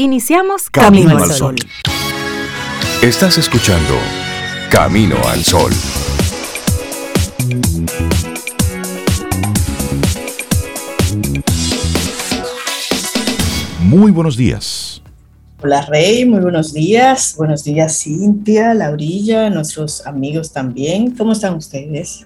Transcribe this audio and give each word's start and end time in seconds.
Iniciamos 0.00 0.70
Camino, 0.70 1.18
al 1.18 1.28
Sol. 1.32 1.56
Estás 3.02 3.36
escuchando 3.36 3.94
Camino 4.70 5.16
al 5.26 5.42
Sol. 5.42 5.72
Muy 13.80 14.12
buenos 14.12 14.36
días. 14.36 15.02
Hola 15.60 15.84
Rey, 15.86 16.24
muy 16.24 16.42
buenos 16.42 16.72
días. 16.72 17.34
Buenos 17.36 17.64
días 17.64 17.98
Cintia, 17.98 18.74
Laurilla, 18.74 19.50
nuestros 19.50 20.06
amigos 20.06 20.52
también. 20.52 21.10
¿Cómo 21.16 21.32
están 21.32 21.54
ustedes? 21.54 22.24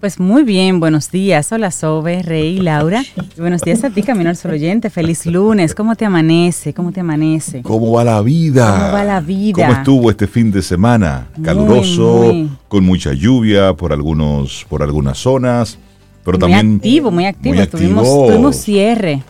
Pues 0.00 0.20
muy 0.20 0.44
bien, 0.44 0.78
buenos 0.78 1.10
días. 1.10 1.50
Hola 1.50 1.72
Sobe, 1.72 2.22
Rey, 2.22 2.58
Laura. 2.58 3.02
Y 3.36 3.40
buenos 3.40 3.62
días 3.62 3.82
a 3.82 3.90
ti, 3.90 4.04
Camino 4.04 4.30
al 4.30 4.36
Sol 4.36 4.52
Oyente. 4.52 4.90
Feliz 4.90 5.26
lunes. 5.26 5.74
¿Cómo 5.74 5.96
te 5.96 6.04
amanece? 6.04 6.72
¿Cómo 6.72 6.92
te 6.92 7.00
amanece? 7.00 7.62
¿Cómo 7.62 7.90
va 7.90 8.04
la 8.04 8.22
vida? 8.22 8.70
¿Cómo 8.70 8.92
va 8.92 9.02
la 9.02 9.20
vida? 9.20 9.54
¿Cómo 9.54 9.72
estuvo 9.72 10.10
este 10.10 10.28
fin 10.28 10.52
de 10.52 10.62
semana? 10.62 11.26
Caluroso, 11.42 12.32
con 12.68 12.84
mucha 12.84 13.12
lluvia 13.12 13.74
por 13.74 13.92
algunos, 13.92 14.64
por 14.68 14.84
algunas 14.84 15.18
zonas, 15.18 15.78
pero 16.24 16.38
muy 16.38 16.48
también 16.48 16.76
activo, 16.76 17.10
muy 17.10 17.26
activo. 17.26 17.54
Muy 17.56 17.62
activo. 17.64 18.26
tuvimos 18.28 18.56
cierre. 18.56 19.24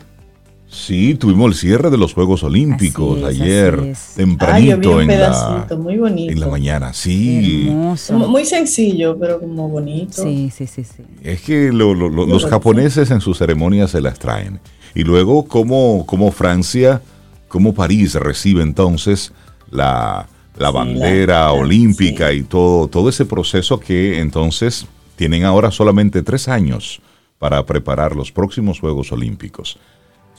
Sí, 0.71 1.15
tuvimos 1.15 1.47
el 1.47 1.53
cierre 1.55 1.89
de 1.89 1.97
los 1.97 2.13
Juegos 2.13 2.43
Olímpicos 2.43 3.23
ayer, 3.23 3.93
tempranito 4.15 5.01
en, 5.01 5.07
la, 5.07 5.67
muy 5.75 5.97
bonito. 5.97 6.31
en 6.31 6.39
la 6.39 6.47
mañana. 6.47 6.93
Sí. 6.93 7.69
Muy 8.11 8.45
sencillo, 8.45 9.17
pero 9.19 9.39
como 9.39 9.67
bonito. 9.67 10.21
Sí, 10.21 10.51
sí, 10.55 10.67
sí. 10.67 10.83
sí. 10.83 11.03
Es 11.23 11.41
que 11.41 11.71
los 11.71 12.45
japoneses 12.45 13.09
en 13.09 13.19
sus 13.19 13.39
ceremonias 13.39 13.89
se 13.89 13.99
las 13.99 14.19
traen. 14.19 14.59
Y 14.93 15.03
luego, 15.03 15.47
como, 15.47 16.05
como 16.05 16.31
Francia, 16.31 17.01
como 17.47 17.73
París 17.73 18.13
recibe 18.13 18.61
entonces 18.61 19.31
la, 19.71 20.27
la 20.55 20.69
bandera 20.69 21.51
olímpica 21.51 22.31
y 22.31 22.43
todo, 22.43 22.87
todo 22.87 23.09
ese 23.09 23.25
proceso 23.25 23.79
que 23.79 24.19
entonces 24.19 24.85
tienen 25.15 25.45
ahora 25.45 25.71
solamente 25.71 26.21
tres 26.21 26.47
años 26.47 27.01
para 27.39 27.65
preparar 27.65 28.15
los 28.15 28.31
próximos 28.31 28.79
Juegos 28.79 29.11
Olímpicos. 29.11 29.79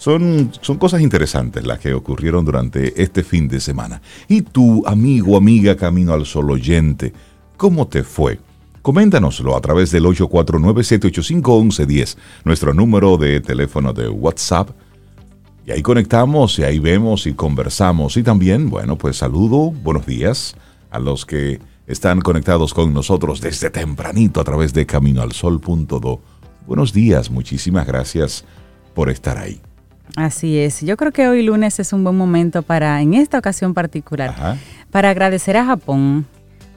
Son, 0.01 0.51
son 0.63 0.79
cosas 0.79 1.03
interesantes 1.03 1.67
las 1.67 1.79
que 1.79 1.93
ocurrieron 1.93 2.43
durante 2.43 3.03
este 3.03 3.23
fin 3.23 3.49
de 3.49 3.61
semana. 3.61 4.01
Y 4.29 4.41
tú, 4.41 4.83
amigo, 4.87 5.37
amiga, 5.37 5.77
camino 5.77 6.15
al 6.15 6.25
sol 6.25 6.51
oyente, 6.51 7.13
¿cómo 7.59 7.87
te 7.87 8.03
fue? 8.03 8.41
Coméntanoslo 8.81 9.55
a 9.55 9.61
través 9.61 9.91
del 9.91 10.07
849-785-1110, 10.07 12.17
nuestro 12.45 12.73
número 12.73 13.19
de 13.19 13.43
teléfono 13.43 13.93
de 13.93 14.09
WhatsApp. 14.09 14.71
Y 15.67 15.73
ahí 15.73 15.83
conectamos 15.83 16.59
y 16.59 16.63
ahí 16.63 16.79
vemos 16.79 17.27
y 17.27 17.35
conversamos. 17.35 18.17
Y 18.17 18.23
también, 18.23 18.71
bueno, 18.71 18.97
pues 18.97 19.19
saludo, 19.19 19.71
buenos 19.71 20.07
días 20.07 20.57
a 20.91 20.99
los 20.99 21.27
que 21.27 21.61
están 21.87 22.23
conectados 22.23 22.73
con 22.73 22.95
nosotros 22.95 23.43
desde 23.43 23.69
tempranito 23.69 24.41
a 24.41 24.45
través 24.45 24.73
de 24.73 24.87
caminoalsol.do. 24.87 26.23
Buenos 26.67 26.95
días, 26.95 27.31
muchísimas 27.31 27.87
gracias 27.87 28.47
por 28.95 29.11
estar 29.11 29.37
ahí. 29.37 29.61
Así 30.17 30.59
es. 30.59 30.81
Yo 30.81 30.97
creo 30.97 31.13
que 31.13 31.29
hoy 31.29 31.43
lunes 31.43 31.79
es 31.81 31.93
un 31.93 32.05
buen 32.05 32.17
momento 32.17 32.63
para, 32.63 33.01
en 33.01 33.15
esta 33.15 33.39
ocasión 33.39 33.75
particular, 33.75 34.59
para 34.91 35.11
agradecer 35.11 35.57
a 35.57 35.65
Japón, 35.65 36.27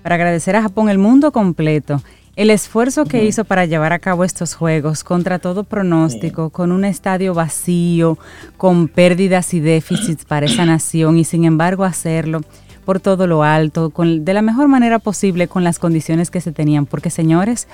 para 0.02 0.16
agradecer 0.16 0.56
a 0.56 0.62
Japón 0.62 0.90
el 0.90 0.98
mundo 0.98 1.31
completo, 1.31 2.02
el 2.36 2.50
esfuerzo 2.50 3.06
que 3.06 3.25
hizo 3.25 3.45
para 3.45 3.66
llevar 3.66 3.94
a 3.94 4.00
cabo 4.00 4.23
estos 4.23 4.56
juegos 4.56 5.03
contra 5.03 5.38
todo 5.38 5.64
pronóstico, 5.64 6.50
con 6.50 6.72
un 6.72 6.84
estadio 6.84 7.34
vacío, 7.34 8.17
con 8.58 8.88
pérdidas 8.88 9.53
y 9.53 9.59
déficits 9.59 10.25
para 10.25 10.47
esa 10.47 10.66
nación 10.66 11.18
y 11.18 11.25
sin 11.25 11.44
embargo 11.44 11.84
hacerlo 11.84 12.42
por 12.86 13.00
todo 13.00 13.28
lo 13.28 13.44
alto, 13.44 13.92
con, 13.92 14.25
de 14.25 14.34
la 14.34 14.42
mejor 14.42 14.68
manera 14.68 15.00
posible 15.00 15.47
con 15.47 15.64
las 15.64 15.80
condiciones 15.80 16.31
que 16.31 16.42
se 16.42 16.52
tenían. 16.52 16.86
Porque 16.86 17.09
señores, 17.09 17.68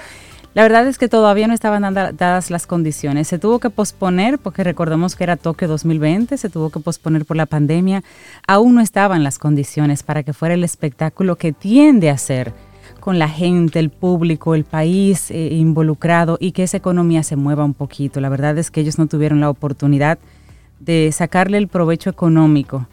la 0.56 0.64
verdad 0.64 0.88
es 0.88 0.98
que 0.98 1.08
todavía 1.08 1.48
no 1.48 1.54
estaban 1.54 1.94
dadas 1.94 2.50
las 2.50 2.66
condiciones. 2.66 3.28
Se 3.28 3.38
tuvo 3.38 3.60
que 3.60 3.70
posponer, 3.70 4.40
porque 4.40 4.64
recordemos 4.64 5.16
que 5.16 5.24
era 5.24 5.38
Tokio 5.38 5.68
2020, 5.68 6.38
se 6.38 6.50
tuvo 6.50 6.72
que 6.72 6.80
posponer 6.80 7.26
por 7.26 7.38
la 7.38 7.46
pandemia. 7.46 8.04
Aún 8.48 8.76
no 8.76 8.82
estaban 8.82 9.24
las 9.24 9.38
condiciones 9.38 10.02
para 10.02 10.24
que 10.24 10.34
fuera 10.34 10.56
el 10.56 10.64
espectáculo 10.64 11.36
que 11.36 11.54
tiende 11.54 12.10
a 12.10 12.18
ser 12.18 12.54
con 13.00 13.20
la 13.20 13.30
gente, 13.30 13.80
el 13.80 13.92
público, 13.92 14.56
el 14.56 14.66
país 14.66 15.30
eh, 15.30 15.50
involucrado 15.54 16.38
y 16.40 16.52
que 16.52 16.64
esa 16.64 16.78
economía 16.78 17.22
se 17.22 17.36
mueva 17.36 17.64
un 17.64 17.76
poquito. 17.76 18.20
La 18.20 18.30
verdad 18.30 18.58
es 18.58 18.72
que 18.72 18.82
ellos 18.82 18.98
no 18.98 19.08
tuvieron 19.08 19.40
la 19.40 19.50
oportunidad 19.50 20.18
de 20.80 21.12
sacarle 21.12 21.60
el 21.60 21.68
provecho 21.68 22.10
económico. 22.10 22.88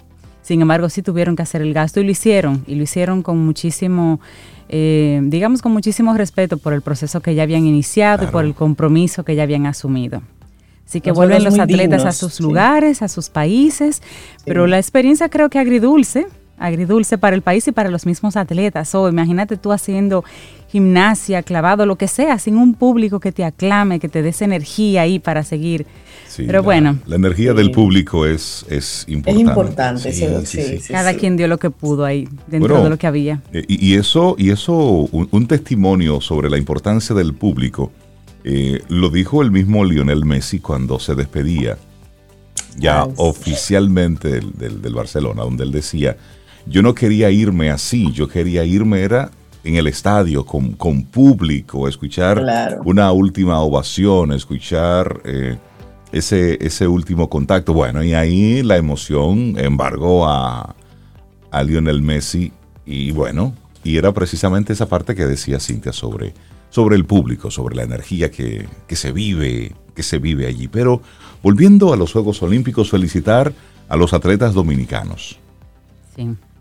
Sin 0.47 0.63
embargo, 0.63 0.89
sí 0.89 1.03
tuvieron 1.03 1.35
que 1.35 1.43
hacer 1.43 1.61
el 1.61 1.75
gasto 1.75 1.99
y 1.99 2.05
lo 2.05 2.13
hicieron, 2.13 2.63
y 2.69 2.77
lo 2.77 2.85
hicieron 2.85 3.23
con 3.23 3.45
muchísimo 3.45 4.21
eh, 4.69 5.21
digamos 5.25 5.61
con 5.61 5.73
muchísimo 5.73 6.15
respeto 6.15 6.57
por 6.57 6.73
el 6.73 6.83
proceso 6.83 7.21
que 7.21 7.35
ya 7.35 7.43
habían 7.43 7.67
iniciado 7.67 8.25
y 8.25 8.29
por 8.29 8.45
el 8.45 8.55
compromiso 8.55 9.25
que 9.25 9.35
ya 9.35 9.43
habían 9.43 9.67
asumido. 9.67 10.23
Así 10.87 11.01
que 11.01 11.11
vuelven 11.11 11.43
los 11.43 11.59
atletas 11.59 12.05
a 12.05 12.13
sus 12.13 12.41
lugares, 12.41 13.03
a 13.03 13.09
sus 13.09 13.29
países, 13.29 14.03
pero 14.45 14.69
la 14.69 14.79
experiencia 14.79 15.29
creo 15.29 15.51
que 15.51 15.59
agridulce, 15.59 16.29
agridulce 16.59 17.19
para 17.19 17.35
el 17.35 17.43
país 17.43 17.67
y 17.67 17.73
para 17.73 17.91
los 17.91 18.07
mismos 18.07 18.37
atletas. 18.37 18.95
O 18.95 19.09
imagínate 19.09 19.57
tú 19.57 19.73
haciendo 19.73 20.25
gimnasia, 20.69 21.43
clavado, 21.43 21.87
lo 21.87 21.97
que 21.97 22.09
sea, 22.09 22.39
sin 22.39 22.57
un 22.57 22.75
público 22.75 23.21
que 23.21 23.33
te 23.33 23.45
aclame, 23.45 24.01
que 24.01 24.09
te 24.09 24.23
des 24.23 24.43
energía 24.43 25.03
ahí 25.03 25.19
para 25.19 25.43
seguir 25.43 25.87
pero 26.45 26.63
bueno. 26.63 26.99
La 27.07 27.17
energía 27.17 27.55
del 27.55 27.71
público 27.71 28.27
es, 28.27 28.67
es 28.69 29.05
importante. 29.09 30.09
Es 30.09 30.21
importante, 30.21 30.81
sí, 30.81 30.93
Cada 30.93 31.15
quien 31.15 31.37
dio 31.37 31.49
lo 31.49 31.59
que 31.59 31.71
pudo 31.71 32.05
ahí, 32.05 32.29
dentro 32.47 32.83
de 32.83 32.91
lo 32.91 32.99
que 32.99 33.07
había. 33.07 33.43
Eh, 33.53 33.65
y, 33.69 33.95
eso, 33.95 34.35
y 34.39 34.51
eso 34.51 34.75
un, 34.75 35.47
testimonio 35.47 36.21
sobre 36.21 36.51
la 36.51 36.59
importancia 36.59 37.15
del 37.15 37.35
público, 37.35 37.93
eh, 38.45 38.83
lo 38.89 39.11
dijo 39.11 39.43
el 39.43 39.51
mismo 39.51 39.85
Lionel 39.85 40.25
Messi 40.25 40.59
cuando 40.59 40.99
se 40.99 41.15
despedía 41.15 41.79
ya 42.79 43.05
oficialmente 43.17 44.29
del, 44.29 44.83
del, 44.83 44.95
Barcelona, 44.95 45.43
donde 45.43 45.65
él 45.65 45.73
decía, 45.73 46.17
yo 46.67 46.83
no 46.83 46.95
quería 46.95 47.31
irme 47.31 47.71
así, 47.71 48.13
yo 48.13 48.29
quería 48.29 48.65
irme 48.65 49.01
era 49.01 49.31
en 49.67 49.75
el 49.75 49.89
estadio 49.89 50.47
con, 50.47 50.73
con 50.73 51.03
público, 51.03 51.89
escuchar 51.89 52.81
una 52.85 53.11
última 53.11 53.61
ovación, 53.61 54.33
escuchar 54.33 55.21
eh, 55.25 55.57
ese, 56.13 56.65
ese 56.65 56.87
último 56.87 57.29
contacto. 57.29 57.73
Bueno, 57.73 58.05
y 58.05 58.15
ahí 58.15 58.63
la 58.63 58.77
emoción 58.77 59.55
embargó 59.59 60.29
a, 60.29 60.77
a 61.51 61.63
Lionel 61.65 62.01
Messi 62.01 62.53
y 62.85 63.11
bueno, 63.11 63.55
y 63.83 63.97
era 63.97 64.13
precisamente 64.13 64.73
esa 64.73 64.89
parte 64.89 65.17
que 65.17 65.27
decía 65.27 65.59
Cintia 65.59 65.93
sobre, 65.93 66.33
sobre 66.71 66.95
el 66.95 67.05
público, 67.05 67.51
sobre 67.51 67.75
la 67.75 67.83
energía 67.83 68.31
que, 68.31 68.69
se 68.89 69.11
vive, 69.11 69.73
que 69.95 70.05
se 70.05 70.19
vive 70.19 70.47
allí. 70.47 70.69
Pero 70.69 71.03
volviendo 71.43 71.93
a 71.93 71.97
los 71.97 72.13
Juegos 72.13 72.41
Olímpicos, 72.43 72.91
felicitar 72.91 73.53
a 73.89 73.97
los 73.97 74.13
atletas 74.13 74.55
dominicanos. 74.55 75.41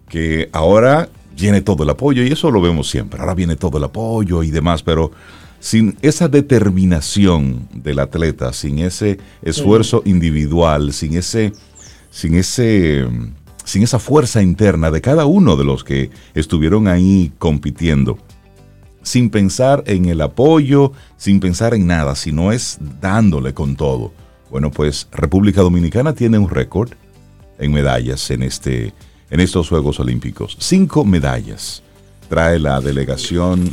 Que 0.10 0.50
ahora 0.52 1.10
viene 1.36 1.62
todo 1.62 1.84
el 1.84 1.90
apoyo, 1.90 2.24
y 2.24 2.32
eso 2.32 2.50
lo 2.52 2.62
vemos 2.62 2.90
siempre. 2.90 3.20
Ahora 3.20 3.36
viene 3.36 3.56
todo 3.56 3.78
el 3.78 3.84
apoyo 3.84 4.44
y 4.44 4.52
demás, 4.52 4.84
pero 4.84 5.12
sin 5.60 5.98
esa 6.02 6.28
determinación 6.28 7.68
del 7.74 8.00
atleta, 8.00 8.54
sin 8.54 8.80
ese 8.80 9.20
esfuerzo 9.42 10.02
individual, 10.06 10.94
sin 10.94 11.18
ese, 11.18 11.54
sin 12.12 12.36
ese, 12.36 13.08
sin 13.64 13.84
esa 13.84 14.00
fuerza 14.00 14.42
interna 14.42 14.92
de 14.92 15.02
cada 15.02 15.26
uno 15.26 15.56
de 15.56 15.64
los 15.64 15.84
que 15.84 16.12
estuvieron 16.34 16.88
ahí 16.88 17.32
compitiendo, 17.40 18.18
sin 19.02 19.30
pensar 19.30 19.84
en 19.88 20.06
el 20.06 20.22
apoyo, 20.22 20.92
sin 21.18 21.40
pensar 21.40 21.74
en 21.74 21.88
nada, 21.88 22.16
sino 22.16 22.52
es 22.52 22.78
dándole 23.02 23.54
con 23.54 23.76
todo. 23.76 24.14
Bueno, 24.52 24.72
pues 24.72 25.08
República 25.12 25.62
Dominicana 25.62 26.14
tiene 26.14 26.38
un 26.38 26.50
récord 26.50 26.92
en 27.58 27.74
medallas 27.74 28.30
en, 28.32 28.44
este, 28.44 28.94
en 29.30 29.40
estos 29.40 29.70
Juegos 29.70 30.00
Olímpicos. 30.00 30.58
Cinco 30.60 31.06
medallas 31.06 31.84
trae 32.30 32.60
la 32.60 32.82
delegación 32.82 33.72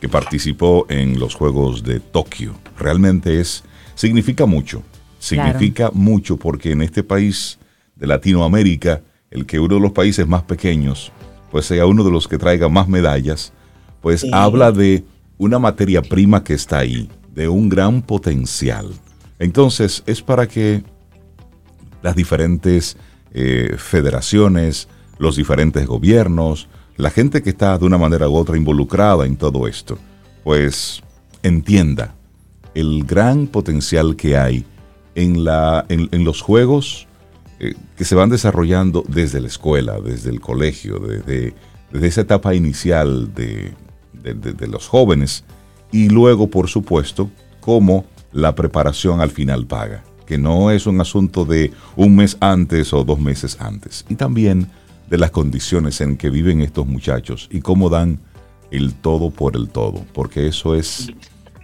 que 0.00 0.08
participó 0.08 0.86
en 0.88 1.18
los 1.18 1.34
Juegos 1.34 1.82
de 1.82 2.00
Tokio. 2.00 2.54
Realmente 2.78 3.40
es, 3.40 3.62
significa 3.94 4.46
mucho, 4.46 4.82
significa 5.18 5.90
mucho 5.92 6.36
porque 6.36 6.72
en 6.72 6.82
este 6.82 7.02
país 7.02 7.58
de 7.96 8.06
Latinoamérica, 8.06 9.02
el 9.30 9.46
que 9.46 9.60
uno 9.60 9.74
de 9.74 9.80
los 9.80 9.92
países 9.92 10.26
más 10.26 10.42
pequeños, 10.42 11.12
pues 11.50 11.66
sea 11.66 11.86
uno 11.86 12.02
de 12.04 12.10
los 12.10 12.26
que 12.26 12.38
traiga 12.38 12.68
más 12.68 12.88
medallas, 12.88 13.52
pues 14.00 14.24
habla 14.32 14.72
de 14.72 15.04
una 15.36 15.58
materia 15.58 16.00
prima 16.00 16.42
que 16.42 16.54
está 16.54 16.78
ahí, 16.78 17.10
de 17.34 17.48
un 17.48 17.68
gran 17.68 18.02
potencial. 18.02 18.90
Entonces 19.38 20.02
es 20.06 20.22
para 20.22 20.46
que 20.46 20.82
las 22.02 22.16
diferentes 22.16 22.96
eh, 23.32 23.74
federaciones, 23.78 24.88
los 25.18 25.36
diferentes 25.36 25.86
gobiernos, 25.86 26.68
la 26.96 27.10
gente 27.10 27.42
que 27.42 27.50
está 27.50 27.78
de 27.78 27.84
una 27.84 27.98
manera 27.98 28.28
u 28.28 28.36
otra 28.36 28.56
involucrada 28.56 29.26
en 29.26 29.36
todo 29.36 29.66
esto, 29.66 29.98
pues 30.44 31.02
entienda 31.42 32.14
el 32.74 33.04
gran 33.04 33.46
potencial 33.46 34.16
que 34.16 34.36
hay 34.36 34.64
en, 35.14 36.24
los 36.24 36.40
juegos 36.40 37.06
eh, 37.58 37.74
que 37.96 38.04
se 38.04 38.14
van 38.14 38.30
desarrollando 38.30 39.04
desde 39.08 39.40
la 39.40 39.48
escuela, 39.48 40.00
desde 40.00 40.30
el 40.30 40.40
colegio, 40.40 40.98
desde, 40.98 41.54
esa 41.92 42.20
etapa 42.22 42.54
inicial 42.54 43.34
de, 43.34 43.74
los 44.68 44.86
jóvenes 44.86 45.44
y 45.92 46.08
luego, 46.08 46.48
por 46.48 46.68
supuesto, 46.68 47.30
cómo 47.60 48.04
la 48.32 48.54
preparación 48.54 49.20
al 49.20 49.30
final 49.30 49.66
paga, 49.66 50.04
que 50.30 50.38
no 50.38 50.70
es 50.70 50.86
un 50.86 51.00
asunto 51.00 51.44
de 51.44 51.72
un 51.96 52.14
mes 52.14 52.36
antes 52.38 52.92
o 52.92 53.02
dos 53.02 53.18
meses 53.18 53.56
antes, 53.58 54.06
y 54.08 54.14
también 54.14 54.68
de 55.08 55.18
las 55.18 55.32
condiciones 55.32 56.00
en 56.00 56.16
que 56.16 56.30
viven 56.30 56.60
estos 56.60 56.86
muchachos 56.86 57.48
y 57.50 57.62
cómo 57.62 57.88
dan 57.90 58.20
el 58.70 58.94
todo 58.94 59.30
por 59.30 59.56
el 59.56 59.70
todo, 59.70 60.04
porque 60.14 60.46
eso 60.46 60.76
es 60.76 61.10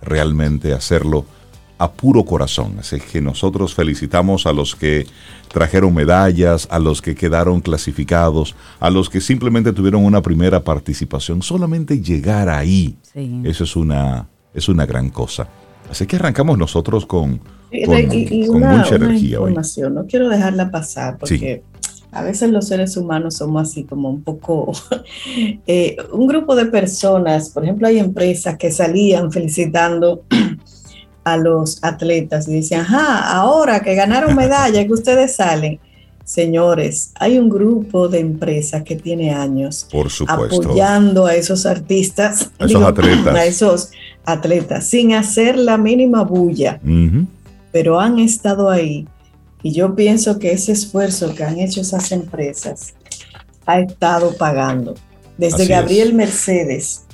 realmente 0.02 0.72
hacerlo 0.72 1.26
a 1.78 1.92
puro 1.92 2.24
corazón. 2.24 2.74
Así 2.80 2.98
que 2.98 3.20
nosotros 3.20 3.72
felicitamos 3.72 4.46
a 4.46 4.52
los 4.52 4.74
que 4.74 5.06
trajeron 5.46 5.94
medallas, 5.94 6.66
a 6.68 6.80
los 6.80 7.00
que 7.00 7.14
quedaron 7.14 7.60
clasificados, 7.60 8.56
a 8.80 8.90
los 8.90 9.08
que 9.08 9.20
simplemente 9.20 9.72
tuvieron 9.72 10.04
una 10.04 10.22
primera 10.22 10.64
participación. 10.64 11.40
Solamente 11.40 12.00
llegar 12.00 12.48
ahí, 12.48 12.96
eso 13.44 13.62
es 13.62 13.76
una, 13.76 14.26
es 14.52 14.68
una 14.68 14.86
gran 14.86 15.10
cosa. 15.10 15.48
Así 15.88 16.04
que 16.08 16.16
arrancamos 16.16 16.58
nosotros 16.58 17.06
con, 17.06 17.40
mucha 17.84 18.94
energía. 18.94 19.36
Información. 19.36 19.94
No 19.94 20.06
quiero 20.06 20.28
dejarla 20.28 20.70
pasar 20.70 21.18
porque 21.18 21.62
a 22.16 22.22
veces 22.22 22.50
los 22.50 22.68
seres 22.68 22.96
humanos 22.96 23.36
somos 23.36 23.68
así 23.68 23.84
como 23.84 24.08
un 24.08 24.22
poco, 24.22 24.72
eh, 25.66 25.96
un 26.12 26.26
grupo 26.26 26.56
de 26.56 26.66
personas, 26.66 27.50
por 27.50 27.64
ejemplo, 27.64 27.86
hay 27.86 27.98
empresas 27.98 28.56
que 28.56 28.70
salían 28.70 29.30
felicitando 29.30 30.24
a 31.24 31.36
los 31.36 31.82
atletas 31.84 32.48
y 32.48 32.54
decían, 32.54 32.82
ajá, 32.82 33.32
ahora 33.32 33.80
que 33.80 33.94
ganaron 33.94 34.34
medalla, 34.36 34.86
que 34.86 34.92
ustedes 34.92 35.36
salen. 35.36 35.78
Señores, 36.24 37.12
hay 37.20 37.38
un 37.38 37.48
grupo 37.48 38.08
de 38.08 38.18
empresas 38.18 38.82
que 38.82 38.96
tiene 38.96 39.32
años 39.32 39.86
Por 39.92 40.08
apoyando 40.26 41.26
a 41.26 41.36
esos 41.36 41.66
artistas, 41.66 42.50
a 42.58 42.64
esos 42.64 42.82
atletas, 42.82 43.34
a 43.34 43.44
esos 43.44 43.90
atletas, 44.24 44.88
sin 44.88 45.12
hacer 45.12 45.56
la 45.56 45.76
mínima 45.78 46.22
bulla, 46.22 46.80
pero 47.76 48.00
han 48.00 48.18
estado 48.18 48.70
ahí 48.70 49.06
y 49.62 49.70
yo 49.72 49.94
pienso 49.94 50.38
que 50.38 50.50
ese 50.50 50.72
esfuerzo 50.72 51.34
que 51.34 51.44
han 51.44 51.58
hecho 51.58 51.82
esas 51.82 52.10
empresas 52.10 52.94
ha 53.66 53.80
estado 53.80 54.34
pagando. 54.38 54.94
Desde 55.36 55.66
Gabriel 55.66 56.14
Mercedes 56.14 57.04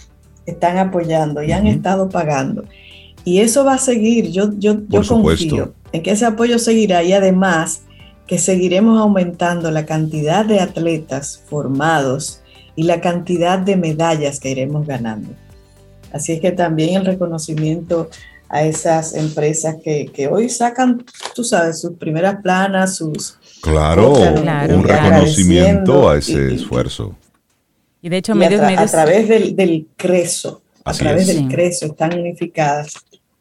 están 0.46 0.78
apoyando 0.78 1.42
y 1.42 1.50
han 1.50 1.66
estado 1.66 2.08
pagando. 2.08 2.62
Y 3.24 3.40
eso 3.40 3.64
va 3.64 3.74
a 3.74 3.78
seguir. 3.78 4.30
Yo, 4.30 4.52
yo, 4.56 4.76
yo 4.88 5.02
confío 5.02 5.74
en 5.90 6.00
que 6.00 6.12
ese 6.12 6.26
apoyo 6.26 6.60
seguirá 6.60 7.02
y 7.02 7.12
además 7.12 7.82
que 8.28 8.38
seguiremos 8.38 9.00
aumentando 9.00 9.68
la 9.72 9.84
cantidad 9.84 10.44
de 10.44 10.60
atletas 10.60 11.42
formados 11.50 12.40
y 12.76 12.84
la 12.84 13.00
cantidad 13.00 13.58
de 13.58 13.76
medallas 13.76 14.38
que 14.38 14.52
iremos 14.52 14.86
ganando. 14.86 15.30
Así 16.12 16.30
es 16.30 16.40
que 16.40 16.52
también 16.52 17.00
el 17.00 17.04
reconocimiento 17.04 18.10
a 18.52 18.64
esas 18.64 19.14
empresas 19.14 19.76
que, 19.82 20.06
que, 20.12 20.28
hoy 20.28 20.50
sacan, 20.50 21.02
tú 21.34 21.42
sabes, 21.42 21.80
sus 21.80 21.94
primeras 21.94 22.42
planas, 22.42 22.96
sus... 22.96 23.38
Claro, 23.62 24.12
un 24.12 24.84
reconocimiento 24.84 26.10
a 26.10 26.18
ese 26.18 26.54
esfuerzo. 26.54 27.16
Y 28.02 28.10
de 28.10 28.18
hecho, 28.18 28.34
a, 28.34 28.86
través 28.86 29.28
del, 29.28 29.56
del 29.56 29.86
CRESO, 29.96 30.60
a 30.84 30.92
través 30.92 31.28
del 31.28 31.48
CRESO 31.48 31.86
están 31.86 32.18
unificadas 32.18 32.92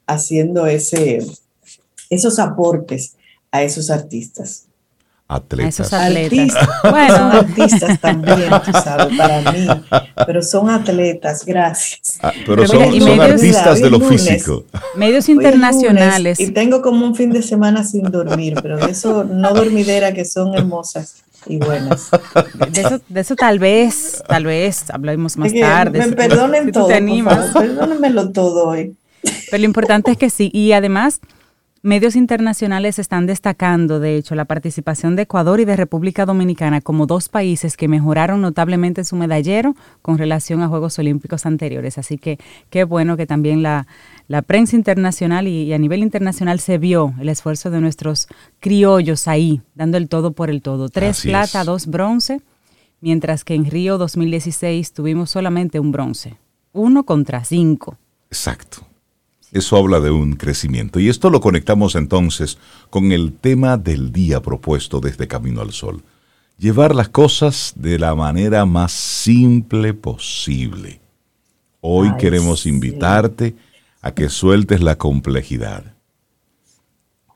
haciendo 0.08 0.66
ese, 0.66 1.19
esos 2.10 2.40
aportes 2.40 3.18
a 3.52 3.64
esos 3.64 3.90
artistas 3.90 4.68
atletas. 5.31 5.94
Artistas. 5.94 6.69
Bueno, 6.83 7.18
son 7.18 7.31
artistas 7.31 8.00
también, 8.00 8.50
tú 8.66 8.72
sabes, 8.83 9.18
para 9.18 9.51
mí. 9.51 9.68
Pero 10.25 10.42
son 10.42 10.69
atletas, 10.69 11.45
gracias. 11.45 12.19
Ah, 12.22 12.33
pero, 12.45 12.68
son, 12.68 12.81
artistas 13.19 13.81
de 13.81 13.89
lo 13.89 14.00
físico. 14.01 14.66
Medios 14.95 15.30
internacionales. 15.30 16.39
y 16.39 16.51
tengo 16.51 16.81
como 16.81 17.06
un 17.06 17.16
fin 17.16 17.31
de 17.31 17.42
semana 17.42 17.83
sin 17.83 18.04
dormir, 18.04 18.56
pero 18.62 18.78
de 18.78 18.92
eso 18.92 19.24
no 19.24 19.54
dormidera 19.54 20.13
que 20.13 20.25
son 20.25 20.54
hermosas 20.54 21.24
y 21.48 21.57
buenas. 21.57 22.10
De 23.10 23.22
eso, 23.22 23.36
tal 23.36 23.60
vez, 23.60 24.22
tal 24.28 24.45
vez 24.45 24.86
hablemos 24.89 25.38
más 25.38 25.54
tarde. 25.54 26.06
Me 26.06 26.16
perdonen 26.16 26.72
todo, 26.72 26.88
perdónenmelo 26.88 28.31
todo 28.31 28.68
hoy. 28.68 28.95
Pero 29.50 29.62
lo 29.62 29.66
importante 29.66 30.12
es 30.12 30.18
que 30.18 30.30
sí, 30.30 30.50
y 30.54 30.72
además 30.74 31.22
Medios 31.83 32.16
internacionales 32.16 33.00
están 33.00 33.25
destacando, 33.25 34.00
de 34.00 34.16
hecho, 34.16 34.36
la 34.36 34.45
participación 34.45 35.16
de 35.16 35.24
Ecuador 35.24 35.60
y 35.60 35.66
de 35.66 35.75
República 35.75 36.28
Dominicana 36.28 36.80
como 36.80 37.07
dos 37.07 37.28
países 37.28 37.75
que 37.75 37.88
mejoraron 37.88 38.39
notablemente 38.39 39.04
su 39.04 39.16
medallero 39.16 39.75
con 40.04 40.19
relación 40.19 40.62
a 40.62 40.68
Juegos 40.68 41.00
Olímpicos 41.00 41.48
anteriores. 41.48 41.98
Así 41.98 42.19
que 42.19 42.38
qué 42.69 42.83
bueno 42.83 43.18
que 43.18 43.25
también 43.25 43.63
la, 43.63 43.88
prensa 44.45 44.75
internacional 44.75 45.48
y, 45.48 45.74
a 45.74 45.80
nivel 45.80 46.04
internacional 46.04 46.60
se 46.60 46.78
vio 46.78 47.16
el 47.19 47.30
esfuerzo 47.30 47.72
de 47.72 47.81
nuestros 47.81 48.28
criollos 48.60 49.28
ahí, 49.28 49.63
dando 49.74 49.98
el 49.98 50.07
todo 50.07 50.33
por 50.33 50.51
el 50.51 50.62
todo. 50.62 50.88
Tres 50.88 51.24
plata, 51.24 51.63
dos 51.63 51.88
bronce, 51.88 52.42
mientras 53.00 53.44
que 53.44 53.56
en 53.56 53.66
Río 53.66 53.98
2016 53.98 54.94
tuvimos 54.94 55.31
solamente 55.31 55.80
un 55.80 55.92
bronce. 55.92 56.38
Uno 56.74 57.06
contra 57.06 57.44
cinco. 57.44 57.98
Exacto. 58.30 58.91
Eso 59.51 59.75
habla 59.75 60.00
de 60.00 60.12
un 60.12 60.33
crecimiento. 60.33 61.00
Y 61.00 61.09
esto 61.09 61.30
lo 61.30 61.42
conectamos 61.42 61.95
entonces 61.95 62.57
con 62.89 63.12
el 63.12 63.33
tema 63.33 63.77
del 63.77 64.12
día 64.12 64.42
propuesto 64.42 65.01
desde 65.01 65.27
Camino 65.27 65.62
al 65.62 65.71
Sol. 65.71 66.01
Llevar 66.57 66.95
las 66.95 67.09
cosas 67.09 67.74
de 67.75 68.00
la 68.00 68.15
manera 68.15 68.65
más 68.65 68.92
simple 68.94 69.94
posible. 69.94 71.01
Hoy 71.81 72.15
queremos 72.18 72.65
invitarte 72.65 73.56
a 74.01 74.13
que 74.13 74.30
sueltes 74.30 74.81
la 74.81 74.98
complejidad. 74.98 75.95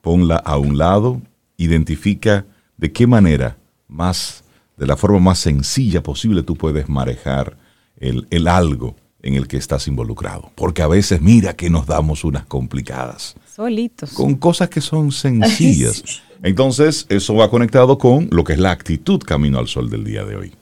Ponla 0.00 0.36
a 0.36 0.56
un 0.56 0.78
lado, 0.78 1.20
identifica 1.56 2.46
de 2.76 2.92
qué 2.92 3.06
manera 3.06 3.56
más, 3.88 4.44
de 4.76 4.86
la 4.86 4.96
forma 4.96 5.18
más 5.18 5.40
sencilla 5.40 6.02
posible 6.02 6.42
tú 6.42 6.54
puedes 6.56 6.88
manejar 6.88 7.56
el, 7.98 8.26
el 8.30 8.46
algo 8.46 8.94
en 9.22 9.34
el 9.34 9.48
que 9.48 9.56
estás 9.56 9.88
involucrado. 9.88 10.50
Porque 10.54 10.82
a 10.82 10.88
veces 10.88 11.20
mira 11.20 11.54
que 11.54 11.70
nos 11.70 11.86
damos 11.86 12.24
unas 12.24 12.46
complicadas. 12.46 13.34
Solitos. 13.54 14.12
Con 14.12 14.34
cosas 14.36 14.68
que 14.68 14.80
son 14.80 15.12
sencillas. 15.12 16.02
Entonces, 16.42 17.06
eso 17.08 17.34
va 17.34 17.50
conectado 17.50 17.98
con 17.98 18.28
lo 18.30 18.44
que 18.44 18.52
es 18.52 18.58
la 18.58 18.70
actitud 18.70 19.20
camino 19.20 19.58
al 19.58 19.68
sol 19.68 19.90
del 19.90 20.04
día 20.04 20.24
de 20.24 20.36
hoy. 20.36 20.52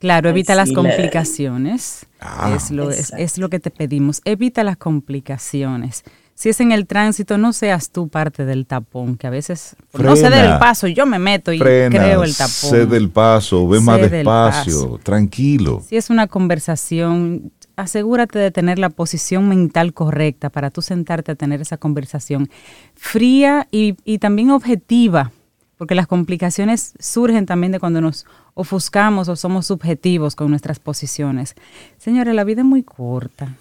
Claro, 0.00 0.30
evita 0.30 0.54
las 0.54 0.72
complicaciones. 0.72 2.06
Ah. 2.20 2.54
es, 2.56 2.70
lo, 2.70 2.90
es, 2.90 3.38
lo 3.38 3.50
que 3.50 3.60
te 3.60 3.70
pedimos. 3.70 4.22
Evita 4.24 4.64
las 4.64 4.78
complicaciones 4.78 6.04
si 6.40 6.48
es 6.48 6.58
en 6.60 6.72
el 6.72 6.86
tránsito, 6.86 7.36
no 7.36 7.52
seas 7.52 7.90
tú 7.90 8.08
parte 8.08 8.46
del 8.46 8.64
tapón, 8.64 9.18
que 9.18 9.26
a 9.26 9.30
veces 9.30 9.76
no 9.92 10.16
sé 10.16 10.30
del 10.30 10.58
paso, 10.58 10.86
yo 10.86 11.04
me 11.04 11.18
meto 11.18 11.52
y 11.52 11.58
creo 11.58 12.24
el 12.24 12.34
tapón. 12.34 12.48
Sé 12.48 12.86
del 12.86 13.10
paso, 13.10 13.68
ve 13.68 13.78
más 13.78 14.00
despacio, 14.10 14.98
tranquilo. 15.02 15.82
Si 15.86 15.98
es 15.98 16.08
una 16.08 16.28
conversación, 16.28 17.52
asegúrate 17.76 18.38
de 18.38 18.50
tener 18.50 18.78
la 18.78 18.88
posición 18.88 19.50
mental 19.50 19.92
correcta 19.92 20.48
para 20.48 20.70
tú 20.70 20.80
sentarte 20.80 21.32
a 21.32 21.34
tener 21.34 21.60
esa 21.60 21.76
conversación 21.76 22.48
fría 22.94 23.68
y, 23.70 23.96
y 24.06 24.16
también 24.16 24.50
objetiva, 24.50 25.32
porque 25.80 25.94
las 25.94 26.06
complicaciones 26.06 26.92
surgen 26.98 27.46
también 27.46 27.72
de 27.72 27.80
cuando 27.80 28.02
nos 28.02 28.26
ofuscamos 28.52 29.30
o 29.30 29.36
somos 29.36 29.64
subjetivos 29.64 30.36
con 30.36 30.50
nuestras 30.50 30.78
posiciones. 30.78 31.54
Señores, 31.96 32.34
la 32.34 32.44
vida 32.44 32.60
es 32.60 32.66
muy 32.66 32.82
corta. 32.82 33.56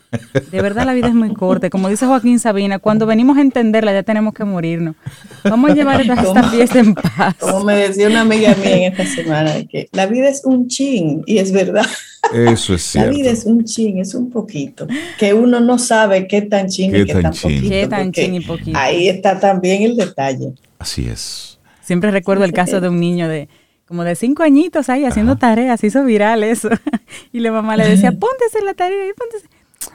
De 0.52 0.62
verdad 0.62 0.86
la 0.86 0.94
vida 0.94 1.08
es 1.08 1.14
muy 1.14 1.34
corta. 1.34 1.70
Como 1.70 1.88
dice 1.88 2.08
Joaquín 2.08 2.38
Sabina, 2.40 2.80
cuando 2.80 3.06
venimos 3.06 3.38
a 3.38 3.42
entenderla 3.42 3.94
ya 3.94 4.04
tenemos 4.04 4.34
que 4.34 4.44
morirnos. 4.44 4.98
Vamos 5.46 5.72
a 5.72 5.74
llevar 5.76 6.02
esta, 6.02 6.44
fiesta 6.50 6.80
en 6.80 6.94
paz. 6.94 7.38
Como 7.40 7.64
me 7.64 7.78
decía 7.78 8.10
una 8.10 8.20
amiga 8.20 8.54
mía 8.56 8.76
en 8.76 8.92
esta 8.92 9.06
semana, 9.06 9.54
que 9.64 9.88
la 9.94 10.06
vida 10.06 10.28
es 10.28 10.44
un 10.44 10.68
chin, 10.68 11.24
y 11.26 11.38
es 11.38 11.54
verdad. 11.54 11.86
Eso 12.34 12.74
es 12.74 12.82
cierto. 12.82 13.12
La 13.12 13.18
vida 13.18 13.32
es 13.32 13.46
un 13.46 13.64
chin, 13.64 13.98
es 14.00 14.14
un 14.14 14.30
poquito. 14.30 14.88
Que 15.18 15.34
uno 15.34 15.62
no 15.62 15.80
sabe 15.80 16.28
qué 16.28 16.42
tan 16.42 16.68
chin 16.68 16.94
y 16.94 17.06
qué 17.06 17.14
tan, 17.14 17.32
poquito. 17.32 17.70
Qué 17.70 17.88
tan 17.88 18.12
chin 18.12 18.36
y 18.36 18.42
poquito. 18.42 18.78
Ahí 18.78 19.08
está 19.08 19.40
también 19.40 19.84
el 19.84 19.96
detalle. 19.96 20.52
Así 20.80 21.08
es. 21.08 21.59
Siempre 21.90 22.12
recuerdo 22.12 22.44
el 22.44 22.54
caso 22.54 22.82
de 22.82 22.88
un 22.88 23.00
niño 23.00 23.28
de 23.28 23.50
como 23.88 24.04
de 24.04 24.14
cinco 24.14 24.44
añitos 24.44 24.90
ahí 24.90 25.06
haciendo 25.06 25.38
tareas, 25.38 25.84
hizo 25.84 26.04
viral 26.04 26.44
eso. 26.44 26.70
y 27.34 27.40
la 27.40 27.52
mamá 27.52 27.76
le 27.78 27.90
decía, 27.90 28.12
póntese 28.12 28.62
la 28.64 28.76
tarea 28.76 29.08
y 29.08 29.14
póntese. 29.14 29.50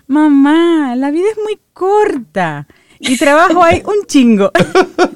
Mamá, 0.08 0.96
la 0.96 1.12
vida 1.12 1.26
es 1.30 1.38
muy 1.38 1.56
corta 1.72 2.66
y 2.98 3.16
trabajo 3.16 3.62
ahí 3.62 3.80
un 3.86 4.04
chingo. 4.08 4.50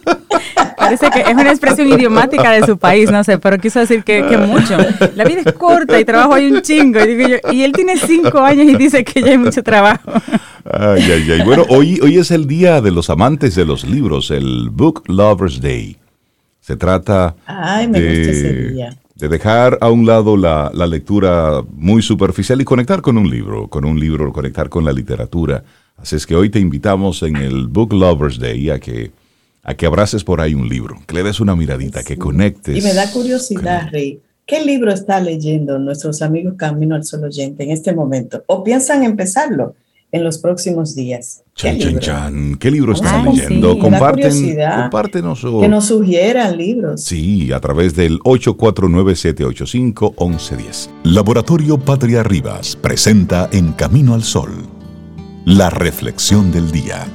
Parece 0.76 1.10
que 1.10 1.22
es 1.22 1.34
una 1.34 1.50
expresión 1.50 1.88
idiomática 1.88 2.52
de 2.52 2.64
su 2.64 2.78
país, 2.78 3.10
no 3.10 3.24
sé, 3.24 3.38
pero 3.38 3.58
quiso 3.58 3.80
decir 3.80 4.04
que, 4.04 4.22
mucho. 4.22 4.76
La 5.16 5.24
vida 5.24 5.40
es 5.44 5.52
corta 5.54 5.98
y 5.98 6.04
trabajo 6.04 6.34
ahí 6.34 6.48
un 6.48 6.62
chingo. 6.62 7.00
Y, 7.00 7.16
digo 7.16 7.28
yo, 7.28 7.52
y 7.52 7.62
él 7.62 7.72
tiene 7.72 7.96
cinco 7.96 8.38
años 8.38 8.68
y 8.68 8.76
dice 8.76 9.02
que 9.02 9.20
ya 9.20 9.32
hay 9.32 9.38
mucho 9.38 9.64
trabajo. 9.64 10.12
Ay, 10.64 11.02
ay, 11.02 11.32
ay. 11.32 11.42
Bueno, 11.44 11.64
hoy, 11.70 11.98
hoy 12.04 12.18
es 12.18 12.30
el 12.30 12.46
día 12.46 12.80
de 12.80 12.92
los 12.92 13.10
amantes 13.10 13.56
de 13.56 13.64
los 13.64 13.84
libros, 13.84 14.30
el 14.30 14.68
Book 14.70 15.02
Lovers 15.08 15.60
Day 15.60 15.96
Se 16.68 16.76
trata 16.76 17.34
de, 17.90 18.92
de, 19.14 19.28
dejar 19.30 19.78
a 19.80 19.88
un 19.88 20.04
lado 20.04 20.36
la, 20.36 20.70
la, 20.74 20.86
lectura 20.86 21.62
muy 21.72 22.02
superficial 22.02 22.60
y 22.60 22.64
conectar 22.66 23.00
con 23.00 23.16
un 23.16 23.30
libro, 23.30 23.68
con 23.68 23.86
un 23.86 23.98
libro, 23.98 24.34
conectar 24.34 24.68
con 24.68 24.84
la 24.84 24.92
literatura. 24.92 25.64
Así 25.96 26.16
es 26.16 26.26
que 26.26 26.36
hoy 26.36 26.50
te 26.50 26.58
invitamos 26.58 27.22
en 27.22 27.36
el 27.36 27.68
Book 27.68 27.94
Lovers 27.94 28.38
Day 28.38 28.68
a 28.68 28.78
que, 28.78 29.12
a 29.62 29.72
que 29.72 29.86
abraces 29.86 30.22
por 30.22 30.42
ahí 30.42 30.52
un 30.52 30.68
libro, 30.68 30.98
que 31.06 31.14
le 31.14 31.22
des 31.22 31.40
una 31.40 31.56
miradita, 31.56 32.02
que 32.02 32.18
conectes. 32.18 32.76
Y 32.76 32.82
me 32.82 32.92
da 32.92 33.10
curiosidad, 33.10 33.88
Rey. 33.90 34.20
¿Qué 34.44 34.62
libro 34.62 34.92
está 34.92 35.20
leyendo 35.20 35.78
nuestros 35.78 36.20
amigos 36.20 36.52
Camino 36.58 36.96
al 36.96 37.04
Sol 37.06 37.24
Oyente 37.24 37.64
en 37.64 37.70
este 37.70 37.94
momento? 37.94 38.44
¿O 38.46 38.62
piensan 38.62 39.04
empezarlo? 39.04 39.74
En 40.12 40.24
los 40.24 40.38
próximos 40.38 40.94
días. 40.94 41.42
¿Qué, 41.54 41.72
libro? 41.72 42.00
¿Qué 42.58 42.70
libro 42.70 42.92
están 42.92 43.24
leyendo? 43.26 43.78
Comparten, 43.78 44.56
compártenos. 44.80 45.44
que 45.60 45.68
nos 45.68 45.84
sugieran 45.86 46.56
libros. 46.56 47.02
Sí, 47.02 47.52
a 47.52 47.60
través 47.60 47.94
del 47.94 48.18
849-785-1110. 48.20 50.88
Laboratorio 51.04 51.78
Patria 51.78 52.22
Rivas 52.22 52.76
presenta 52.76 53.50
En 53.52 53.72
Camino 53.72 54.14
al 54.14 54.22
Sol, 54.22 54.50
la 55.44 55.68
reflexión 55.70 56.52
del 56.52 56.70
día. 56.70 57.06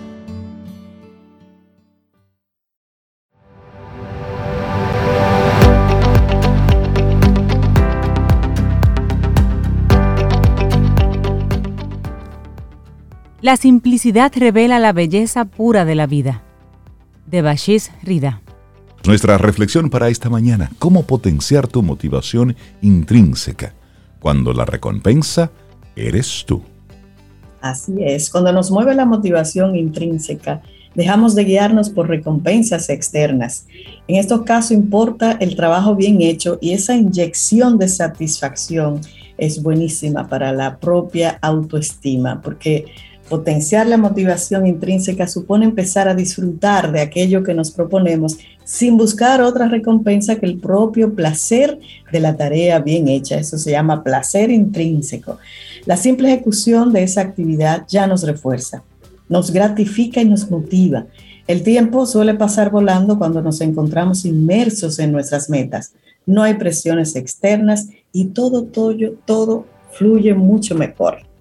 La 13.44 13.58
simplicidad 13.58 14.32
revela 14.34 14.80
la 14.80 14.94
belleza 14.94 15.44
pura 15.44 15.84
de 15.84 15.96
la 15.96 16.08
vida. 16.08 16.42
De 17.26 17.42
Bashish 17.42 17.92
Rida. 18.02 18.42
Nuestra 19.06 19.38
reflexión 19.38 19.90
para 19.90 20.08
esta 20.08 20.30
mañana, 20.30 20.72
¿cómo 20.80 21.04
potenciar 21.04 21.68
tu 21.68 21.84
motivación 21.84 22.56
intrínseca 22.82 23.74
cuando 24.22 24.54
la 24.54 24.64
recompensa 24.64 25.52
eres 25.98 26.46
tú? 26.48 26.62
Así 27.60 27.96
es, 28.00 28.30
cuando 28.30 28.54
nos 28.54 28.72
mueve 28.72 28.96
la 28.96 29.04
motivación 29.04 29.76
intrínseca, 29.76 30.62
dejamos 30.96 31.36
de 31.36 31.44
guiarnos 31.44 31.90
por 31.90 32.08
recompensas 32.08 32.90
externas. 32.90 33.68
En 34.08 34.16
estos 34.16 34.44
casos 34.44 34.72
importa 34.72 35.34
el 35.34 35.58
trabajo 35.58 35.98
bien 35.98 36.22
hecho 36.22 36.60
y 36.62 36.72
esa 36.72 36.96
inyección 36.96 37.78
de 37.78 37.90
satisfacción 37.90 39.02
es 39.38 39.62
buenísima 39.62 40.30
para 40.30 40.54
la 40.54 40.78
propia 40.78 41.40
autoestima, 41.42 42.42
porque 42.42 42.86
Potenciar 43.30 43.88
la 43.88 43.98
motivación 43.98 44.68
intrínseca 44.68 45.28
supone 45.28 45.66
empezar 45.66 46.08
a 46.08 46.16
disfrutar 46.16 46.92
de 46.92 47.02
aquello 47.02 47.42
que 47.42 47.54
nos 47.54 47.72
proponemos 47.72 48.38
sin 48.66 48.98
buscar 48.98 49.42
otra 49.42 49.68
recompensa 49.68 50.36
que 50.36 50.46
el 50.46 50.58
propio 50.60 51.14
placer 51.14 51.80
de 52.12 52.20
la 52.20 52.36
tarea 52.36 52.80
bien 52.80 53.08
hecha. 53.08 53.38
Eso 53.38 53.58
se 53.58 53.72
llama 53.72 54.04
placer 54.04 54.52
intrínseco. 54.52 55.38
La 55.86 55.98
simple 55.98 56.34
ejecución 56.34 56.94
de 56.94 57.04
esa 57.04 57.22
actividad 57.22 57.86
ya 57.88 58.08
nos 58.08 58.24
refuerza, 58.24 58.84
nos 59.30 59.52
gratifica 59.52 60.22
y 60.22 60.26
nos 60.26 60.50
motiva. 60.52 61.06
El 61.48 61.64
tiempo 61.64 62.06
suele 62.06 62.36
pasar 62.36 62.72
volando 62.72 63.18
cuando 63.18 63.42
nos 63.42 63.60
encontramos 63.62 64.26
inmersos 64.26 65.00
en 65.00 65.12
nuestras 65.12 65.50
metas. 65.50 65.94
No 66.26 66.44
hay 66.44 66.54
presiones 66.54 67.16
externas 67.16 67.88
y 68.14 68.26
todo, 68.26 68.64
todo, 68.64 68.96
todo 69.26 69.66
fluye 69.92 70.34
mucho 70.34 70.76
mejor. 70.76 71.33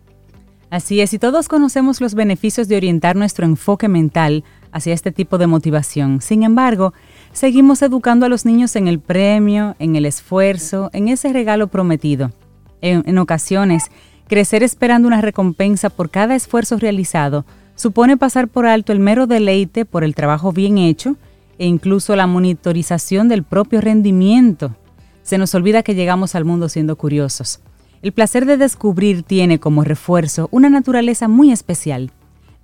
Así 0.72 1.02
es, 1.02 1.12
y 1.12 1.18
todos 1.18 1.48
conocemos 1.48 2.00
los 2.00 2.14
beneficios 2.14 2.66
de 2.66 2.78
orientar 2.78 3.14
nuestro 3.14 3.44
enfoque 3.44 3.88
mental 3.88 4.42
hacia 4.72 4.94
este 4.94 5.12
tipo 5.12 5.36
de 5.36 5.46
motivación. 5.46 6.22
Sin 6.22 6.44
embargo, 6.44 6.94
seguimos 7.34 7.82
educando 7.82 8.24
a 8.24 8.30
los 8.30 8.46
niños 8.46 8.74
en 8.76 8.88
el 8.88 8.98
premio, 8.98 9.76
en 9.78 9.96
el 9.96 10.06
esfuerzo, 10.06 10.88
en 10.94 11.08
ese 11.08 11.30
regalo 11.30 11.66
prometido. 11.66 12.32
En, 12.80 13.18
ocasiones, 13.18 13.90
crecer 14.28 14.62
esperando 14.62 15.08
una 15.08 15.20
recompensa 15.20 15.90
por 15.90 16.08
cada 16.08 16.34
esfuerzo 16.34 16.78
realizado 16.78 17.44
supone 17.74 18.16
pasar 18.16 18.48
por 18.48 18.64
alto 18.64 18.92
el 18.92 18.98
mero 18.98 19.26
deleite 19.26 19.84
por 19.84 20.04
el 20.04 20.14
trabajo 20.14 20.52
bien 20.52 20.78
hecho 20.78 21.16
e 21.58 21.66
incluso 21.66 22.16
la 22.16 22.26
monitorización 22.26 23.28
del 23.28 23.42
propio 23.42 23.82
rendimiento. 23.82 24.74
Se 25.22 25.36
nos 25.36 25.54
olvida 25.54 25.82
que 25.82 25.94
llegamos 25.94 26.34
al 26.34 26.46
mundo 26.46 26.70
siendo 26.70 26.96
curiosos. 26.96 27.60
El 28.02 28.10
placer 28.10 28.46
de 28.46 28.56
descubrir 28.56 29.22
tiene 29.22 29.60
como 29.60 29.84
refuerzo 29.84 30.48
una 30.50 30.68
naturaleza 30.68 31.28
muy 31.28 31.52
especial. 31.52 32.10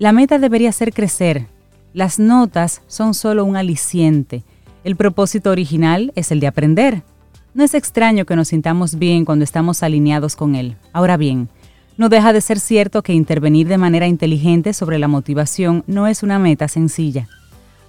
La 0.00 0.10
meta 0.10 0.40
debería 0.40 0.72
ser 0.72 0.92
crecer. 0.92 1.46
Las 1.94 2.18
notas 2.18 2.82
son 2.88 3.14
solo 3.14 3.44
un 3.44 3.56
aliciente. 3.56 4.42
El 4.82 4.96
propósito 4.96 5.52
original 5.52 6.12
es 6.16 6.32
el 6.32 6.40
de 6.40 6.48
aprender. 6.48 7.04
No 7.54 7.62
es 7.62 7.74
extraño 7.74 8.26
que 8.26 8.34
nos 8.34 8.48
sintamos 8.48 8.98
bien 8.98 9.24
cuando 9.24 9.44
estamos 9.44 9.84
alineados 9.84 10.34
con 10.34 10.56
él. 10.56 10.76
Ahora 10.92 11.16
bien, 11.16 11.48
no 11.96 12.08
deja 12.08 12.32
de 12.32 12.40
ser 12.40 12.58
cierto 12.58 13.04
que 13.04 13.12
intervenir 13.12 13.68
de 13.68 13.78
manera 13.78 14.08
inteligente 14.08 14.72
sobre 14.72 14.98
la 14.98 15.06
motivación 15.06 15.84
no 15.86 16.08
es 16.08 16.24
una 16.24 16.40
meta 16.40 16.66
sencilla. 16.66 17.28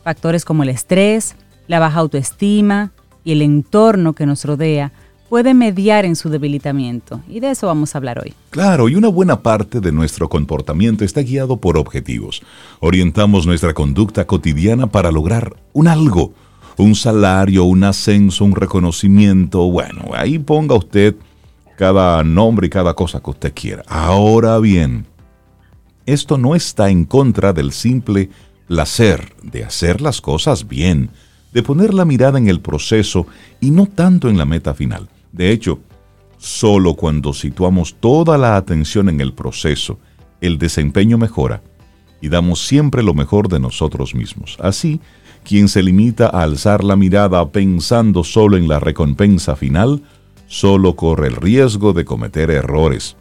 Factores 0.04 0.46
como 0.46 0.62
el 0.62 0.70
estrés, 0.70 1.36
la 1.68 1.80
baja 1.80 2.00
autoestima 2.00 2.92
y 3.24 3.32
el 3.32 3.42
entorno 3.42 4.14
que 4.14 4.28
nos 4.28 4.46
rodea 4.46 4.92
puede 5.30 5.54
mediar 5.54 6.06
en 6.06 6.16
su 6.16 6.30
debilitamiento. 6.30 7.22
Y 7.30 7.40
de 7.40 7.52
eso 7.52 7.68
vamos 7.68 7.94
a 7.94 8.00
hablar 8.00 8.20
hoy. 8.20 8.34
Claro, 8.50 8.90
y 8.90 8.96
una 8.96 9.08
buena 9.08 9.42
parte 9.42 9.80
de 9.80 9.92
nuestro 9.92 10.28
comportamiento 10.28 11.06
está 11.06 11.22
guiado 11.22 11.58
por 11.58 11.78
objetivos. 11.78 12.42
Orientamos 12.80 13.46
nuestra 13.46 13.74
conducta 13.74 14.26
cotidiana 14.26 14.88
para 14.88 15.12
lograr 15.12 15.56
un 15.74 15.88
algo, 15.88 16.34
un 16.78 16.96
salario, 16.96 17.66
un 17.66 17.84
ascenso, 17.84 18.44
un 18.44 18.56
reconocimiento. 18.56 19.70
Bueno, 19.70 20.06
ahí 20.14 20.40
ponga 20.40 20.76
usted 20.76 21.16
cada 21.78 22.24
nombre 22.24 22.68
y 22.68 22.70
cada 22.70 22.94
cosa 22.96 23.22
que 23.22 23.30
usted 23.30 23.54
quiera. 23.54 23.84
Ahora 23.88 24.58
bien, 24.60 25.06
esto 26.06 26.38
no 26.38 26.56
está 26.56 26.90
en 26.90 27.06
contra 27.06 27.54
del 27.54 27.72
simple 27.72 28.30
placer 28.68 29.34
de 29.44 29.64
hacer 29.64 30.02
las 30.02 30.22
cosas 30.22 30.68
bien, 30.68 31.12
de 31.54 31.64
poner 31.64 31.94
la 31.94 32.06
mirada 32.06 32.38
en 32.38 32.48
el 32.48 32.62
proceso 32.62 33.28
y 33.60 33.72
no 33.72 33.86
tanto 33.86 34.28
en 34.28 34.38
la 34.38 34.46
meta 34.46 34.74
final. 34.74 35.08
De 35.32 35.52
hecho, 35.52 35.80
solo 36.38 36.96
cuando 36.96 37.34
situamos 37.34 37.96
toda 38.00 38.38
la 38.38 38.56
atención 38.56 39.10
en 39.10 39.22
el 39.22 39.34
proceso, 39.34 40.00
el 40.42 40.58
desempeño 40.58 41.18
mejora 41.18 41.62
y 42.22 42.30
damos 42.30 42.66
siempre 42.66 43.04
lo 43.04 43.14
mejor 43.14 43.50
de 43.50 43.60
nosotros 43.60 44.16
mismos. 44.16 44.58
Así, 44.60 45.00
quien 45.44 45.68
se 45.68 45.84
limita 45.84 46.28
a 46.28 46.44
alzar 46.44 46.84
la 46.84 46.96
mirada 46.96 47.48
pensando 47.50 48.24
solo 48.24 48.58
en 48.58 48.68
la 48.68 48.80
recompensa 48.80 49.56
final, 49.56 50.04
solo 50.48 50.96
corre 50.96 51.28
el 51.28 51.36
riesgo 51.36 51.94
de 51.94 52.06
cometer 52.06 52.52
errores, 52.52 53.16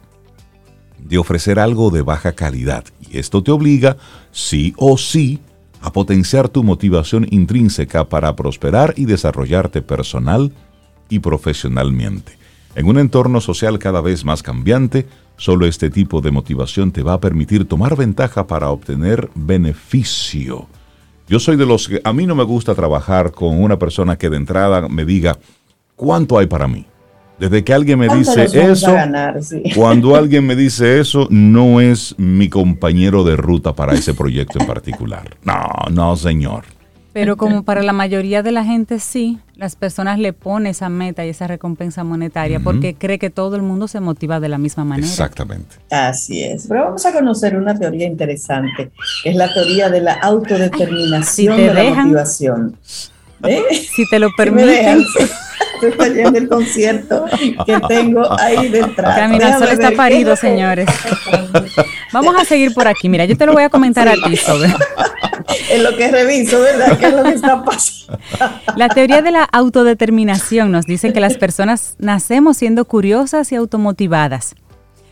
de 0.97 1.17
ofrecer 1.17 1.59
algo 1.59 1.91
de 1.91 2.01
baja 2.01 2.33
calidad. 2.33 2.83
Y 2.99 3.17
esto 3.17 3.41
te 3.41 3.51
obliga, 3.51 3.97
sí 4.31 4.73
o 4.77 4.97
sí, 4.97 5.39
a 5.81 5.93
potenciar 5.93 6.49
tu 6.49 6.63
motivación 6.63 7.25
intrínseca 7.29 8.09
para 8.09 8.35
prosperar 8.35 8.93
y 8.97 9.05
desarrollarte 9.05 9.81
personal, 9.81 10.51
y 11.09 11.19
profesionalmente. 11.19 12.37
En 12.75 12.85
un 12.85 12.97
entorno 12.97 13.41
social 13.41 13.79
cada 13.79 13.99
vez 13.99 14.23
más 14.23 14.43
cambiante, 14.43 15.07
solo 15.37 15.65
este 15.65 15.89
tipo 15.89 16.21
de 16.21 16.31
motivación 16.31 16.91
te 16.91 17.03
va 17.03 17.13
a 17.13 17.19
permitir 17.19 17.65
tomar 17.65 17.95
ventaja 17.97 18.45
para 18.47 18.69
obtener 18.69 19.29
beneficio. 19.35 20.67
Yo 21.27 21.39
soy 21.39 21.57
de 21.57 21.65
los 21.65 21.87
que 21.87 22.01
a 22.03 22.13
mí 22.13 22.25
no 22.25 22.35
me 22.35 22.43
gusta 22.43 22.75
trabajar 22.75 23.31
con 23.31 23.61
una 23.61 23.77
persona 23.77 24.17
que 24.17 24.29
de 24.29 24.37
entrada 24.37 24.87
me 24.87 25.05
diga 25.05 25.37
cuánto 25.95 26.37
hay 26.37 26.47
para 26.47 26.67
mí. 26.67 26.85
Desde 27.39 27.63
que 27.63 27.73
alguien 27.73 27.99
me 27.99 28.09
dice 28.09 28.45
eso, 28.53 28.95
cuando 29.75 30.15
alguien 30.15 30.45
me 30.45 30.55
dice 30.55 30.99
eso, 30.99 31.27
no 31.29 31.79
es 31.79 32.13
mi 32.17 32.49
compañero 32.49 33.23
de 33.23 33.37
ruta 33.37 33.73
para 33.73 33.93
ese 33.93 34.13
proyecto 34.13 34.59
en 34.59 34.67
particular. 34.67 35.37
No, 35.43 35.69
no, 35.89 36.17
señor. 36.17 36.65
Pero 37.19 37.37
como 37.37 37.63
para 37.63 37.83
la 37.83 37.93
mayoría 37.93 38.43
de 38.43 38.51
la 38.51 38.63
gente 38.63 38.99
sí, 38.99 39.39
las 39.55 39.75
personas 39.75 40.19
le 40.19 40.33
ponen 40.33 40.67
esa 40.67 40.89
meta 40.89 41.25
y 41.25 41.29
esa 41.29 41.47
recompensa 41.47 42.03
monetaria 42.03 42.59
porque 42.59 42.95
cree 42.95 43.19
que 43.19 43.29
todo 43.29 43.55
el 43.55 43.61
mundo 43.61 43.87
se 43.87 43.99
motiva 43.99 44.39
de 44.39 44.49
la 44.49 44.57
misma 44.57 44.85
manera. 44.85 45.07
Exactamente. 45.07 45.75
Así 45.91 46.43
es. 46.43 46.67
Pero 46.67 46.85
vamos 46.85 47.05
a 47.05 47.11
conocer 47.11 47.55
una 47.57 47.77
teoría 47.77 48.07
interesante, 48.07 48.91
que 49.23 49.29
es 49.29 49.35
la 49.35 49.53
teoría 49.53 49.89
de 49.89 50.01
la 50.01 50.13
autodeterminación 50.13 51.57
de 51.57 51.73
la 51.73 51.83
motivación. 51.95 52.77
¿Eh? 53.43 53.63
Si 53.73 54.07
te 54.09 54.19
lo 54.19 54.29
permiten. 54.35 55.03
Estoy 55.81 56.13
yendo 56.13 56.37
el 56.37 56.49
concierto 56.49 57.25
que 57.65 57.79
tengo 57.87 58.21
ahí 58.39 58.67
detrás. 58.67 59.15
Camina 59.15 59.57
Sol 59.57 59.69
está 59.69 59.91
parido, 59.91 60.35
señores. 60.35 60.87
Vamos 62.11 62.35
a 62.37 62.43
seguir 62.43 62.73
por 62.73 62.87
aquí. 62.87 63.07
Mira, 63.07 63.25
yo 63.25 63.37
te 63.37 63.45
lo 63.45 63.53
voy 63.53 63.63
a 63.63 63.69
comentar 63.69 64.07
a 64.07 64.13
ti 64.13 64.35
sobre. 64.35 64.69
en 65.69 65.83
lo 65.83 65.95
que 65.95 66.09
reviso, 66.09 66.59
¿verdad? 66.59 66.97
¿Qué 66.97 67.07
es 67.07 67.13
lo 67.13 67.23
que 67.23 67.29
está 67.29 67.63
pasando? 67.63 68.19
La 68.75 68.89
teoría 68.89 69.21
de 69.21 69.31
la 69.31 69.43
autodeterminación 69.43 70.71
nos 70.71 70.85
dice 70.85 71.13
que 71.13 71.19
las 71.19 71.37
personas 71.37 71.95
nacemos 71.99 72.57
siendo 72.57 72.85
curiosas 72.85 73.51
y 73.51 73.55
automotivadas. 73.55 74.55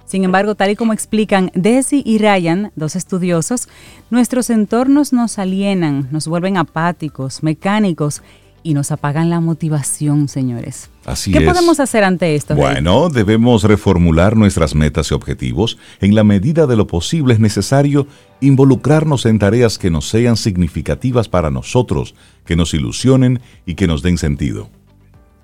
Sin 0.08 0.24
embargo, 0.24 0.56
tal 0.56 0.72
y 0.72 0.76
como 0.78 0.94
explican 0.94 1.52
Desi 1.54 2.02
y 2.06 2.18
Ryan, 2.18 2.72
dos 2.78 2.96
estudiosos, 2.96 3.68
nuestros 4.10 4.50
entornos 4.50 5.12
nos 5.12 5.38
alienan, 5.38 6.08
nos 6.12 6.30
vuelven 6.30 6.56
apáticos, 6.56 7.44
mecánicos 7.44 8.22
y 8.64 8.74
nos 8.74 8.92
apagan 8.92 9.30
la 9.30 9.42
motivación, 9.42 10.30
señores. 10.30 10.90
Así 11.06 11.32
¿Qué 11.32 11.42
podemos 11.42 11.82
hacer 11.82 12.06
ante 12.06 12.36
esto? 12.36 12.56
Bueno, 12.56 13.10
debemos 13.10 13.64
reformular 13.64 14.38
nuestras 14.38 14.76
metas 14.76 15.12
y 15.12 15.14
objetivos. 15.14 15.78
En 16.00 16.16
la 16.16 16.24
medida 16.24 16.68
de 16.68 16.78
lo 16.78 16.88
posible 16.88 17.34
es 17.34 17.40
necesario 17.42 18.08
involucrarnos 18.40 19.26
en 19.26 19.40
tareas 19.40 19.78
que 19.78 19.92
nos 19.92 20.08
sean 20.08 20.38
significativas 20.38 21.28
para 21.28 21.52
nosotros, 21.52 22.16
que 22.46 22.56
nos 22.56 22.74
ilusionen 22.74 23.42
y 23.66 23.76
que 23.76 23.88
nos 23.88 24.04
den 24.04 24.18
sentido. 24.18 24.70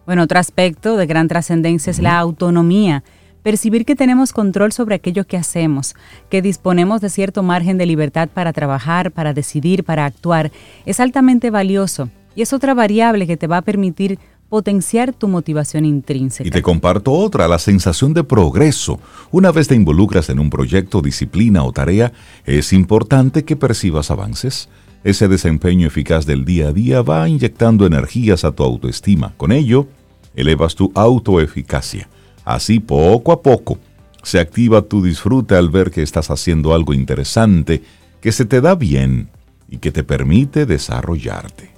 Bueno, 0.05 0.24
otro 0.24 0.39
aspecto 0.39 0.96
de 0.96 1.05
gran 1.05 1.27
trascendencia 1.27 1.91
es 1.91 2.00
la 2.00 2.17
autonomía. 2.17 3.03
Percibir 3.43 3.83
que 3.83 3.97
tenemos 3.97 4.31
control 4.31 4.71
sobre 4.71 4.95
aquello 4.95 5.27
que 5.27 5.35
hacemos, 5.35 5.95
que 6.29 6.41
disponemos 6.41 7.01
de 7.01 7.09
cierto 7.09 7.43
margen 7.43 7.77
de 7.77 7.85
libertad 7.85 8.29
para 8.33 8.53
trabajar, 8.53 9.12
para 9.12 9.33
decidir, 9.33 9.83
para 9.83 10.05
actuar, 10.05 10.50
es 10.85 11.01
altamente 11.01 11.50
valioso 11.50 12.09
y 12.35 12.41
es 12.41 12.53
otra 12.53 12.73
variable 12.73 13.27
que 13.27 13.35
te 13.35 13.47
va 13.47 13.57
a 13.57 13.62
permitir 13.62 14.17
potenciar 14.47 15.13
tu 15.13 15.27
motivación 15.27 15.83
intrínseca. 15.83 16.47
Y 16.47 16.51
te 16.51 16.62
comparto 16.62 17.12
otra, 17.12 17.47
la 17.50 17.59
sensación 17.59 18.13
de 18.13 18.23
progreso. 18.23 19.00
Una 19.31 19.51
vez 19.51 19.67
te 19.67 19.75
involucras 19.75 20.29
en 20.29 20.39
un 20.39 20.50
proyecto, 20.50 21.01
disciplina 21.01 21.63
o 21.63 21.73
tarea, 21.73 22.13
es 22.45 22.71
importante 22.71 23.43
que 23.43 23.57
percibas 23.57 24.09
avances. 24.09 24.69
Ese 25.03 25.27
desempeño 25.27 25.85
eficaz 25.85 26.25
del 26.25 26.45
día 26.45 26.69
a 26.69 26.71
día 26.71 27.01
va 27.01 27.27
inyectando 27.27 27.85
energías 27.85 28.45
a 28.45 28.53
tu 28.53 28.63
autoestima. 28.63 29.33
Con 29.35 29.51
ello, 29.51 29.88
elevas 30.33 30.75
tu 30.75 30.93
autoeficacia. 30.95 32.07
Así, 32.45 32.79
poco 32.79 33.31
a 33.31 33.41
poco, 33.41 33.77
se 34.21 34.39
activa 34.39 34.81
tu 34.81 35.03
disfrute 35.03 35.55
al 35.55 35.69
ver 35.69 35.91
que 35.91 36.01
estás 36.01 36.29
haciendo 36.29 36.73
algo 36.73 36.93
interesante, 36.93 37.83
que 38.21 38.31
se 38.31 38.45
te 38.45 38.62
da 38.62 38.75
bien 38.75 39.29
y 39.69 39.77
que 39.77 39.91
te 39.91 40.03
permite 40.03 40.65
desarrollarte. 40.65 41.71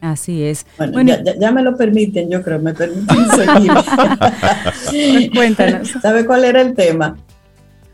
Así 0.00 0.42
es. 0.42 0.64
Bueno, 0.78 1.12
ya, 1.38 1.52
me 1.52 1.62
lo 1.62 1.76
permiten, 1.76 2.30
yo 2.30 2.42
creo, 2.42 2.58
me 2.58 2.72
permiten 2.72 3.26
seguir. 4.88 5.30
Cuéntanos. 5.34 5.90
¿Sabe 6.00 6.24
cuál 6.24 6.44
era 6.44 6.62
el 6.62 6.74
tema? 6.74 7.18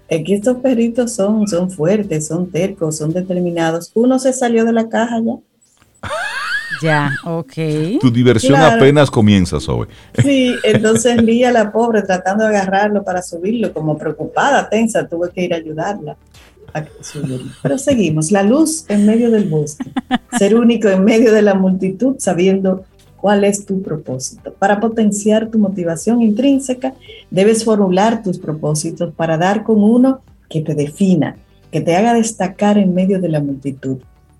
Es 0.08 0.24
que 0.24 0.34
estos 0.36 0.58
perritos 0.58 1.12
son, 1.12 1.48
son 1.48 1.68
fuertes, 1.68 2.28
son 2.28 2.50
tercos, 2.50 2.96
son 2.96 3.12
determinados. 3.12 3.90
Uno 3.94 4.20
se 4.20 4.32
salió 4.32 4.64
de 4.64 4.72
la 4.72 4.88
caja 4.88 5.20
ya. 5.20 5.34
Ya, 6.82 7.12
ok. 7.24 7.52
Tu 8.00 8.10
diversión 8.10 8.56
apenas 8.56 9.10
comienza, 9.10 9.60
Zoe. 9.60 9.86
Sí, 10.22 10.54
entonces 10.62 11.22
Lía, 11.22 11.52
la 11.52 11.72
pobre, 11.72 12.02
tratando 12.02 12.44
de 12.44 12.56
agarrarlo 12.56 13.02
para 13.02 13.22
subirlo, 13.22 13.72
como 13.72 13.96
preocupada, 13.96 14.68
tensa, 14.68 15.06
tuve 15.06 15.30
que 15.30 15.44
ir 15.44 15.54
a 15.54 15.56
ayudarla. 15.56 16.16
Pero 17.62 17.78
seguimos, 17.78 18.30
la 18.30 18.42
luz 18.42 18.84
en 18.88 19.06
medio 19.06 19.30
del 19.30 19.48
bosque, 19.48 19.90
ser 20.38 20.54
único 20.56 20.88
en 20.88 21.04
medio 21.04 21.32
de 21.32 21.42
la 21.42 21.54
multitud, 21.54 22.16
sabiendo 22.18 22.84
cuál 23.16 23.44
es 23.44 23.64
tu 23.64 23.82
propósito. 23.82 24.52
Para 24.52 24.78
potenciar 24.78 25.48
tu 25.50 25.58
motivación 25.58 26.22
intrínseca, 26.22 26.94
debes 27.30 27.64
formular 27.64 28.22
tus 28.22 28.38
propósitos 28.38 29.14
para 29.14 29.38
dar 29.38 29.64
con 29.64 29.82
uno 29.82 30.20
que 30.50 30.60
te 30.60 30.74
defina, 30.74 31.36
que 31.72 31.80
te 31.80 31.96
haga 31.96 32.14
destacar 32.14 32.78
en 32.78 32.94
medio 32.94 33.20
de 33.20 33.28
la 33.28 33.40
multitud. 33.40 33.98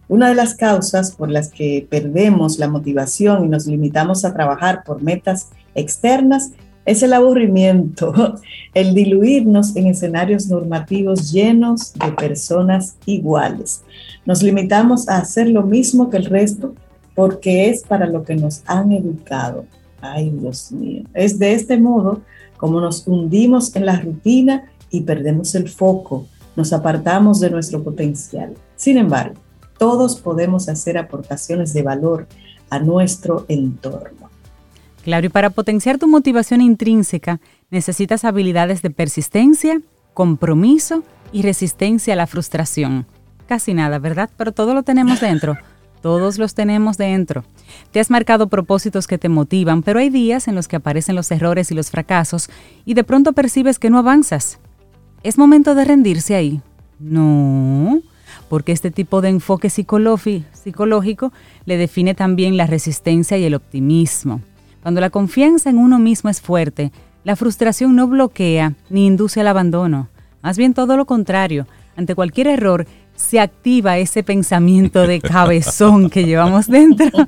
Una 0.09 0.29
de 0.29 0.35
las 0.35 0.55
causas 0.55 1.13
por 1.13 1.31
las 1.31 1.51
que 1.51 1.87
perdemos 1.89 2.59
la 2.59 2.69
motivación 2.69 3.45
y 3.45 3.49
nos 3.49 3.67
limitamos 3.67 4.25
a 4.25 4.33
trabajar 4.33 4.85
por 4.85 5.03
metas 5.03 5.51
externas 5.75 6.53
es 6.85 7.03
el 7.03 7.13
aburrimiento, 7.13 8.15
el 8.75 8.95
diluirnos 8.95 9.75
en 9.75 9.89
escenarios 9.89 10.47
normativos 10.47 11.33
llenos 11.33 11.93
de 11.95 12.13
personas 12.13 12.97
iguales. 13.07 13.83
Nos 14.25 14.43
limitamos 14.43 15.09
a 15.09 15.19
hacer 15.19 15.49
lo 15.49 15.63
mismo 15.63 16.09
que 16.11 16.19
el 16.19 16.27
resto 16.27 16.75
porque 17.15 17.69
es 17.69 17.83
para 17.83 18.07
lo 18.07 18.23
que 18.23 18.37
nos 18.37 18.63
han 18.67 18.93
educado. 18.93 19.65
Ay, 20.01 20.31
Dios 20.31 20.71
mío. 20.71 21.03
Es 21.15 21.39
de 21.39 21.55
este 21.55 21.79
modo 21.79 22.21
como 22.57 22.81
nos 22.81 23.07
hundimos 23.07 23.75
en 23.77 23.87
la 23.87 24.01
rutina 24.01 24.65
y 24.91 25.03
perdemos 25.03 25.55
el 25.55 25.69
foco, 25.69 26.27
nos 26.55 26.73
apartamos 26.73 27.41
de 27.41 27.51
nuestro 27.51 27.83
potencial. 27.83 28.55
Sin 28.77 28.97
embargo, 28.99 29.41
todos 29.79 30.17
podemos 30.21 30.69
hacer 30.69 30.99
aportaciones 30.99 31.73
de 31.73 31.83
valor 31.83 32.27
a 32.71 32.79
nuestro 32.79 33.45
entorno. 33.49 34.31
Claro, 35.03 35.27
y 35.27 35.29
para 35.29 35.51
potenciar 35.51 35.99
tu 35.99 36.09
motivación 36.09 36.61
intrínseca 36.61 37.41
necesitas 37.71 38.25
habilidades 38.25 38.83
de 38.83 38.91
persistencia, 38.91 39.81
compromiso 40.15 41.05
y 41.33 41.43
resistencia 41.43 42.15
a 42.15 42.17
la 42.17 42.27
frustración. 42.27 43.07
Casi 43.47 43.75
nada, 43.75 43.99
¿verdad? 43.99 44.31
Pero 44.37 44.53
todo 44.53 44.75
lo 44.75 44.83
tenemos 44.83 45.21
dentro. 45.21 45.57
Todos 46.03 46.39
los 46.39 46.55
tenemos 46.55 46.97
dentro. 46.97 47.45
Te 47.91 48.01
has 48.01 48.11
marcado 48.11 48.49
propósitos 48.49 49.07
que 49.07 49.19
te 49.19 49.29
motivan, 49.29 49.83
pero 49.83 49.99
hay 49.99 50.11
días 50.11 50.49
en 50.49 50.55
los 50.55 50.69
que 50.69 50.77
aparecen 50.77 51.17
los 51.17 51.31
errores 51.31 51.71
y 51.71 51.75
los 51.75 51.91
fracasos 51.91 52.49
y 52.85 52.95
de 52.95 53.05
pronto 53.05 53.33
percibes 53.33 53.79
que 53.79 53.91
no 53.91 53.99
avanzas. 53.99 54.59
¿Es 55.23 55.39
momento 55.39 55.75
de 55.75 55.85
rendirse 55.85 56.35
ahí? 56.35 56.61
No, 56.99 58.01
porque 58.49 58.73
este 58.73 58.91
tipo 58.91 59.21
de 59.21 59.29
enfoque 59.29 59.71
psicológico 59.71 61.33
le 61.65 61.77
define 61.77 62.15
también 62.15 62.57
la 62.57 62.67
resistencia 62.67 63.39
y 63.39 63.45
el 63.45 63.55
optimismo. 63.55 64.41
Cuando 64.83 65.01
la 65.01 65.11
confianza 65.11 65.71
en 65.71 65.79
uno 65.79 65.99
mismo 65.99 66.31
es 66.31 66.41
fuerte, 66.41 66.93
la 67.25 67.35
frustración 67.35 67.97
no 67.97 68.07
bloquea 68.07 68.75
ni 68.89 69.07
induce 69.07 69.41
al 69.41 69.49
abandono. 69.49 70.09
Más 70.43 70.57
bien 70.57 70.75
todo 70.75 70.97
lo 70.97 71.07
contrario. 71.07 71.67
Ante 71.97 72.15
cualquier 72.15 72.47
error 72.47 72.87
se 73.17 73.41
activa 73.41 73.99
ese 73.99 74.23
pensamiento 74.23 75.07
de 75.07 75.21
cabezón 75.21 76.09
que 76.09 76.25
llevamos 76.25 76.69
dentro. 76.69 77.27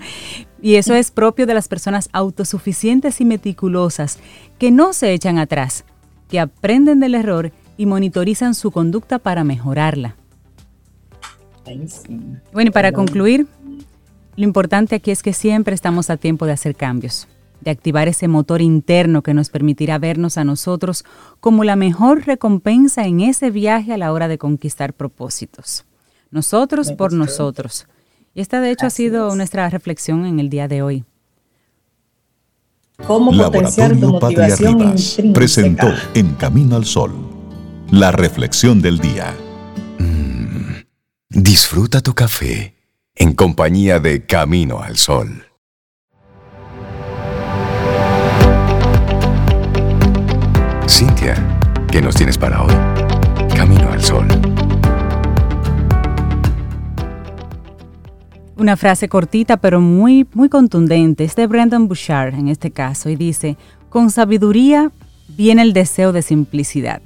Y 0.63 0.77
eso 0.77 0.95
es 0.95 1.11
propio 1.11 1.47
de 1.47 1.55
las 1.55 1.67
personas 1.67 2.09
autosuficientes 2.13 3.21
y 3.21 3.25
meticulosas 3.25 4.19
que 4.59 4.71
no 4.71 4.93
se 4.93 5.13
echan 5.13 5.39
atrás, 5.39 5.85
que 6.29 6.39
aprenden 6.39 7.01
del 7.01 7.15
error 7.15 7.53
y 7.77 7.87
monitorizan 7.87 8.55
su 8.55 8.71
conducta 8.71 9.19
para 9.19 9.45
mejorarla. 9.45 10.15
Bueno, 12.53 12.69
y 12.69 12.73
para 12.73 12.93
concluir, 12.93 13.47
lo 14.37 14.45
importante 14.45 14.97
aquí 14.97 15.11
es 15.11 15.23
que 15.23 15.33
siempre 15.33 15.75
estamos 15.75 16.11
a 16.11 16.17
tiempo 16.17 16.47
de 16.47 16.53
hacer 16.53 16.75
cambios 16.75 17.29
de 17.61 17.71
activar 17.71 18.09
ese 18.09 18.29
motor 18.29 18.63
interno 18.63 19.23
que 19.23 19.35
nos 19.35 19.51
permitirá 19.51 19.99
vernos 19.99 20.39
a 20.39 20.45
nosotros 20.45 21.05
como 21.41 21.65
la 21.65 21.77
mejor 21.77 22.27
recompensa 22.27 23.07
en 23.07 23.21
ese 23.21 23.51
viaje 23.51 23.93
a 23.93 23.99
la 23.99 24.13
hora 24.13 24.29
de 24.29 24.39
conquistar 24.39 24.93
propósitos. 24.93 25.85
Nosotros 26.31 26.93
por 26.93 27.13
nosotros. 27.13 27.87
Y 28.35 28.41
esta 28.41 28.61
de 28.61 28.71
hecho 28.71 28.87
ha 28.87 28.91
sido 28.91 29.35
nuestra 29.35 29.69
reflexión 29.71 30.27
en 30.27 30.39
el 30.39 30.51
día 30.51 30.69
de 30.69 30.83
hoy. 30.83 31.05
¿Cómo 33.07 33.31
potenciar 33.33 33.97
tu 33.97 34.11
motivación 34.11 34.95
presentó 35.33 35.93
En 36.15 36.35
Camino 36.35 36.77
al 36.77 36.85
Sol 36.85 37.13
la 37.91 38.13
reflexión 38.13 38.83
del 38.83 38.99
día. 38.99 39.35
Disfruta 41.41 42.01
tu 42.01 42.15
café 42.15 42.75
en 43.15 43.33
compañía 43.33 44.01
de 44.01 44.27
Camino 44.27 44.83
al 44.83 44.97
Sol. 44.97 45.47
Cintia, 50.89 51.37
¿qué 51.93 52.03
nos 52.03 52.17
tienes 52.17 52.37
para 52.37 52.61
hoy? 52.65 52.75
Camino 53.55 53.89
al 53.93 54.03
sol. 54.03 54.27
Una 58.57 58.77
frase 58.77 59.09
cortita 59.09 59.59
pero 59.59 59.81
muy, 59.81 60.27
muy 60.35 60.49
contundente. 60.49 61.23
Es 61.23 61.37
de 61.37 61.47
Brandon 61.47 61.87
Bouchard 61.87 62.35
en 62.35 62.49
este 62.49 62.73
caso 62.73 63.11
y 63.11 63.15
dice, 63.15 63.57
con 63.91 64.11
sabiduría 64.11 64.91
viene 65.29 65.63
el 65.63 65.73
deseo 65.73 66.11
de 66.11 66.23
simplicidad. 66.23 67.01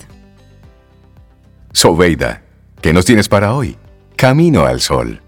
Sobeida, 1.74 2.42
¿qué 2.80 2.94
nos 2.94 3.04
tienes 3.04 3.28
para 3.28 3.52
hoy? 3.52 3.76
Camino 4.22 4.66
al 4.66 4.80
sol. 4.80 5.20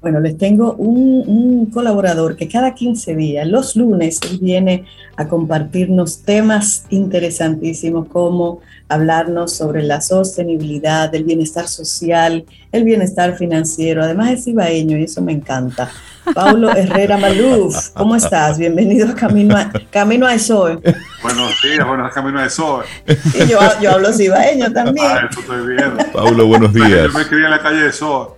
Bueno, 0.00 0.20
les 0.20 0.38
tengo 0.38 0.74
un, 0.74 1.66
colaborador 1.74 2.36
que 2.36 2.46
cada 2.46 2.72
15 2.72 3.16
días, 3.16 3.48
los 3.48 3.74
lunes, 3.74 4.20
viene 4.40 4.84
a 5.16 5.26
compartirnos 5.26 6.22
temas 6.22 6.84
interesantísimos 6.88 8.06
como 8.06 8.60
hablarnos 8.88 9.54
sobre 9.54 9.82
la 9.82 10.00
sostenibilidad, 10.00 11.12
el 11.12 11.24
bienestar 11.24 11.66
social, 11.66 12.44
el 12.70 12.84
bienestar 12.84 13.36
financiero. 13.36 14.04
Además 14.04 14.30
es 14.30 14.46
ibaeño 14.46 14.96
y 14.96 15.02
eso 15.02 15.20
me 15.20 15.32
encanta. 15.32 15.90
Paulo 16.34 16.74
Herrera 16.74 17.16
Maluf, 17.16 17.90
¿cómo 17.94 18.16
estás? 18.16 18.58
Bienvenido 18.58 19.08
a 19.08 19.14
Camino 19.14 19.56
a, 19.56 19.70
Camino 19.90 20.26
a 20.26 20.34
Eso. 20.34 20.80
Buenos 21.22 21.62
días, 21.62 21.86
buenos 21.86 22.12
Camino 22.12 22.40
a 22.40 22.46
Eso. 22.46 22.82
Y 23.06 23.46
yo, 23.46 23.58
yo 23.80 23.92
hablo 23.92 24.12
cibaeño 24.12 24.72
también. 24.72 25.06
Ah, 25.08 25.28
eso 25.30 25.40
estoy 25.40 25.66
viendo. 25.66 25.96
Paulo, 26.12 26.46
buenos 26.46 26.72
días. 26.72 27.12
Yo 27.12 27.18
me 27.18 27.26
crié 27.26 27.44
en 27.44 27.50
la 27.50 27.60
calle 27.60 27.82
de 27.82 27.92
Sol. 27.92 28.30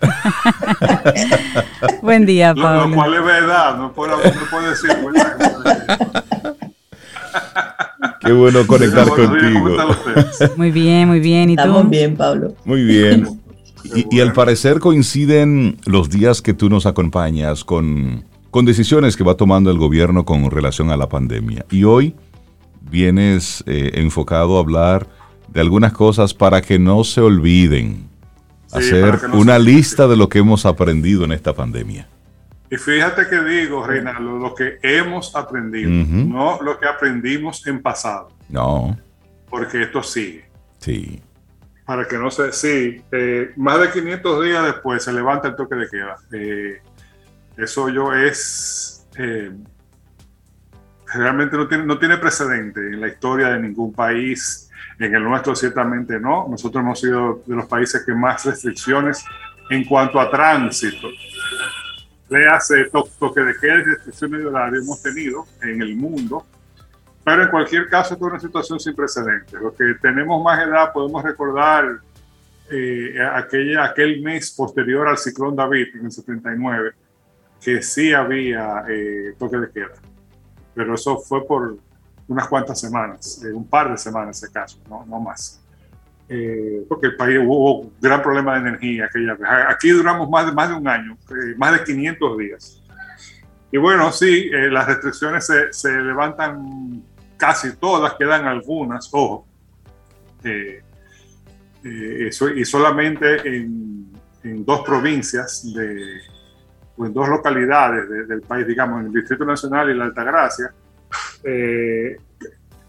Buen 2.02 2.24
día, 2.24 2.54
Pablo. 2.54 2.86
Lo, 2.86 2.94
cual 2.94 3.14
es 3.14 3.24
verdad, 3.24 3.76
no 3.76 3.92
puedo, 3.92 4.16
no 4.16 4.22
decir. 4.68 4.90
Qué 8.20 8.32
bueno 8.32 8.66
conectar 8.66 9.08
contigo. 9.08 9.76
Muy 10.56 10.70
bien, 10.70 11.08
muy 11.08 11.20
bien. 11.20 11.50
¿Y 11.50 11.54
Estamos 11.54 11.88
bien, 11.88 12.16
Pablo. 12.16 12.54
Muy 12.64 12.84
bien. 12.84 13.37
Y, 13.94 14.16
y, 14.16 14.20
al 14.20 14.32
parecer 14.32 14.80
coinciden 14.80 15.78
los 15.86 16.10
días 16.10 16.42
que 16.42 16.54
tú 16.54 16.68
nos 16.68 16.86
acompañas 16.86 17.64
con 17.64 18.24
con 18.50 18.64
decisiones 18.64 19.16
que 19.16 19.24
va 19.24 19.36
tomando 19.36 19.70
el 19.70 19.78
gobierno 19.78 20.24
con 20.24 20.50
relación 20.50 20.90
a 20.90 20.96
la 20.96 21.08
pandemia. 21.08 21.66
Y 21.70 21.84
hoy 21.84 22.14
vienes 22.80 23.62
eh, 23.66 23.92
enfocado 23.94 24.56
a 24.56 24.60
hablar 24.60 25.06
de 25.48 25.60
algunas 25.60 25.92
cosas 25.92 26.34
para 26.34 26.60
que 26.62 26.78
no 26.78 27.04
se 27.04 27.20
olviden. 27.20 28.08
hacer 28.72 29.18
una 29.32 29.58
lista 29.58 30.06
de 30.06 30.16
lo 30.16 30.28
que 30.28 30.38
hemos 30.38 30.66
aprendido 30.66 31.24
en 31.24 31.32
esta 31.32 31.54
pandemia. 31.54 32.08
Y 32.70 32.76
fíjate 32.76 33.26
que 33.28 33.40
digo, 33.42 33.86
Reinaldo, 33.86 34.38
lo 34.38 34.54
que 34.54 34.78
hemos 34.82 35.34
aprendido, 35.34 35.90
no 35.90 36.60
lo 36.60 36.78
que 36.78 36.86
aprendimos 36.86 37.66
en 37.66 37.80
pasado. 37.80 38.30
No. 38.50 38.96
Porque 39.48 39.82
esto 39.82 40.02
sigue. 40.02 40.44
Sí. 40.78 41.22
Para 41.88 42.06
que 42.06 42.18
no 42.18 42.30
se... 42.30 42.52
Sí, 42.52 43.02
eh, 43.10 43.52
más 43.56 43.80
de 43.80 43.90
500 43.90 44.44
días 44.44 44.62
después 44.62 45.02
se 45.02 45.10
levanta 45.10 45.48
el 45.48 45.56
toque 45.56 45.74
de 45.74 45.88
queda. 45.88 46.16
Eh, 46.32 46.82
eso 47.56 47.88
yo 47.88 48.12
es... 48.12 49.08
Eh, 49.16 49.50
realmente 51.14 51.56
no 51.56 51.66
tiene, 51.66 51.86
no 51.86 51.98
tiene 51.98 52.18
precedente 52.18 52.78
en 52.78 53.00
la 53.00 53.08
historia 53.08 53.48
de 53.48 53.60
ningún 53.60 53.94
país. 53.94 54.70
En 54.98 55.14
el 55.14 55.24
nuestro 55.24 55.56
ciertamente 55.56 56.20
no. 56.20 56.46
Nosotros 56.50 56.82
hemos 56.84 57.00
sido 57.00 57.42
de 57.46 57.56
los 57.56 57.64
países 57.64 58.04
que 58.04 58.12
más 58.12 58.44
restricciones 58.44 59.24
en 59.70 59.86
cuanto 59.86 60.20
a 60.20 60.30
tránsito 60.30 61.08
le 62.28 62.46
hace 62.48 62.84
toque 63.18 63.40
de 63.40 63.54
queda 63.58 63.76
y 63.76 63.84
restricciones 63.84 64.40
de 64.40 64.46
horario 64.46 64.82
hemos 64.82 65.02
tenido 65.02 65.46
en 65.62 65.80
el 65.80 65.96
mundo. 65.96 66.44
Pero 67.28 67.42
en 67.42 67.50
cualquier 67.50 67.90
caso, 67.90 68.14
es 68.14 68.20
una 68.22 68.40
situación 68.40 68.80
sin 68.80 68.94
precedentes. 68.94 69.60
Los 69.60 69.74
que 69.74 69.96
tenemos 70.00 70.42
más 70.42 70.66
edad 70.66 70.94
podemos 70.94 71.22
recordar 71.22 72.00
eh, 72.70 73.18
aquella, 73.34 73.84
aquel 73.84 74.22
mes 74.22 74.50
posterior 74.50 75.06
al 75.06 75.18
ciclón 75.18 75.54
David 75.54 75.88
en 75.94 76.06
el 76.06 76.10
79, 76.10 76.92
que 77.60 77.82
sí 77.82 78.14
había 78.14 78.82
eh, 78.88 79.34
toque 79.38 79.58
de 79.58 79.70
queda. 79.70 79.92
Pero 80.74 80.94
eso 80.94 81.18
fue 81.18 81.46
por 81.46 81.76
unas 82.28 82.48
cuantas 82.48 82.80
semanas, 82.80 83.44
eh, 83.44 83.52
un 83.52 83.68
par 83.68 83.90
de 83.90 83.98
semanas, 83.98 84.42
ese 84.42 84.50
caso, 84.50 84.78
no, 84.88 85.04
no 85.04 85.20
más. 85.20 85.60
Eh, 86.30 86.86
porque 86.88 87.08
el 87.08 87.16
país 87.16 87.38
hubo 87.42 87.92
gran 88.00 88.22
problema 88.22 88.54
de 88.54 88.60
energía 88.60 89.04
aquella 89.04 89.34
vez. 89.34 89.50
Aquí 89.68 89.90
duramos 89.90 90.30
más 90.30 90.46
de, 90.46 90.52
más 90.52 90.70
de 90.70 90.76
un 90.76 90.88
año, 90.88 91.18
eh, 91.28 91.54
más 91.58 91.72
de 91.72 91.84
500 91.84 92.38
días. 92.38 92.82
Y 93.70 93.76
bueno, 93.76 94.10
sí, 94.12 94.48
eh, 94.50 94.70
las 94.70 94.86
restricciones 94.86 95.44
se, 95.44 95.70
se, 95.74 95.90
levantan 95.90 97.02
casi 97.38 97.76
todas, 97.76 98.14
quedan 98.14 98.46
algunas, 98.46 99.08
ojo. 99.12 99.46
y 101.84 102.64
solamente 102.64 103.48
en, 103.48 104.12
en, 104.44 104.64
dos 104.64 104.82
provincias 104.82 105.72
de, 105.74 106.20
o 106.96 107.06
en 107.06 107.14
dos 107.14 107.28
localidades 107.28 108.28
del 108.28 108.42
país, 108.42 108.66
digamos, 108.66 109.00
en 109.00 109.06
el 109.06 109.12
Distrito 109.12 109.46
Nacional 109.46 109.88
y 109.88 109.94
la 109.94 110.04
Altagracia, 110.04 110.70
eh, 111.42 112.16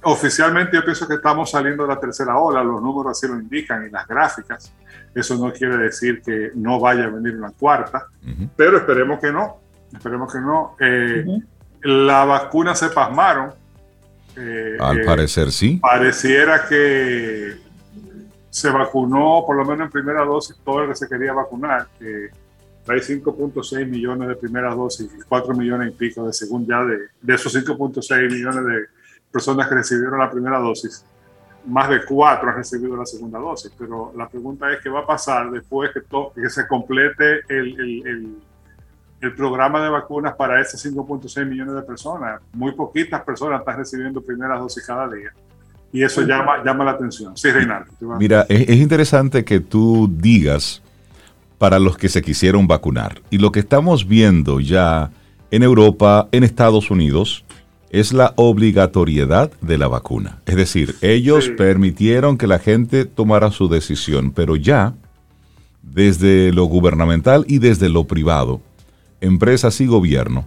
Oficialmente 0.01 0.77
yo 0.77 0.83
pienso 0.83 1.05
que 1.07 1.15
estamos 1.15 1.51
saliendo 1.51 1.83
de 1.83 1.93
la 1.93 1.99
tercera 1.99 2.37
ola, 2.37 2.63
los 2.63 2.81
números 2.81 3.17
así 3.17 3.27
lo 3.27 3.37
indican 3.37 3.85
y 3.85 3.89
las 3.89 4.07
gráficas. 4.07 4.73
Eso 5.13 5.35
no 5.35 5.51
quiere 5.51 5.75
decir 5.75 6.21
que 6.21 6.51
no 6.55 6.79
vaya 6.79 7.05
a 7.05 7.09
venir 7.09 7.35
una 7.35 7.51
cuarta, 7.51 8.07
pero 8.55 8.77
esperemos 8.77 9.19
que 9.19 9.31
no, 9.31 9.57
esperemos 9.91 10.31
que 10.31 10.39
no. 10.39 10.77
Eh, 10.79 11.25
la 11.81 12.23
vacuna 12.23 12.75
se 12.75 12.89
pasmaron. 12.89 13.51
Eh, 14.39 14.77
Al 14.79 14.99
eh, 14.99 15.05
parecer 15.05 15.51
sí. 15.51 15.77
Pareciera 15.81 16.65
que 16.67 17.57
se 18.49 18.69
vacunó, 18.69 19.43
por 19.45 19.55
lo 19.55 19.65
menos 19.65 19.85
en 19.85 19.91
primera 19.91 20.23
dosis, 20.23 20.55
todo 20.63 20.83
el 20.83 20.89
que 20.89 20.95
se 20.95 21.07
quería 21.07 21.33
vacunar. 21.33 21.87
hay 21.99 22.99
5.6 22.99 23.85
millones 23.85 24.27
de 24.29 24.35
primeras 24.35 24.75
dosis 24.75 25.11
y 25.13 25.21
4 25.27 25.53
millones 25.53 25.89
y 25.89 25.91
pico 25.91 26.25
de 26.25 26.33
segunda 26.33 26.79
ya 26.79 26.85
de, 26.85 26.97
de 27.21 27.35
esos 27.35 27.53
5.6 27.53 28.31
millones 28.31 28.65
de 28.65 28.99
personas 29.31 29.67
que 29.67 29.75
recibieron 29.75 30.19
la 30.19 30.31
primera 30.31 30.57
dosis, 30.57 31.05
más 31.65 31.89
de 31.89 32.03
cuatro 32.05 32.49
han 32.49 32.57
recibido 32.57 32.95
la 32.95 33.05
segunda 33.05 33.39
dosis. 33.39 33.71
Pero 33.77 34.13
la 34.15 34.27
pregunta 34.27 34.71
es 34.71 34.79
qué 34.81 34.89
va 34.89 35.01
a 35.01 35.05
pasar 35.05 35.51
después 35.51 35.91
que, 35.93 36.01
que 36.35 36.49
se 36.49 36.67
complete 36.67 37.41
el, 37.47 37.79
el, 37.79 38.07
el, 38.07 38.37
programa 39.35 39.83
de 39.83 39.89
vacunas 39.89 40.33
para 40.35 40.61
esos 40.61 40.83
5.6 40.85 41.45
millones 41.45 41.75
de 41.75 41.81
personas. 41.81 42.41
Muy 42.53 42.71
poquitas 42.71 43.21
personas 43.21 43.59
están 43.59 43.77
recibiendo 43.77 44.21
primeras 44.21 44.59
dosis 44.59 44.85
cada 44.85 45.07
día. 45.07 45.31
Y 45.91 46.03
eso 46.03 46.21
llama, 46.21 46.63
llama 46.63 46.85
la 46.85 46.91
atención. 46.91 47.35
Sí, 47.35 47.49
Reinaldo. 47.49 47.91
Mira, 48.19 48.45
es, 48.47 48.69
es 48.69 48.77
interesante 48.77 49.43
que 49.43 49.59
tú 49.59 50.09
digas 50.11 50.81
para 51.57 51.79
los 51.79 51.97
que 51.97 52.09
se 52.09 52.21
quisieron 52.21 52.67
vacunar. 52.67 53.21
Y 53.29 53.39
lo 53.39 53.51
que 53.51 53.59
estamos 53.59 54.07
viendo 54.07 54.59
ya 54.59 55.11
en 55.51 55.63
Europa, 55.63 56.29
en 56.31 56.43
Estados 56.43 56.91
Unidos, 56.91 57.43
es 57.89 58.13
la 58.13 58.33
obligatoriedad 58.35 59.51
de 59.61 59.77
la 59.77 59.87
vacuna. 59.87 60.39
Es 60.45 60.55
decir, 60.55 60.95
ellos 61.01 61.49
permitieron 61.57 62.37
que 62.37 62.47
la 62.47 62.59
gente 62.59 63.05
tomara 63.05 63.51
su 63.51 63.67
decisión, 63.67 64.31
pero 64.31 64.55
ya 64.55 64.93
desde 65.81 66.51
lo 66.53 66.65
gubernamental 66.65 67.45
y 67.47 67.59
desde 67.59 67.89
lo 67.89 68.05
privado, 68.05 68.61
empresas 69.21 69.79
y 69.81 69.87
gobierno, 69.87 70.45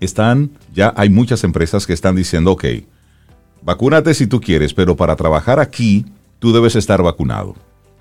están, 0.00 0.50
ya 0.74 0.92
hay 0.96 1.10
muchas 1.10 1.44
empresas 1.44 1.86
que 1.86 1.92
están 1.92 2.16
diciendo, 2.16 2.52
ok, 2.52 2.64
vacúnate 3.62 4.14
si 4.14 4.26
tú 4.26 4.40
quieres, 4.40 4.74
pero 4.74 4.96
para 4.96 5.16
trabajar 5.16 5.60
aquí, 5.60 6.06
tú 6.38 6.52
debes 6.52 6.76
estar 6.76 7.02
vacunado. 7.02 7.54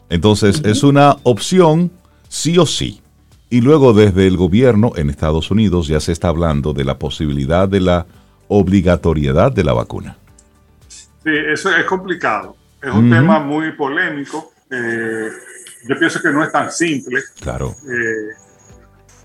Entonces, 0.09 0.61
es 0.65 0.83
una 0.83 1.17
opción 1.23 1.91
sí 2.27 2.57
o 2.57 2.65
sí. 2.65 3.01
Y 3.49 3.61
luego 3.61 3.93
desde 3.93 4.27
el 4.27 4.37
gobierno 4.37 4.93
en 4.95 5.09
Estados 5.09 5.51
Unidos 5.51 5.87
ya 5.87 5.99
se 5.99 6.11
está 6.11 6.29
hablando 6.29 6.73
de 6.73 6.85
la 6.85 6.97
posibilidad 6.97 7.67
de 7.67 7.81
la 7.81 8.05
obligatoriedad 8.47 9.51
de 9.51 9.63
la 9.63 9.73
vacuna. 9.73 10.17
Sí, 10.87 11.31
eso 11.31 11.75
es 11.75 11.85
complicado. 11.85 12.55
Es 12.81 12.93
un 12.93 13.09
tema 13.09 13.39
muy 13.39 13.73
polémico. 13.73 14.53
Eh, 14.69 15.29
yo 15.87 15.99
pienso 15.99 16.21
que 16.21 16.29
no 16.29 16.43
es 16.43 16.51
tan 16.51 16.71
simple. 16.71 17.21
Claro. 17.39 17.75
Eh, 17.85 18.33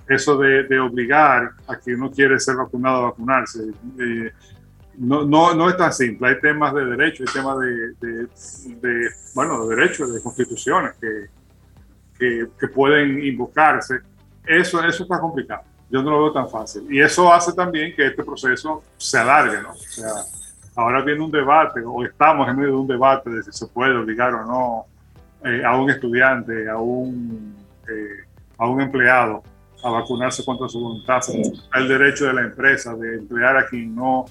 eso 0.08 0.36
de, 0.36 0.78
obligar 0.78 1.50
a 1.66 1.76
quien 1.76 1.98
no 2.00 2.10
quiere 2.10 2.38
ser 2.38 2.56
vacunado 2.56 2.96
a 2.98 3.10
vacunarse. 3.10 3.62
Eh, 3.98 4.32
no, 4.98 5.24
no, 5.24 5.54
no, 5.54 5.68
es 5.68 5.76
tan 5.76 5.92
simple. 5.92 6.28
Hay 6.28 6.40
temas 6.40 6.72
de 6.74 6.84
derecho, 6.84 7.24
hay 7.26 7.32
temas 7.32 7.58
de, 7.58 9.08
bueno, 9.34 9.66
de 9.66 9.76
derechos, 9.76 10.12
de 10.12 10.22
constituciones 10.22 10.94
que, 11.00 11.26
que, 12.18 12.48
que, 12.58 12.68
pueden 12.68 13.24
invocarse. 13.24 14.00
Eso, 14.46 14.84
eso 14.84 15.02
está 15.02 15.18
complicado 15.18 15.62
yo 15.94 16.02
no 16.02 16.10
lo 16.10 16.22
veo 16.22 16.32
tan 16.32 16.48
fácil. 16.48 16.86
Y 16.90 17.00
eso 17.00 17.32
hace 17.32 17.52
también 17.52 17.94
que 17.94 18.06
este 18.06 18.24
proceso 18.24 18.82
se 18.96 19.16
alargue, 19.16 19.62
¿no? 19.62 19.70
O 19.70 19.76
sea, 19.76 20.12
ahora 20.74 21.02
viene 21.02 21.22
un 21.22 21.30
debate, 21.30 21.82
o 21.84 22.04
estamos 22.04 22.48
en 22.48 22.56
medio 22.56 22.70
de 22.70 22.78
un 22.78 22.86
debate 22.88 23.30
de 23.30 23.42
si 23.44 23.52
se 23.52 23.66
puede 23.68 23.96
obligar 23.96 24.34
o 24.34 24.44
no 24.44 24.86
eh, 25.48 25.62
a 25.64 25.76
un 25.76 25.88
estudiante, 25.90 26.68
a 26.68 26.78
un, 26.78 27.54
eh, 27.88 28.24
a 28.58 28.66
un 28.66 28.80
empleado 28.80 29.44
a 29.84 29.90
vacunarse 29.90 30.44
contra 30.44 30.68
su 30.68 30.80
voluntad. 30.80 31.22
El 31.74 31.88
derecho 31.88 32.26
de 32.26 32.32
la 32.32 32.40
empresa 32.42 32.94
de 32.94 33.16
emplear 33.16 33.56
a 33.56 33.66
quien 33.66 33.94
no, 33.94 34.24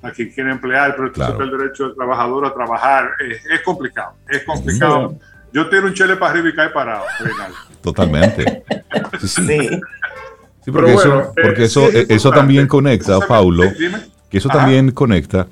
a 0.00 0.10
quien 0.12 0.30
quiere 0.30 0.52
emplear, 0.52 0.94
pero 0.96 1.12
claro. 1.12 1.42
el 1.42 1.50
derecho 1.50 1.86
del 1.86 1.96
trabajador 1.96 2.46
a 2.46 2.54
trabajar. 2.54 3.10
es 3.20 3.60
complicado, 3.62 4.14
es 4.28 4.44
complicado. 4.44 5.16
Yo 5.52 5.68
tiro 5.68 5.86
un 5.86 5.94
chile 5.94 6.16
para 6.16 6.32
arriba 6.32 6.48
y 6.48 6.54
cae 6.54 6.70
parado. 6.70 7.04
Totalmente. 7.82 8.64
sí. 9.20 9.68
Sí, 10.64 10.70
porque 10.70 10.94
eso, 10.94 11.32
porque 11.42 11.64
eso, 11.64 11.88
eso 11.90 12.30
también 12.30 12.68
conecta, 12.68 13.18
Paulo, 13.26 13.64
que 14.30 14.38
eso 14.38 14.48
también 14.48 14.92
conecta 14.92 15.48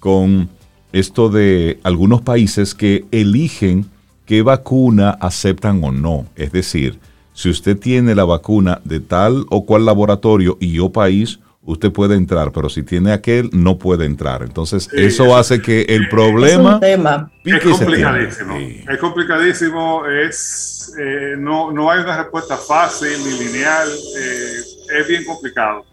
con 0.00 0.48
esto 0.92 1.28
de 1.28 1.78
algunos 1.82 2.22
países 2.22 2.74
que 2.74 3.04
eligen 3.10 3.90
qué 4.24 4.40
vacuna 4.40 5.10
aceptan 5.10 5.84
o 5.84 5.92
no. 5.92 6.26
Es 6.34 6.52
decir, 6.52 6.98
si 7.34 7.50
usted 7.50 7.78
tiene 7.78 8.14
la 8.14 8.24
vacuna 8.24 8.80
de 8.84 9.00
tal 9.00 9.44
o 9.50 9.66
cual 9.66 9.84
laboratorio 9.84 10.56
y 10.60 10.78
o 10.78 10.90
país, 10.90 11.40
usted 11.62 11.92
puede 11.92 12.14
entrar, 12.14 12.52
pero 12.52 12.68
si 12.68 12.82
tiene 12.82 13.12
aquel, 13.12 13.50
no 13.52 13.76
puede 13.76 14.06
entrar. 14.06 14.42
Entonces, 14.42 14.88
eso 14.92 15.36
hace 15.36 15.60
que 15.60 15.82
el 15.82 16.08
problema... 16.08 16.78
Es, 16.82 17.62
complicadísimo. 17.62 18.56
Es 18.56 18.98
complicadísimo, 18.98 20.06
es, 20.06 20.94
eh, 20.98 21.34
no, 21.36 21.72
no 21.72 21.90
hay 21.90 22.00
una 22.00 22.22
respuesta 22.22 22.56
fácil 22.56 23.18
ni 23.24 23.44
lineal, 23.44 23.88
eh, 23.88 24.60
es 25.00 25.08
bien 25.08 25.24
complicado. 25.24 25.84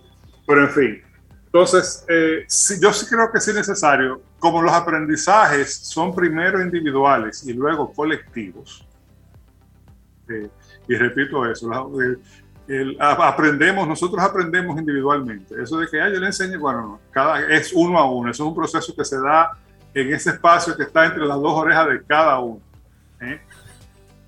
Pero 0.46 0.64
en 0.64 0.70
fin, 0.70 1.02
entonces, 1.46 2.06
eh, 2.08 2.46
yo 2.82 2.94
sí 2.94 3.06
creo 3.10 3.30
que 3.30 3.42
sí 3.42 3.50
es 3.50 3.58
necesario, 3.58 4.22
como 4.40 4.62
los 4.62 4.72
aprendizajes 4.72 5.74
son 5.74 6.16
primero 6.16 6.62
individuales 6.62 7.46
y 7.46 7.52
luego 7.52 7.92
colectivos, 7.92 8.86
y 10.88 10.96
repito 10.96 11.46
eso, 11.46 11.70
aprendemos, 13.00 13.88
nosotros 13.88 14.24
aprendemos 14.24 14.78
individualmente. 14.80 15.62
Eso 15.62 15.78
de 15.78 15.88
que 15.88 15.98
yo 15.98 16.20
le 16.20 16.28
enseño, 16.28 16.60
bueno, 16.60 17.00
cada, 17.12 17.42
es 17.54 17.74
uno 17.74 17.98
a 17.98 18.10
uno. 18.10 18.32
Eso 18.32 18.44
es 18.44 18.50
un 18.50 18.56
proceso 18.56 18.96
que 18.96 19.04
se 19.04 19.20
da 19.20 19.52
en 19.94 20.14
ese 20.14 20.32
espacio 20.32 20.76
que 20.76 20.84
está 20.84 21.06
entre 21.06 21.26
las 21.26 21.38
dos 21.38 21.54
orejas 21.54 21.88
de 21.90 22.04
cada 22.04 22.40
uno. 22.40 22.62
¿eh? 23.20 23.40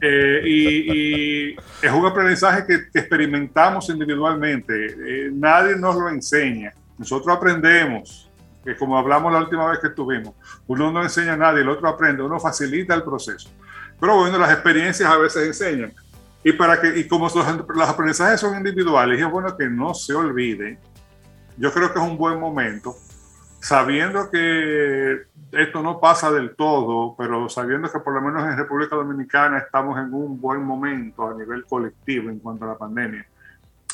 Eh, 0.01 0.41
y, 0.45 1.55
es 1.81 1.91
un 1.91 2.05
aprendizaje 2.05 2.65
que, 2.65 2.99
experimentamos 2.99 3.87
individualmente. 3.89 4.73
Eh, 4.85 5.29
nadie 5.31 5.77
nos 5.77 5.95
lo 5.95 6.09
enseña. 6.09 6.73
Nosotros 6.97 7.35
aprendemos, 7.35 8.29
que 8.63 8.75
como 8.75 8.97
hablamos 8.97 9.31
la 9.31 9.39
última 9.39 9.69
vez 9.69 9.79
que 9.79 9.87
estuvimos, 9.87 10.33
uno 10.67 10.91
no 10.91 11.01
enseña 11.03 11.33
a 11.33 11.37
nadie, 11.37 11.61
el 11.61 11.69
otro 11.69 11.87
aprende, 11.87 12.21
uno 12.21 12.39
facilita 12.39 12.93
el 12.93 13.03
proceso. 13.03 13.49
Pero 13.99 14.17
bueno, 14.17 14.37
las 14.37 14.51
experiencias 14.51 15.09
a 15.09 15.17
veces 15.17 15.47
enseñan. 15.47 15.93
Y, 16.43 16.51
para 16.53 16.79
que, 16.81 16.99
y 16.99 17.07
como 17.07 17.29
los, 17.29 17.89
aprendizajes 17.89 18.39
son 18.39 18.57
individuales, 18.57 19.19
es 19.19 19.31
bueno 19.31 19.55
que 19.55 19.69
no 19.69 19.93
se 19.93 20.13
olviden. 20.13 20.77
Yo 21.57 21.71
creo 21.71 21.93
que 21.93 21.99
es 21.99 22.05
un 22.05 22.17
buen 22.17 22.39
momento, 22.39 22.95
sabiendo 23.61 24.29
que 24.29 25.21
esto 25.53 25.81
no 25.81 25.99
pasa 26.01 26.31
del 26.31 26.55
todo, 26.55 27.15
pero 27.17 27.47
sabiendo 27.47 27.89
que 27.89 27.99
por 27.99 28.13
lo 28.13 28.21
menos 28.21 28.43
en 28.43 28.57
República 28.57 28.95
Dominicana 28.95 29.59
estamos 29.59 29.97
en 29.99 30.13
un 30.13 30.41
buen 30.41 30.63
momento 30.63 31.29
a 31.29 31.33
nivel 31.33 31.63
colectivo 31.65 32.29
en 32.29 32.39
cuanto 32.39 32.65
a 32.65 32.69
la 32.69 32.77
pandemia. 32.77 33.25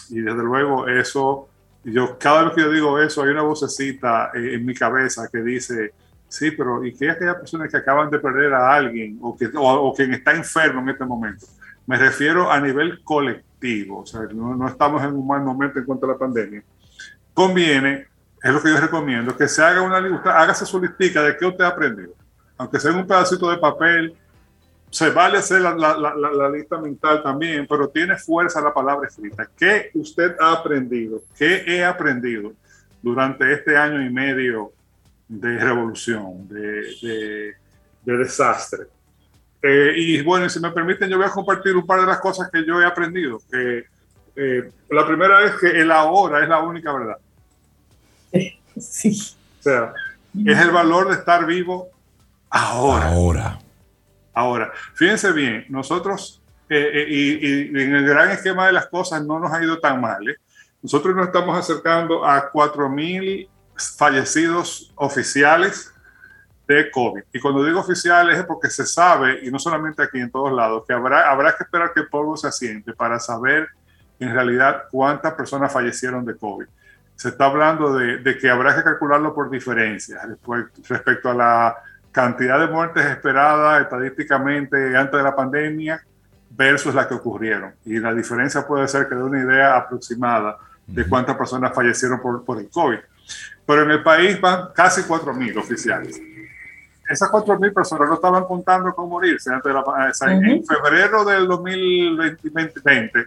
Y 0.09 0.21
desde 0.21 0.41
luego 0.41 0.88
eso, 0.88 1.49
yo 1.83 2.17
cada 2.17 2.45
vez 2.45 2.53
que 2.53 2.62
yo 2.62 2.71
digo 2.71 2.99
eso, 2.99 3.21
hay 3.21 3.29
una 3.29 3.43
vocecita 3.43 4.31
en 4.33 4.65
mi 4.65 4.73
cabeza 4.73 5.27
que 5.31 5.39
dice, 5.43 5.93
sí, 6.27 6.49
pero 6.51 6.83
¿y 6.83 6.95
qué 6.95 7.12
aquellas 7.12 7.35
personas 7.35 7.69
que 7.69 7.77
acaban 7.77 8.09
de 8.09 8.17
perder 8.17 8.53
a 8.53 8.73
alguien 8.73 9.19
o, 9.21 9.38
que, 9.38 9.51
o 9.53 9.93
quien 9.93 10.13
está 10.13 10.33
enfermo 10.33 10.81
en 10.81 10.89
este 10.89 11.05
momento? 11.05 11.45
Me 11.89 11.97
refiero 11.97 12.52
a 12.52 12.62
nivel 12.62 13.04
colectivo, 13.04 14.02
o 14.02 14.06
sea, 14.06 14.21
no, 14.32 14.67
estamos 14.67 15.04
en 15.04 15.12
un 15.12 15.25
mal 15.25 15.41
momento 15.41 15.80
en 15.80 15.86
cuanto 15.86 16.06
a 16.06 16.10
la 16.10 16.19
pandemia. 16.19 16.62
Conviene, 17.34 18.06
es 18.43 18.54
lo 18.54 18.62
que 18.62 18.69
yo 18.69 18.80
recomiendo, 18.80 19.36
que 19.36 19.47
se 19.47 19.63
haga 19.63 19.82
una 19.82 19.99
lista, 19.99 20.39
hágase 20.39 20.67
su 20.67 20.80
listica 20.80 21.23
de 21.23 21.36
qué 21.36 21.47
usted 21.47 21.63
ha 21.63 21.69
aprendido. 21.69 22.13
Aunque 22.60 22.80
sea 22.80 22.91
en 22.91 22.97
un 22.97 23.08
pedacito 23.08 23.49
de 23.49 23.58
papel, 23.58 24.15
se 24.91 25.10
vale 25.10 25.39
hacer 25.39 25.62
la, 25.62 25.73
la, 25.73 25.97
la, 25.97 26.49
lista 26.52 26.78
mental 26.78 27.23
también, 27.23 27.65
pero 27.67 27.89
tiene 27.89 28.17
fuerza 28.17 28.62
la 28.62 28.71
palabra 28.71 29.08
escrita. 29.08 29.49
¿Qué 29.58 29.89
usted 29.95 30.36
ha 30.39 30.52
aprendido? 30.52 31.23
¿Qué 31.36 31.63
he 31.65 31.84
aprendido 31.84 32.54
durante 33.02 33.52
este 33.52 33.75
año 33.75 33.99
y 33.99 34.13
medio 34.13 34.73
de 35.28 35.58
revolución, 35.58 36.47
de, 36.47 36.84
de, 37.02 37.54
de 38.06 38.17
desastre? 38.17 38.86
Eh, 39.62 39.93
y 39.95 40.22
bueno, 40.22 40.48
si 40.50 40.60
me 40.60 40.72
permiten, 40.72 41.10
yo 41.10 41.17
voy 41.17 41.26
a 41.26 41.32
compartir 41.32 41.76
un 41.76 41.86
par 41.86 42.00
de 42.00 42.08
las 42.08 42.19
cosas 42.19 42.50
que 42.52 42.65
yo 42.65 42.82
he 42.82 42.86
aprendido. 42.86 43.41
Eh, 43.52 44.72
la 44.89 45.06
primera 45.06 45.43
es 45.43 45.56
que 45.56 45.67
el 45.67 45.91
ahora 45.91 46.41
es 46.41 46.50
la 46.50 46.60
única 46.60 46.93
verdad. 46.93 47.17
Sí. 48.80 49.36
O 49.60 49.62
sea, 49.62 49.93
es 50.45 50.58
el 50.58 50.72
valor 50.72 51.10
de 51.10 51.15
estar 51.15 51.45
vivo 51.45 51.89
ahora. 52.50 53.08
Ahora. 53.08 53.60
Ahora, 54.34 54.72
fíjense 54.93 55.34
bien, 55.34 55.65
nosotros, 55.67 56.41
eh, 56.69 57.06
y, 57.10 57.67
en 57.78 57.93
el 57.93 58.06
gran 58.08 58.30
esquema 58.30 58.67
de 58.67 58.72
las 58.72 58.88
cosas 58.88 59.22
no 59.26 59.38
nos 59.38 59.52
ha 59.52 59.62
ido 59.62 59.80
tan 59.80 60.00
mal. 60.00 60.19
Nosotros 60.82 61.13
nos 61.13 61.28
estamos 61.28 61.58
acercando 61.58 62.26
a 62.26 62.50
4.000 62.54 63.50
fallecidos 63.98 64.93
oficiales 64.95 65.91
de 66.75 66.91
COVID. 66.91 67.23
Y 67.34 67.39
cuando 67.39 67.65
digo 67.65 67.79
oficial 67.79 68.29
es 68.29 68.43
porque 68.43 68.69
se 68.69 68.86
sabe, 68.86 69.39
y 69.43 69.49
no 69.49 69.58
solamente 69.58 70.03
aquí 70.03 70.19
en 70.19 70.29
todos 70.29 70.53
lados, 70.53 70.84
que 70.88 70.93
habrá, 70.93 71.29
habrá 71.29 71.55
que 71.55 71.63
esperar 71.63 71.91
que 71.93 72.01
el 72.01 72.08
polvo 72.08 72.38
se 72.38 72.47
asiente 72.47 72.93
para 72.93 73.19
saber 73.19 73.69
en 74.19 74.34
realidad 74.34 74.84
cuántas 74.91 75.34
personas 75.34 75.73
fallecieron 75.73 76.23
de 76.25 76.36
COVID. 76.36 76.67
Se 77.15 77.29
está 77.29 77.45
hablando 77.45 77.93
de, 77.97 78.19
de 78.19 78.38
que 78.38 78.49
habrá 78.49 78.75
que 78.75 78.84
calcularlo 78.84 79.34
por 79.34 79.49
diferencias 79.49 80.21
respecto 80.88 81.32
a 81.32 81.34
la 81.34 81.75
cantidad 82.12 82.60
de 82.60 82.67
muertes 82.67 83.05
esperadas 83.05 83.82
estadísticamente 83.82 84.95
antes 84.95 85.17
de 85.17 85.23
la 85.23 85.36
pandemia 85.36 86.01
versus 86.51 86.93
la 86.93 87.08
que 87.08 87.15
ocurrieron. 87.15 87.73
Y 87.86 87.99
la 87.99 88.13
diferencia 88.13 88.65
puede 88.65 88.88
ser 88.88 89.10
que 89.10 89.15
dé 89.15 89.23
una 89.23 89.41
idea 89.41 89.75
aproximada 89.75 90.58
de 90.86 91.08
cuántas 91.08 91.36
personas 91.36 91.73
fallecieron 91.73 92.21
por, 92.21 92.45
por 92.45 92.60
el 92.60 92.69
COVID. 92.69 92.99
Pero 93.65 93.84
en 93.84 93.91
el 93.91 94.03
país 94.03 94.39
van 94.39 94.69
casi 94.73 95.01
4.000 95.01 95.58
oficiales 95.58 96.21
esas 97.10 97.30
4.000 97.30 97.74
personas 97.74 98.08
no 98.08 98.15
estaban 98.15 98.45
contando 98.45 98.93
con 98.93 99.10
morirse 99.10 99.52
antes 99.52 99.74
de 99.74 99.74
la, 99.74 100.12
En 100.32 100.63
febrero 100.63 101.26
del 101.26 101.48
2020, 101.48 103.19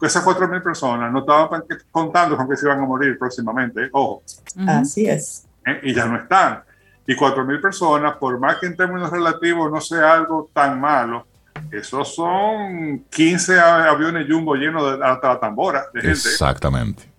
esas 0.00 0.24
4.000 0.24 0.62
personas 0.62 1.12
no 1.12 1.18
estaban 1.18 1.64
contando 1.90 2.36
con 2.36 2.48
que 2.48 2.56
se 2.56 2.66
iban 2.66 2.80
a 2.80 2.86
morir 2.86 3.18
próximamente. 3.18 3.88
Ojo. 3.92 4.22
Así 4.66 5.08
es. 5.08 5.48
¿Eh? 5.66 5.80
Y 5.82 5.94
ya 5.94 6.06
no 6.06 6.16
están. 6.16 6.62
Y 7.06 7.16
4.000 7.16 7.60
personas, 7.60 8.16
por 8.18 8.38
más 8.38 8.58
que 8.58 8.66
en 8.66 8.76
términos 8.76 9.10
relativos 9.10 9.70
no 9.72 9.80
sea 9.80 10.12
algo 10.12 10.48
tan 10.52 10.80
malo, 10.80 11.26
esos 11.72 12.14
son 12.14 13.04
15 13.10 13.58
aviones 13.58 14.28
jumbo 14.30 14.54
llenos 14.54 14.98
de 14.98 15.04
hasta 15.04 15.28
la 15.28 15.40
tambora 15.40 15.86
de 15.92 16.02
gente. 16.02 16.12
Exactamente. 16.12 17.17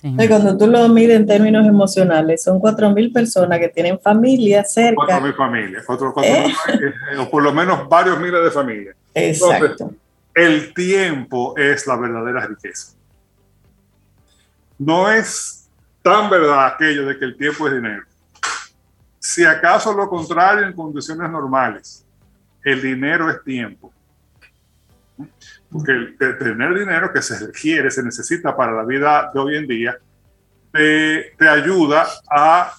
Cuando 0.00 0.56
tú 0.56 0.66
lo 0.66 0.88
mides 0.88 1.16
en 1.16 1.26
términos 1.26 1.66
emocionales, 1.66 2.42
son 2.42 2.60
4.000 2.60 3.12
personas 3.12 3.58
que 3.58 3.68
tienen 3.68 3.98
familia 3.98 4.62
cerca. 4.64 5.20
4.000 5.20 5.36
familias, 5.36 5.84
¿Eh? 6.22 6.54
Eh, 7.12 7.18
o 7.18 7.28
por 7.28 7.42
lo 7.42 7.52
menos 7.52 7.88
varios 7.88 8.20
miles 8.20 8.42
de 8.44 8.50
familias. 8.50 8.96
Exacto. 9.14 9.92
el 10.34 10.72
tiempo 10.72 11.54
es 11.56 11.86
la 11.86 11.96
verdadera 11.96 12.46
riqueza. 12.46 12.92
No 14.78 15.10
es 15.10 15.68
tan 16.02 16.30
verdad 16.30 16.66
aquello 16.66 17.06
de 17.06 17.18
que 17.18 17.24
el 17.24 17.36
tiempo 17.36 17.66
es 17.66 17.74
dinero. 17.74 18.04
Si 19.18 19.44
acaso 19.44 19.92
lo 19.92 20.08
contrario 20.08 20.64
en 20.64 20.72
condiciones 20.72 21.28
normales, 21.28 22.06
el 22.62 22.80
dinero 22.80 23.28
es 23.28 23.42
tiempo. 23.42 23.92
Porque 25.70 25.92
el, 25.92 26.16
tener 26.16 26.74
dinero 26.74 27.12
que 27.12 27.22
se 27.22 27.38
requiere, 27.46 27.90
se 27.90 28.02
necesita 28.02 28.56
para 28.56 28.72
la 28.72 28.84
vida 28.84 29.30
de 29.32 29.40
hoy 29.40 29.56
en 29.56 29.66
día, 29.66 29.98
te, 30.72 31.34
te 31.36 31.48
ayuda 31.48 32.06
a 32.30 32.72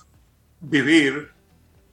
vivir, 0.59 1.29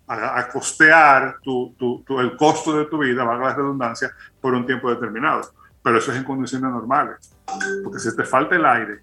a, 0.07 0.49
costear 0.49 1.37
tu, 1.43 1.75
tu, 1.77 2.21
el 2.21 2.37
costo 2.37 2.79
de 2.79 2.87
tu 2.87 2.99
vida, 2.99 3.25
valga 3.25 3.49
la 3.49 3.55
redundancia, 3.55 4.11
por 4.41 4.55
un 4.55 4.65
tiempo 4.65 4.89
determinado. 4.89 5.43
Pero 5.83 5.99
eso 5.99 6.13
es 6.13 6.19
en 6.19 6.25
condiciones 6.25 6.71
normales. 6.71 7.33
Porque 7.85 7.99
si 7.99 8.15
te 8.17 8.25
falta 8.25 8.57
el 8.57 8.65
aire, 8.65 9.01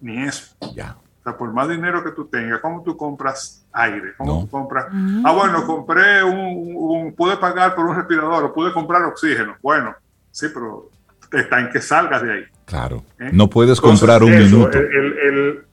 ni 0.00 0.22
eso. 0.22 0.54
Ya. 0.74 0.96
O 1.20 1.22
sea, 1.22 1.36
por 1.36 1.52
más 1.52 1.68
dinero 1.68 2.02
que 2.04 2.12
tú 2.12 2.26
tengas, 2.26 2.60
¿cómo 2.60 2.82
tú 2.82 2.96
compras 2.96 3.66
aire? 3.72 4.14
¿Cómo 4.16 4.42
tú 4.42 4.50
compras? 4.50 4.86
Ah, 5.24 5.32
bueno, 5.32 5.66
compré 5.66 6.22
un, 6.22 6.72
un, 6.74 7.14
pude 7.14 7.36
pagar 7.36 7.74
por 7.74 7.86
un 7.86 7.96
respirador 7.96 8.44
o 8.44 8.54
pude 8.54 8.72
comprar 8.72 9.02
oxígeno. 9.04 9.56
Bueno, 9.60 9.94
sí, 10.30 10.46
pero 10.52 10.90
está 11.32 11.60
en 11.60 11.70
que 11.70 11.80
salgas 11.80 12.22
de 12.22 12.32
ahí. 12.32 12.44
Claro. 12.64 13.04
¿Eh? 13.18 13.30
No 13.32 13.48
puedes 13.48 13.80
comprar 13.80 14.22
un 14.22 14.30
minuto. 14.30 14.78
El, 14.78 15.64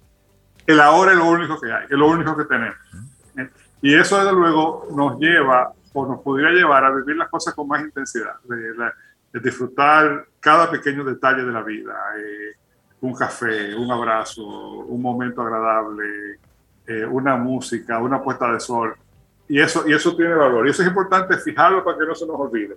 el, 0.66 0.80
ahora 0.80 1.12
es 1.12 1.18
lo 1.18 1.26
único 1.26 1.60
que 1.60 1.72
hay, 1.72 1.86
es 1.86 1.92
lo 1.98 2.08
único 2.08 2.36
que 2.36 2.46
tenemos. 2.46 2.78
¿Eh? 3.38 3.50
Y 3.82 3.96
eso, 3.96 4.18
desde 4.18 4.34
luego, 4.34 4.88
nos 4.96 5.20
lleva 5.20 5.72
o 5.94 6.08
nos 6.08 6.22
podría 6.22 6.50
llevar 6.50 6.84
a 6.84 6.92
vivir 6.92 7.16
las 7.16 7.30
cosas 7.30 7.54
con 7.54 7.68
más 7.68 7.82
intensidad, 7.82 8.36
de, 8.44 9.40
disfrutar 9.40 10.26
cada 10.40 10.70
pequeño 10.72 11.04
detalle 11.04 11.44
de 11.44 11.52
la 11.52 11.62
vida. 11.62 11.94
Eh, 12.18 12.56
un 13.02 13.14
café, 13.14 13.76
un 13.76 13.92
abrazo, 13.92 14.44
un 14.46 15.02
momento 15.02 15.42
agradable, 15.42 16.40
una 17.12 17.36
música, 17.36 18.00
una 18.00 18.24
puesta 18.24 18.52
de 18.52 18.60
sol. 18.60 18.96
Y 19.48 19.60
eso, 19.60 19.88
y 19.88 19.94
eso 19.94 20.16
tiene 20.16 20.34
valor. 20.34 20.66
Y 20.66 20.72
eso 20.72 20.82
es 20.82 20.88
importante 20.88 21.38
fijarlo 21.38 21.84
para 21.84 21.98
que 21.98 22.06
no 22.06 22.16
se 22.16 22.26
nos 22.26 22.40
olvide. 22.40 22.76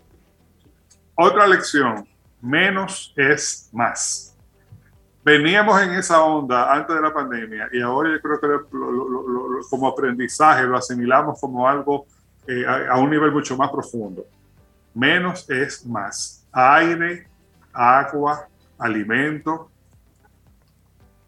Otra 1.15 1.47
lección 1.47 2.07
menos 2.41 3.13
es 3.17 3.69
más. 3.73 4.37
Veníamos 5.25 5.81
en 5.83 5.93
esa 5.93 6.23
onda 6.23 6.73
antes 6.73 6.97
de 6.97 7.03
la 7.03 7.13
pandemia 7.13 7.69
y 7.73 7.83
ahora 7.83 8.11
yo 8.13 8.21
creo 8.21 8.41
que 8.41 9.69
como 9.69 9.89
aprendizaje 9.89 10.63
lo 10.65 10.77
asimilamos 10.77 11.39
como 11.41 11.69
algo 11.69 12.07
eh, 12.47 12.65
a, 12.67 12.99
un 12.99 13.11
nivel 13.11 13.31
mucho 13.33 13.57
más 13.57 13.71
profundo. 13.71 14.25
Menos 14.95 15.49
es 15.51 15.85
más. 15.85 16.47
Aire, 16.51 17.29
agua, 17.75 18.49
alimento, 18.79 19.71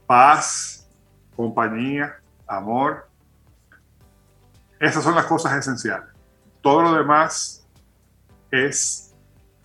paz, 0.06 0.88
compañía, 1.36 2.16
amor. 2.46 3.06
Esas 4.78 5.04
son 5.04 5.14
las 5.14 5.26
cosas 5.26 5.52
esenciales. 5.58 6.08
Todo 6.62 6.82
lo 6.82 6.94
demás 6.94 7.66
es 8.50 9.09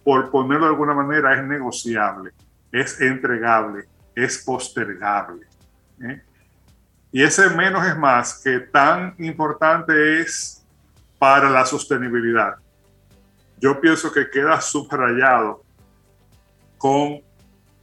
por 0.06 0.30
ponerlo 0.30 0.68
de 0.68 0.72
alguna 0.72 0.94
manera, 0.94 1.36
es 1.36 1.44
negociable, 1.44 2.32
es 2.72 3.02
entregable, 3.02 3.86
es 4.14 4.38
postergable. 4.38 5.48
¿eh? 6.00 6.22
Y 7.12 7.24
ese 7.24 7.50
menos 7.50 7.86
es 7.88 7.98
más 7.98 8.40
que 8.44 8.60
tan 8.60 9.16
importante 9.18 10.22
es 10.22 10.64
para 11.18 11.50
la 11.50 11.66
sostenibilidad. 11.66 12.54
Yo 13.60 13.82
pienso 13.82 14.12
que 14.12 14.30
queda 14.30 14.62
subrayado 14.62 15.64
con, 16.78 17.22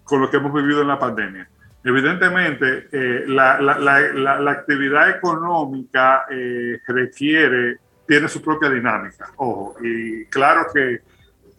con 0.04 0.20
lo 0.20 0.30
que 0.30 0.36
hemos 0.36 0.54
vivido 0.54 0.82
en 0.82 0.88
la 0.88 1.00
pandemia. 1.00 1.48
Evidentemente, 1.82 2.88
eh, 2.92 3.24
la, 3.26 3.60
la, 3.60 3.80
la, 3.80 4.38
la, 4.38 4.50
actividad 4.52 5.10
económica 5.10 6.26
eh, 6.30 6.78
requiere, 6.86 7.78
tiene 8.06 8.28
su 8.28 8.40
propia 8.40 8.70
dinámica, 8.70 9.32
ojo, 9.38 9.74
y 9.82 10.24
claro 10.26 10.66
que 10.72 11.00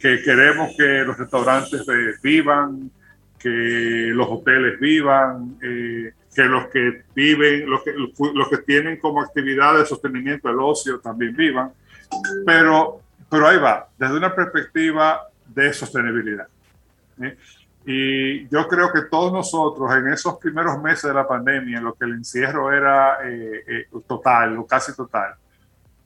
que 0.04 0.22
queremos 0.22 0.76
que 0.76 1.06
los 1.06 1.18
restaurantes 1.18 1.86
vivan, 2.22 2.92
que 3.40 4.10
los 4.14 4.28
hoteles 4.28 4.78
vivan, 4.78 5.58
eh, 5.62 6.12
que 6.36 6.44
los 6.44 6.68
que 6.68 7.04
viven, 7.16 7.70
los 7.70 7.84
que, 7.84 7.94
los 7.94 8.50
que 8.50 8.58
tienen 8.58 9.00
como 9.00 9.22
actividad 9.22 9.78
de 9.78 9.86
sostenimiento 9.86 10.50
el 10.50 10.60
ocio 10.60 11.00
también 11.00 11.34
vivan, 11.34 11.72
pero, 12.46 13.00
pero 13.30 13.48
ahí 13.48 13.58
va, 13.58 13.88
desde 13.98 14.18
una 14.18 14.36
perspectiva 14.36 15.22
de 15.48 15.72
sostenibilidad. 15.72 16.50
¿eh? 17.22 17.38
Y 17.86 18.46
yo 18.50 18.68
creo 18.68 18.92
que 18.92 19.04
todos 19.10 19.32
nosotros 19.32 19.90
en 19.96 20.10
esos 20.10 20.38
primeros 20.38 20.82
meses 20.82 21.04
de 21.04 21.14
la 21.14 21.26
pandemia, 21.26 21.78
en 21.78 21.86
lo 21.86 21.94
que 21.94 22.04
el 22.04 22.16
encierro 22.16 22.74
era 22.74 23.20
eh, 23.26 23.64
eh, 23.66 23.88
total 24.06 24.58
o 24.58 24.68
casi 24.68 24.94
total, 24.94 25.36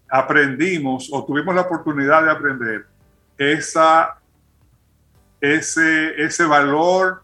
aprendimos 0.08 1.10
o 1.12 1.26
tuvimos 1.26 1.56
la 1.56 1.62
oportunidad 1.62 2.24
de 2.24 2.30
aprender 2.30 2.97
esa, 3.38 4.20
ese, 5.42 6.22
ese 6.22 6.46
valor 6.46 7.24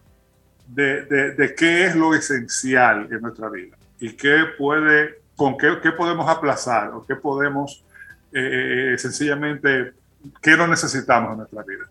de, 0.66 1.04
de, 1.04 1.54
qué 1.54 1.86
es 1.86 1.94
lo 1.94 2.14
esencial 2.14 3.08
en 3.10 3.20
nuestra 3.20 3.48
vida 3.48 3.76
y 3.98 4.12
qué 4.12 4.44
puede, 4.56 5.20
con 5.36 5.56
qué, 5.56 5.78
qué 5.82 5.92
podemos 5.92 6.28
aplazar 6.28 6.90
o 6.90 7.04
qué 7.06 7.16
podemos 7.16 7.84
eh, 8.32 8.96
sencillamente, 8.98 9.92
qué 10.40 10.56
no 10.56 10.66
necesitamos 10.66 11.32
en 11.32 11.38
nuestra 11.38 11.62
vida. 11.62 11.84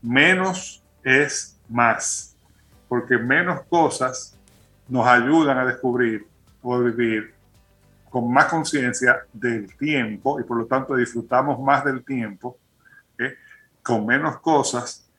Menos 0.00 0.82
es 1.02 1.58
más, 1.68 2.36
porque 2.88 3.18
menos 3.18 3.62
cosas 3.68 4.36
nos 4.88 5.06
ayudan 5.06 5.58
a 5.58 5.66
descubrir 5.66 6.26
o 6.62 6.78
vivir 6.80 7.32
con 8.08 8.32
más 8.32 8.46
conciencia 8.46 9.24
del 9.32 9.74
tiempo 9.76 10.40
y 10.40 10.42
por 10.42 10.56
lo 10.56 10.66
tanto 10.66 10.96
disfrutamos 10.96 11.60
más 11.60 11.84
del 11.84 12.04
tiempo, 12.04 12.58
con 13.82 14.06
menos 14.06 14.38
cosas 14.40 15.10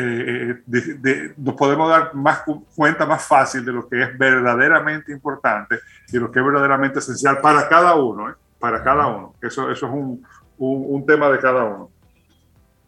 eh, 0.00 0.54
eh, 0.72 1.34
nos 1.36 1.54
podemos 1.56 1.88
dar 1.88 2.14
más 2.14 2.42
cuenta 2.76 3.04
más 3.04 3.24
fácil 3.24 3.64
de 3.64 3.72
lo 3.72 3.88
que 3.88 4.00
es 4.00 4.16
verdaderamente 4.16 5.10
importante 5.10 5.80
y 6.12 6.18
lo 6.18 6.30
que 6.30 6.38
es 6.38 6.44
verdaderamente 6.44 7.00
esencial 7.00 7.40
para 7.40 7.68
cada 7.68 7.96
uno, 7.96 8.30
¿eh? 8.30 8.34
para 8.60 8.84
cada 8.84 9.08
uno. 9.08 9.34
Eso, 9.42 9.68
eso 9.70 9.86
es 9.86 9.92
un, 9.92 10.24
un, 10.58 11.04
tema 11.04 11.28
de 11.30 11.38
cada 11.38 11.64
uno. 11.64 11.90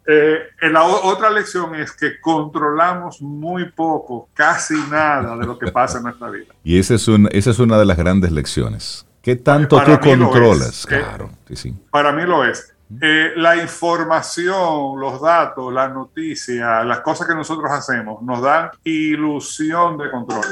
en 0.06 0.72
la 0.72 0.84
otra 0.84 1.30
lección 1.30 1.74
es 1.74 1.90
que 1.92 2.20
controlamos 2.20 3.20
muy 3.20 3.72
poco, 3.72 4.28
casi 4.32 4.74
nada 4.88 5.36
de 5.36 5.46
lo 5.46 5.58
que 5.58 5.72
pasa 5.72 5.98
en 5.98 6.04
nuestra 6.04 6.30
vida. 6.30 6.54
Y 6.62 6.78
esa 6.78 6.94
es, 6.94 7.08
un, 7.08 7.28
esa 7.32 7.50
es 7.50 7.58
una 7.58 7.76
de 7.76 7.86
las 7.86 7.96
grandes 7.96 8.30
lecciones. 8.30 9.04
¿Qué 9.20 9.34
tanto 9.34 9.82
tú 9.82 9.98
controlas? 9.98 10.86
Claro, 10.86 11.30
sí, 11.48 11.56
sí. 11.56 11.74
Para 11.90 12.12
mí 12.12 12.22
lo 12.22 12.44
es. 12.44 12.72
Eh, 13.00 13.34
la 13.36 13.56
información, 13.56 14.98
los 14.98 15.20
datos, 15.20 15.72
las 15.72 15.92
noticias, 15.92 16.84
las 16.84 17.00
cosas 17.00 17.28
que 17.28 17.34
nosotros 17.34 17.70
hacemos 17.70 18.20
nos 18.22 18.42
dan 18.42 18.70
ilusión 18.82 19.96
de 19.96 20.10
control. 20.10 20.44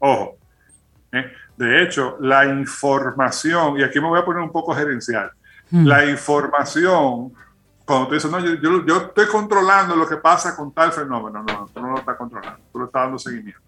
Ojo. 0.00 0.36
¿eh? 1.12 1.24
De 1.56 1.82
hecho, 1.82 2.16
la 2.20 2.46
información, 2.46 3.78
y 3.78 3.84
aquí 3.84 4.00
me 4.00 4.08
voy 4.08 4.18
a 4.18 4.24
poner 4.24 4.42
un 4.42 4.50
poco 4.50 4.74
gerencial, 4.74 5.30
hmm. 5.70 5.86
la 5.86 6.04
información, 6.04 7.32
cuando 7.84 8.08
tú 8.08 8.14
dices, 8.14 8.28
no, 8.28 8.40
yo, 8.40 8.84
yo, 8.84 8.96
estoy 8.96 9.26
controlando 9.26 9.94
lo 9.94 10.08
que 10.08 10.16
pasa 10.16 10.56
con 10.56 10.72
tal 10.72 10.90
fenómeno, 10.90 11.44
no, 11.44 11.70
tú 11.72 11.80
no 11.80 11.92
lo 11.92 11.98
estás 11.98 12.16
controlando, 12.16 12.58
tú 12.72 12.78
lo 12.80 12.86
estás 12.86 13.02
dando 13.02 13.18
seguimiento. 13.20 13.60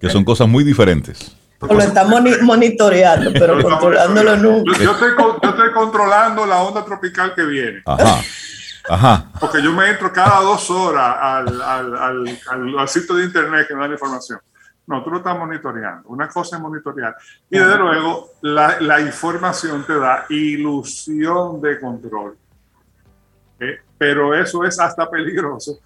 Que 0.00 0.10
son 0.10 0.24
cosas 0.24 0.48
muy 0.48 0.64
diferentes. 0.64 1.36
O 1.68 1.74
lo 1.74 1.80
estamos 1.80 2.20
monitoreando, 2.42 3.32
pero 3.38 3.62
controlándolo 3.62 4.36
nunca. 4.36 4.78
Yo, 4.78 4.92
estoy, 4.92 5.72
controlando 5.72 6.44
la 6.44 6.62
onda 6.62 6.84
tropical 6.84 7.34
que 7.34 7.44
viene. 7.44 7.82
Ajá. 7.86 8.20
Ajá. 8.88 9.26
Porque 9.38 9.62
yo 9.62 9.72
me 9.72 9.88
entro 9.90 10.12
cada 10.12 10.40
dos 10.40 10.68
horas 10.70 11.16
al, 11.20 11.62
al, 11.62 12.38
al, 12.78 12.88
sitio 12.88 13.14
de 13.14 13.24
internet 13.24 13.68
que 13.68 13.74
me 13.74 13.80
da 13.80 13.88
la 13.88 13.94
información. 13.94 14.40
No, 14.86 15.04
tú 15.04 15.10
lo 15.10 15.18
estás 15.18 15.38
monitoreando. 15.38 16.08
Una 16.08 16.28
cosa 16.28 16.56
es 16.56 16.62
monitorear. 16.62 17.14
Y 17.48 17.58
desde 17.58 17.78
luego, 17.78 18.32
la, 18.40 18.80
la 18.80 19.00
información 19.00 19.84
te 19.86 19.96
da 19.96 20.26
ilusión 20.28 21.60
de 21.60 21.78
control. 21.78 22.36
¿Eh? 23.60 23.78
Pero 23.96 24.34
eso 24.34 24.64
es 24.64 24.80
hasta 24.80 25.08
peligroso 25.08 25.78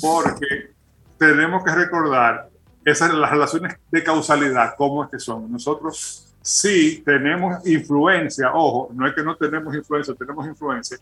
porque 0.00 0.72
tenemos 1.18 1.64
que 1.64 1.74
recordar 1.74 2.48
esas 2.84 3.14
las 3.14 3.30
relaciones 3.30 3.76
de 3.90 4.04
causalidad, 4.04 4.74
¿cómo 4.76 5.04
es 5.04 5.10
que 5.10 5.18
son? 5.18 5.50
Nosotros 5.50 6.34
sí 6.42 7.02
tenemos 7.04 7.66
influencia, 7.66 8.52
ojo, 8.52 8.90
no 8.94 9.06
es 9.06 9.14
que 9.14 9.22
no 9.22 9.36
tenemos 9.36 9.74
influencia, 9.74 10.14
tenemos 10.14 10.46
influencia, 10.46 10.98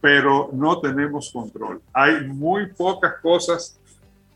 pero 0.00 0.50
no 0.52 0.80
tenemos 0.80 1.30
control. 1.32 1.80
Hay 1.92 2.26
muy 2.26 2.66
pocas 2.72 3.14
cosas 3.20 3.78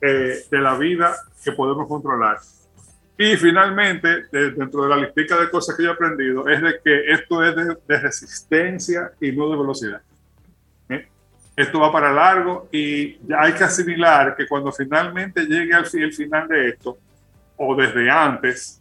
eh, 0.01 0.45
de 0.51 0.59
la 0.59 0.77
vida 0.77 1.15
que 1.45 1.53
podemos 1.53 1.87
controlar. 1.87 2.39
Y 3.17 3.37
finalmente, 3.37 4.27
dentro 4.31 4.85
de 4.85 4.89
la 4.89 4.97
listica 4.97 5.37
de 5.37 5.51
cosas 5.51 5.77
que 5.77 5.83
yo 5.83 5.91
he 5.91 5.93
aprendido, 5.93 6.49
es 6.49 6.63
de 6.63 6.81
que 6.85 7.13
esto 7.13 7.43
es 7.43 7.55
de, 7.55 7.77
de 7.87 8.01
resistencia 8.01 9.13
y 9.21 9.33
no 9.33 9.51
de 9.51 9.57
velocidad 9.57 10.01
esto 11.59 11.81
va 11.81 11.91
para 11.91 12.13
largo 12.13 12.69
y 12.71 13.19
hay 13.37 13.53
que 13.53 13.65
asimilar 13.65 14.37
que 14.37 14.47
cuando 14.47 14.71
finalmente 14.71 15.45
llegue 15.45 15.75
al 15.75 15.85
el 15.93 16.13
final 16.13 16.47
de 16.47 16.69
esto, 16.69 16.99
o 17.57 17.75
desde 17.75 18.09
antes, 18.09 18.81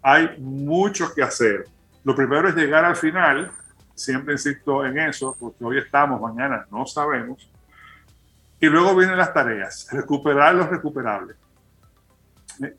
hay 0.00 0.36
mucho 0.38 1.12
que 1.12 1.24
hacer. 1.24 1.66
Lo 2.04 2.14
primero 2.14 2.48
es 2.48 2.54
llegar 2.54 2.84
al 2.84 2.94
final, 2.94 3.50
siempre 3.96 4.34
insisto 4.34 4.86
en 4.86 4.96
eso, 5.00 5.36
porque 5.40 5.64
hoy 5.64 5.78
estamos, 5.78 6.20
mañana 6.20 6.64
no 6.70 6.86
sabemos. 6.86 7.50
Y 8.60 8.66
luego 8.66 8.94
vienen 8.94 9.18
las 9.18 9.34
tareas, 9.34 9.88
recuperar 9.90 10.54
lo 10.54 10.68
recuperable. 10.68 11.34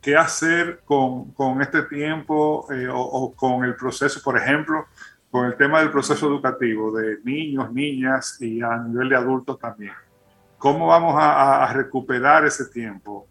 ¿Qué 0.02 0.15
hacer 0.15 0.80
con, 0.86 1.32
con 1.32 1.62
este 1.62 1.82
tiempo 1.82 2.71
eh, 2.71 2.88
o, 2.89 3.34
con 3.36 3.65
el 3.65 3.76
proceso? 3.76 4.21
Por 4.24 4.38
ejemplo, 4.38 4.86
con 5.36 5.48
el 5.48 5.58
tema 5.58 5.82
del 5.82 5.91
proceso 5.91 6.28
educativo 6.28 6.98
de 6.98 7.17
niños, 7.26 7.69
niñas 7.74 8.38
y 8.39 8.62
a 8.62 8.78
nivel 8.78 9.10
de 9.10 9.17
adultos 9.17 9.60
también. 9.60 9.91
¿Cómo 10.58 10.88
vamos 10.88 11.13
a, 11.17 11.69
recuperar 11.74 12.45
ese 12.45 12.67
tiempo? 12.67 13.28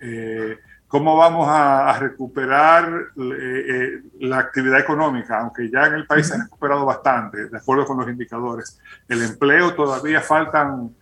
Eh, 0.00 0.56
¿Cómo 0.86 1.16
vamos 1.16 1.48
a, 1.50 1.98
recuperar 1.98 3.08
eh, 3.16 3.64
eh, 3.70 4.02
la 4.20 4.38
actividad 4.38 4.78
económica? 4.78 5.40
Aunque 5.40 5.68
ya 5.68 5.86
en 5.86 5.94
el 5.94 6.06
país 6.06 6.28
se 6.28 6.36
ha 6.36 6.44
recuperado 6.44 6.86
bastante, 6.86 7.48
de 7.48 7.58
acuerdo 7.58 7.84
con 7.86 7.98
los 7.98 8.08
indicadores. 8.08 8.78
El 9.08 9.20
empleo 9.24 9.74
todavía 9.74 10.20
faltan, 10.20 10.94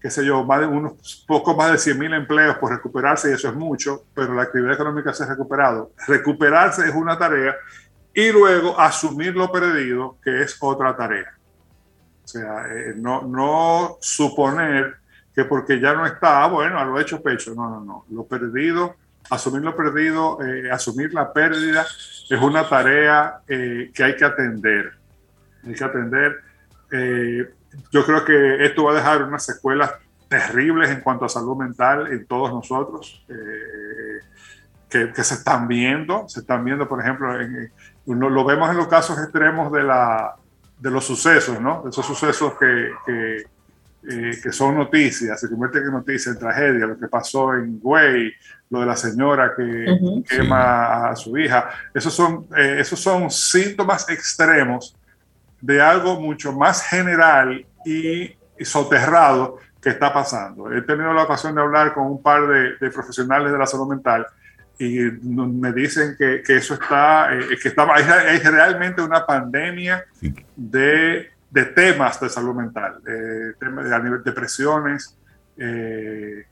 qué 0.00 0.10
sé 0.10 0.24
yo, 0.24 0.44
más 0.44 0.60
de 0.60 0.66
unos 0.68 1.24
poco 1.26 1.56
más 1.56 1.72
de 1.72 1.78
100 1.78 1.98
mil 1.98 2.14
empleos 2.14 2.56
por 2.58 2.70
recuperarse 2.70 3.30
y 3.30 3.32
eso 3.32 3.48
es 3.48 3.56
mucho, 3.56 4.04
pero 4.14 4.32
la 4.32 4.42
actividad 4.42 4.74
económica 4.74 5.12
se 5.12 5.24
ha 5.24 5.26
recuperado. 5.26 5.90
Recuperarse 6.06 6.88
es 6.88 6.94
una 6.94 7.18
tarea 7.18 7.56
y 8.14 8.30
luego 8.30 8.78
asumir 8.78 9.34
lo 9.34 9.50
perdido, 9.50 10.18
que 10.22 10.42
es 10.42 10.56
otra 10.60 10.96
tarea. 10.96 11.34
O 12.24 12.28
sea, 12.28 12.66
eh, 12.70 12.94
no, 12.96 13.22
no 13.22 13.98
suponer 14.00 14.96
que 15.34 15.44
porque 15.44 15.80
ya 15.80 15.92
no 15.94 16.06
está, 16.06 16.44
ah, 16.44 16.48
bueno, 16.48 16.78
a 16.78 16.84
lo 16.84 16.98
hecho 17.00 17.20
pecho. 17.20 17.54
No, 17.54 17.68
no, 17.68 17.80
no. 17.80 18.04
Lo 18.10 18.24
perdido, 18.24 18.94
asumir 19.28 19.62
lo 19.62 19.76
perdido, 19.76 20.38
eh, 20.42 20.70
asumir 20.70 21.12
la 21.12 21.32
pérdida 21.32 21.82
es 21.82 22.40
una 22.40 22.68
tarea 22.68 23.40
eh, 23.48 23.90
que 23.92 24.04
hay 24.04 24.16
que 24.16 24.24
atender. 24.24 24.92
Hay 25.66 25.74
que 25.74 25.84
atender. 25.84 26.40
yo 27.90 28.06
creo 28.06 28.24
que 28.24 28.64
esto 28.64 28.84
va 28.84 28.92
a 28.92 28.94
dejar 28.94 29.24
unas 29.24 29.44
secuelas 29.44 29.92
terribles 30.28 30.90
en 30.90 31.00
cuanto 31.00 31.24
a 31.24 31.28
salud 31.28 31.56
mental 31.56 32.12
en 32.12 32.26
todos 32.26 32.52
nosotros. 32.52 33.24
Que, 34.88 35.12
que, 35.12 35.24
se 35.24 35.34
están 35.34 35.66
viendo, 35.66 36.28
se 36.28 36.40
están 36.40 36.64
viendo, 36.64 36.88
por 36.88 37.00
ejemplo, 37.00 37.40
en, 37.40 37.72
lo 38.06 38.44
vemos 38.44 38.70
en 38.70 38.76
los 38.76 38.88
casos 38.88 39.18
extremos 39.18 39.72
de, 39.72 39.82
la, 39.82 40.34
de 40.78 40.90
los 40.90 41.04
sucesos, 41.04 41.60
¿no? 41.60 41.82
De 41.82 41.90
esos 41.90 42.04
sucesos 42.04 42.54
que, 42.58 42.90
que, 43.06 43.36
eh, 44.06 44.38
que 44.42 44.52
son 44.52 44.76
noticias, 44.76 45.40
se 45.40 45.48
convierten 45.48 45.84
en 45.84 45.92
noticias, 45.92 46.34
en 46.34 46.38
tragedia, 46.38 46.86
lo 46.86 46.98
que 46.98 47.08
pasó 47.08 47.54
en 47.54 47.80
Güey, 47.80 48.34
lo 48.68 48.80
de 48.80 48.86
la 48.86 48.96
señora 48.96 49.54
que 49.56 50.22
quema 50.28 51.08
a 51.08 51.16
su 51.16 51.38
hija. 51.38 51.70
Esos 51.94 52.12
son, 52.12 52.46
eh, 52.56 52.76
esos 52.80 53.00
son 53.00 53.30
síntomas 53.30 54.08
extremos 54.10 54.94
de 55.60 55.80
algo 55.80 56.20
mucho 56.20 56.52
más 56.52 56.82
general 56.82 57.64
y, 57.86 58.36
soterrado 58.60 59.58
que 59.80 59.90
está 59.90 60.12
pasando. 60.12 60.72
He 60.72 60.80
tenido 60.82 61.12
la 61.12 61.24
ocasión 61.24 61.54
de 61.54 61.60
hablar 61.60 61.92
con 61.92 62.06
un 62.06 62.22
par 62.22 62.46
de, 62.46 62.76
de 62.76 62.90
profesionales 62.90 63.52
de 63.52 63.58
la 63.58 63.66
salud 63.66 63.88
mental 63.88 64.26
y 64.78 64.98
me 65.22 65.72
dicen 65.72 66.16
que, 66.18 66.42
que 66.42 66.56
eso 66.56 66.74
está, 66.74 67.32
eh, 67.32 67.56
que 67.60 67.68
está, 67.68 67.86
hay, 67.94 68.38
realmente 68.38 69.02
una 69.02 69.24
pandemia 69.24 70.04
de, 70.56 71.30
de, 71.50 71.64
temas 71.66 72.20
de 72.20 72.28
salud 72.28 72.54
mental, 72.54 73.00
de, 73.04 73.54
a 73.94 73.98
nivel 74.00 74.22
de 74.22 74.30
depresiones, 74.30 75.16
eh, 75.56 76.44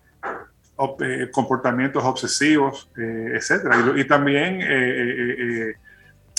eh, 1.01 1.31
comportamientos 1.33 2.05
obsesivos, 2.05 2.91
etcétera. 2.97 3.77
Y, 3.97 4.01
y 4.01 4.05
también 4.05 4.61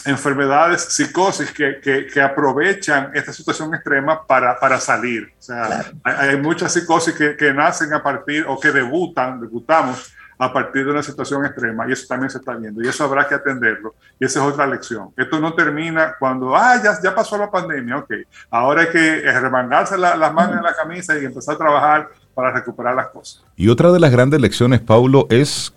enfermedades, 0.05 0.83
psicosis 0.83 1.51
que, 1.51 1.79
que, 1.81 2.21
aprovechan 2.21 3.11
esta 3.13 3.31
situación 3.31 3.73
extrema 3.73 4.25
para, 4.25 4.59
para 4.59 4.79
salir. 4.79 5.31
O 5.39 5.41
sea, 5.41 5.85
hay, 6.03 6.37
muchas 6.37 6.73
psicosis 6.73 7.13
que, 7.13 7.37
que, 7.37 7.53
nacen 7.53 7.93
a 7.93 8.03
partir 8.03 8.45
o 8.47 8.59
que 8.59 8.71
debutan, 8.71 9.39
debutamos 9.39 10.12
a 10.37 10.51
partir 10.51 10.85
de 10.85 10.91
una 10.91 11.03
situación 11.03 11.45
extrema 11.45 11.87
y 11.87 11.93
eso 11.93 12.05
también 12.07 12.29
se 12.29 12.37
está 12.37 12.55
viendo 12.55 12.83
y 12.83 12.87
eso 12.87 13.03
habrá 13.03 13.27
que 13.27 13.35
atenderlo 13.35 13.95
y 14.19 14.25
esa 14.25 14.45
es 14.45 14.53
otra 14.53 14.67
lección. 14.67 15.09
Esto 15.17 15.39
no 15.39 15.53
termina 15.53 16.15
cuando, 16.19 16.55
ah, 16.55 16.81
ya, 17.01 17.15
pasó 17.15 17.37
la 17.37 17.49
pandemia, 17.49 17.97
ok, 17.97 18.13
ahora 18.49 18.83
hay 18.83 18.89
que 18.89 19.21
remangarse 19.39 19.97
las 19.97 20.33
manos 20.33 20.57
en 20.57 20.63
la 20.63 20.73
camisa 20.73 21.17
y 21.17 21.25
empezar 21.25 21.55
a 21.55 21.57
trabajar 21.57 22.09
para 22.33 22.51
recuperar 22.51 22.95
las 22.95 23.07
cosas. 23.07 23.43
Y 23.55 23.69
otra 23.69 23.91
de 23.91 23.99
las 23.99 24.11
grandes 24.11 24.41
lecciones, 24.41 24.81
Paulo, 24.81 25.27
es 25.29 25.73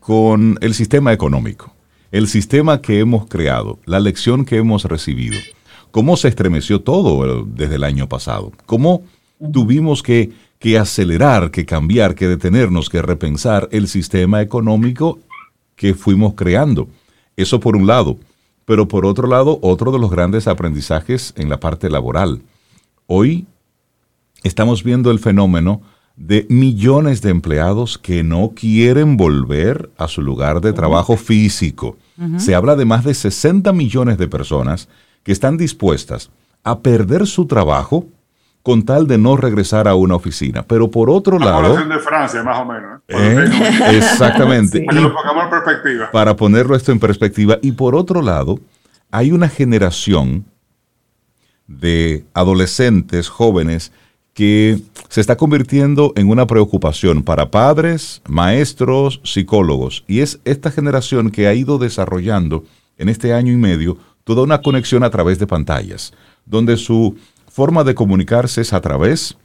con 0.00 0.58
el 0.60 0.74
sistema 0.74 1.12
económico 1.12 1.74
el 2.12 2.26
sistema 2.26 2.80
que 2.80 3.00
hemos 3.00 3.26
creado, 3.28 3.78
la 3.84 4.00
lección 4.00 4.44
que 4.44 4.56
hemos 4.56 4.84
recibido, 4.84 5.38
cómo 5.90 6.16
se 6.16 6.28
estremeció 6.28 6.80
todo 6.80 7.44
desde 7.44 7.76
el 7.76 7.84
año 7.84 8.08
pasado, 8.08 8.52
cómo 8.66 9.02
tuvimos 9.52 10.02
que, 10.02 10.32
que 10.60 10.78
acelerar, 10.78 11.50
que 11.50 11.64
cambiar, 11.64 12.14
que 12.14 12.28
detenernos, 12.28 12.90
que 12.90 13.00
repensar 13.00 13.68
el 13.72 13.88
sistema 13.88 14.42
económico 14.42 15.18
que 15.74 15.94
fuimos 15.94 16.34
creando. 16.34 16.86
Eso 17.34 17.58
por 17.58 17.76
un 17.76 17.86
lado. 17.86 18.18
Pero 18.66 18.86
por 18.86 19.06
otro 19.06 19.26
lado, 19.26 19.58
otro 19.62 19.90
de 19.90 19.98
los 19.98 20.10
grandes 20.10 20.46
aprendizajes 20.46 21.32
en 21.36 21.48
la 21.48 21.58
parte 21.58 21.88
laboral. 21.88 22.42
Hoy 23.06 23.46
estamos 24.44 24.84
viendo 24.84 25.10
el 25.10 25.18
fenómeno 25.18 25.80
de 26.14 26.46
millones 26.50 27.22
de 27.22 27.30
empleados 27.30 27.96
que 27.96 28.22
no 28.22 28.52
quieren 28.54 29.16
volver 29.16 29.90
a 29.96 30.08
su 30.08 30.20
lugar 30.20 30.60
de 30.60 30.74
trabajo 30.74 31.16
físico. 31.16 31.96
Se 32.36 32.54
habla 32.54 32.76
de 32.76 32.84
más 32.84 33.02
de 33.02 33.14
60 33.14 33.72
millones 33.72 34.18
de 34.18 34.28
personas 34.28 34.90
que 35.22 35.32
están 35.32 35.56
dispuestas 35.56 36.30
a 36.62 36.80
perder 36.80 37.26
su 37.26 37.46
trabajo 37.46 38.06
con 38.62 38.84
tal 38.84 39.06
de 39.06 39.18
no 39.18 39.36
regresar 39.36 39.88
a 39.88 39.94
una 39.94 40.16
oficina. 40.16 40.62
Pero 40.62 40.90
por 40.90 41.08
otro 41.10 41.38
lado... 41.38 41.76
de 41.76 41.98
Francia, 41.98 42.42
más 42.42 42.58
o 42.58 42.64
menos. 42.66 43.00
¿eh? 43.08 43.46
¿Eh? 43.48 43.96
Exactamente. 43.96 44.84
Para 46.12 46.36
ponerlo 46.36 46.76
esto 46.76 46.92
en 46.92 47.00
perspectiva. 47.00 47.58
Y 47.62 47.72
por 47.72 47.94
otro 47.94 48.20
lado, 48.20 48.58
hay 49.10 49.32
una 49.32 49.48
generación 49.48 50.44
de 51.66 52.24
adolescentes, 52.34 53.28
jóvenes, 53.28 53.92
que 54.34 54.80
se 55.08 55.20
está 55.20 55.36
convirtiendo 55.36 56.12
en 56.16 56.28
una 56.28 56.46
preocupación 56.46 57.22
para 57.22 57.50
padres, 57.50 58.22
maestros, 58.28 59.20
psicólogos. 59.24 60.04
Y 60.06 60.20
es 60.20 60.40
esta 60.44 60.70
generación 60.70 61.30
que 61.30 61.46
ha 61.46 61.54
ido 61.54 61.78
desarrollando 61.78 62.64
en 62.98 63.08
este 63.08 63.32
año 63.32 63.52
y 63.52 63.56
medio 63.56 63.98
toda 64.24 64.42
una 64.42 64.62
conexión 64.62 65.02
a 65.02 65.10
través 65.10 65.38
de 65.38 65.46
pantallas, 65.46 66.12
donde 66.44 66.76
su 66.76 67.16
forma 67.50 67.84
de 67.84 67.94
comunicarse 67.94 68.62
es 68.62 68.72
a 68.72 68.80
través 68.80 69.36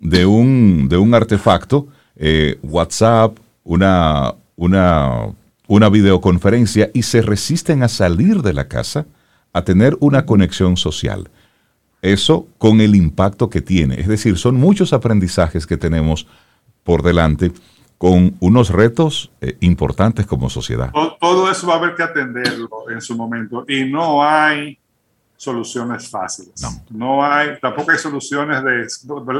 de 0.00 0.26
un, 0.26 0.88
de 0.88 0.96
un 0.96 1.14
artefacto, 1.14 1.86
eh, 2.16 2.58
WhatsApp, 2.62 3.38
una, 3.62 4.34
una, 4.56 5.26
una 5.68 5.88
videoconferencia, 5.90 6.90
y 6.94 7.02
se 7.02 7.22
resisten 7.22 7.82
a 7.82 7.88
salir 7.88 8.42
de 8.42 8.54
la 8.54 8.66
casa 8.66 9.06
a 9.52 9.62
tener 9.62 9.96
una 10.00 10.26
conexión 10.26 10.76
social. 10.76 11.30
Eso 12.02 12.48
con 12.56 12.80
el 12.80 12.94
impacto 12.94 13.50
que 13.50 13.60
tiene. 13.60 14.00
Es 14.00 14.08
decir, 14.08 14.38
son 14.38 14.56
muchos 14.56 14.92
aprendizajes 14.92 15.66
que 15.66 15.76
tenemos 15.76 16.26
por 16.82 17.02
delante 17.02 17.52
con 17.98 18.34
unos 18.40 18.70
retos 18.70 19.30
eh, 19.42 19.58
importantes 19.60 20.24
como 20.24 20.48
sociedad. 20.48 20.90
Todo, 21.20 21.50
eso 21.50 21.66
va 21.66 21.74
a 21.74 21.76
haber 21.76 21.94
que 21.94 22.02
atenderlo 22.02 22.88
en 22.90 23.02
su 23.02 23.14
momento 23.14 23.66
y 23.68 23.84
no 23.84 24.24
hay 24.24 24.78
soluciones 25.40 26.10
fáciles. 26.10 26.52
No, 26.90 27.24
hay, 27.24 27.58
tampoco 27.60 27.92
hay 27.92 27.96
soluciones 27.96 28.62
de 28.62 28.86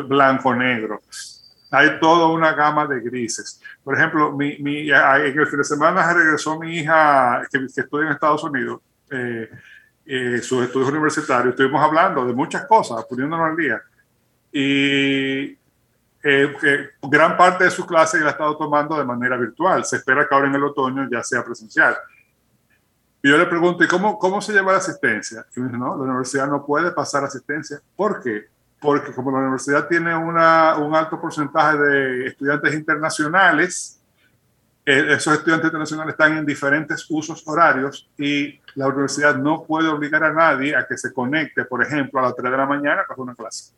blanco-negro. 0.05 1.03
Hay 1.70 2.01
toda 2.01 2.28
una 2.28 2.55
gama 2.55 2.86
de 2.86 3.01
grises. 3.01 3.61
Por 3.84 3.98
ejemplo, 3.98 4.32
mi, 4.32 4.57
mi, 4.61 4.90
en 4.90 5.38
el 5.38 5.46
fin 5.46 5.59
de 5.59 5.64
semana 5.64 6.11
regresó 6.11 6.59
mi 6.59 6.78
hija 6.78 7.42
que, 7.53 7.59
que 7.59 7.82
estudia 7.82 8.07
en 8.07 8.12
Estados 8.12 8.42
Unidos. 8.44 8.80
Eh, 9.11 9.51
eh, 10.07 10.38
sus 10.38 10.64
estudios 10.64 10.88
universitarios, 10.88 11.51
estuvimos 11.53 11.84
hablando 11.84 12.24
de 12.24 12.32
muchas 12.32 12.64
cosas, 12.64 13.05
poniéndonos 13.05 13.51
al 13.51 13.57
día. 13.57 13.82
Y 14.51 15.51
eh, 16.22 16.88
gran 17.03 17.36
parte 17.36 17.64
de 17.64 17.70
su 17.70 17.86
clase 17.86 18.20
la 18.20 18.28
ha 18.28 18.30
estado 18.30 18.57
tomando 18.57 18.96
de 18.96 19.05
manera 19.05 19.36
virtual. 19.36 19.84
Se 19.84 19.96
espera 19.96 20.26
que 20.26 20.34
ahora 20.34 20.48
en 20.48 20.55
el 20.55 20.64
otoño 20.64 21.07
ya 21.12 21.22
sea 21.22 21.44
presencial. 21.44 21.94
Y 23.23 23.29
yo 23.29 23.37
le 23.37 23.47
pregunto, 23.47 23.85
¿y 23.85 23.89
cómo, 23.89 24.18
cómo 24.18 24.41
se 24.41 24.53
lleva 24.53 24.73
la 24.73 24.79
asistencia? 24.79 25.45
Y 25.55 25.61
me 25.61 25.66
dice, 25.66 25.79
no, 25.79 25.97
la 25.97 26.05
universidad 26.05 26.49
no 26.49 26.64
puede 26.64 26.91
pasar 26.93 27.25
asistencia. 27.25 27.81
¿Por 27.95 28.23
qué? 28.23 28.47
Porque 28.81 29.12
como 29.12 29.31
la 29.31 29.39
universidad 29.39 29.87
tiene 29.89 30.16
una, 30.16 30.77
un 30.79 30.95
alto 30.95 31.21
porcentaje 31.21 31.77
de 31.77 32.27
estudiantes 32.29 32.75
internacionales, 32.75 34.01
eh, 34.87 35.05
esos 35.11 35.35
estudiantes 35.35 35.66
internacionales 35.66 36.14
están 36.14 36.39
en 36.39 36.47
diferentes 36.47 37.05
usos 37.11 37.47
horarios 37.47 38.09
y 38.16 38.59
la 38.75 38.89
universidad 38.89 39.37
no 39.37 39.64
puede 39.64 39.89
obligar 39.89 40.25
a 40.25 40.33
nadie 40.33 40.75
a 40.75 40.87
que 40.87 40.97
se 40.97 41.12
conecte, 41.12 41.66
por 41.66 41.83
ejemplo, 41.83 42.21
a 42.21 42.23
las 42.23 42.37
3 42.37 42.51
de 42.51 42.57
la 42.57 42.66
mañana 42.66 43.05
para 43.07 43.21
una 43.21 43.35
clase. 43.35 43.75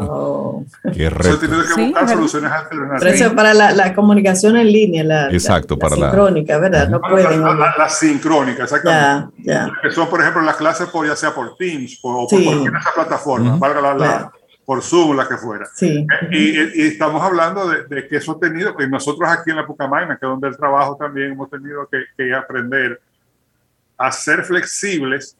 Oh. 0.00 0.64
Qué 0.92 1.10
reto. 1.10 1.38
tiene 1.38 1.56
que 1.64 1.82
buscar 1.84 2.08
soluciones 2.08 2.52
alternativas. 2.52 3.00
Pero 3.02 3.14
eso 3.14 3.34
para 3.34 3.54
la, 3.54 3.72
la, 3.72 3.94
comunicación 3.94 4.56
en 4.56 4.66
línea, 4.72 5.04
la, 5.04 5.30
Exacto, 5.30 5.78
para 5.78 5.96
la 5.96 6.10
sincrónica, 6.10 6.58
¿verdad? 6.58 6.88
No 6.88 7.00
pueden. 7.00 7.42
La, 7.42 7.88
sincrónica, 7.88 8.64
exactamente. 8.64 9.42
Ya, 9.44 9.66
ya. 9.66 9.72
Que 9.82 9.90
son, 9.90 10.08
por 10.08 10.20
ejemplo, 10.20 10.42
las 10.42 10.56
clases 10.56 10.88
por, 10.88 11.06
ya 11.06 11.16
sea 11.16 11.34
por 11.34 11.56
Teams 11.56 11.98
o 12.02 12.26
por 12.28 12.42
cualquier 12.42 12.76
otra 12.76 12.92
plataforma, 12.94 13.56
valga 13.56 13.94
la, 13.94 14.32
por 14.64 14.82
Zoom, 14.82 15.16
la 15.16 15.28
que 15.28 15.36
fuera. 15.36 15.66
Sí. 15.74 16.06
Y, 16.30 16.82
y, 16.82 16.86
estamos 16.86 17.22
hablando 17.22 17.68
de, 17.68 17.84
de, 17.84 18.08
que 18.08 18.16
eso 18.16 18.32
ha 18.32 18.38
tenido, 18.38 18.74
y 18.78 18.88
nosotros 18.88 19.28
aquí 19.28 19.50
en 19.50 19.56
la 19.56 19.66
Pucamaina, 19.66 20.16
que 20.16 20.26
es 20.26 20.30
donde 20.30 20.48
el 20.48 20.56
trabajo 20.56 20.96
también 20.96 21.32
hemos 21.32 21.50
tenido 21.50 21.86
que, 21.88 22.04
que 22.16 22.34
aprender 22.34 23.00
a 23.98 24.10
ser 24.10 24.44
flexibles 24.44 25.36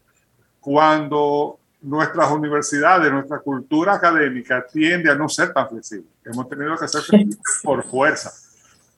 cuando 0.60 1.58
nuestras 1.84 2.30
universidades, 2.30 3.12
nuestra 3.12 3.38
cultura 3.40 3.94
académica 3.94 4.66
tiende 4.66 5.10
a 5.10 5.14
no 5.14 5.28
ser 5.28 5.52
tan 5.52 5.68
flexible. 5.68 6.08
Hemos 6.24 6.48
tenido 6.48 6.76
que 6.76 6.88
ser 6.88 7.02
flexibles 7.02 7.60
por 7.62 7.84
fuerza. 7.84 8.32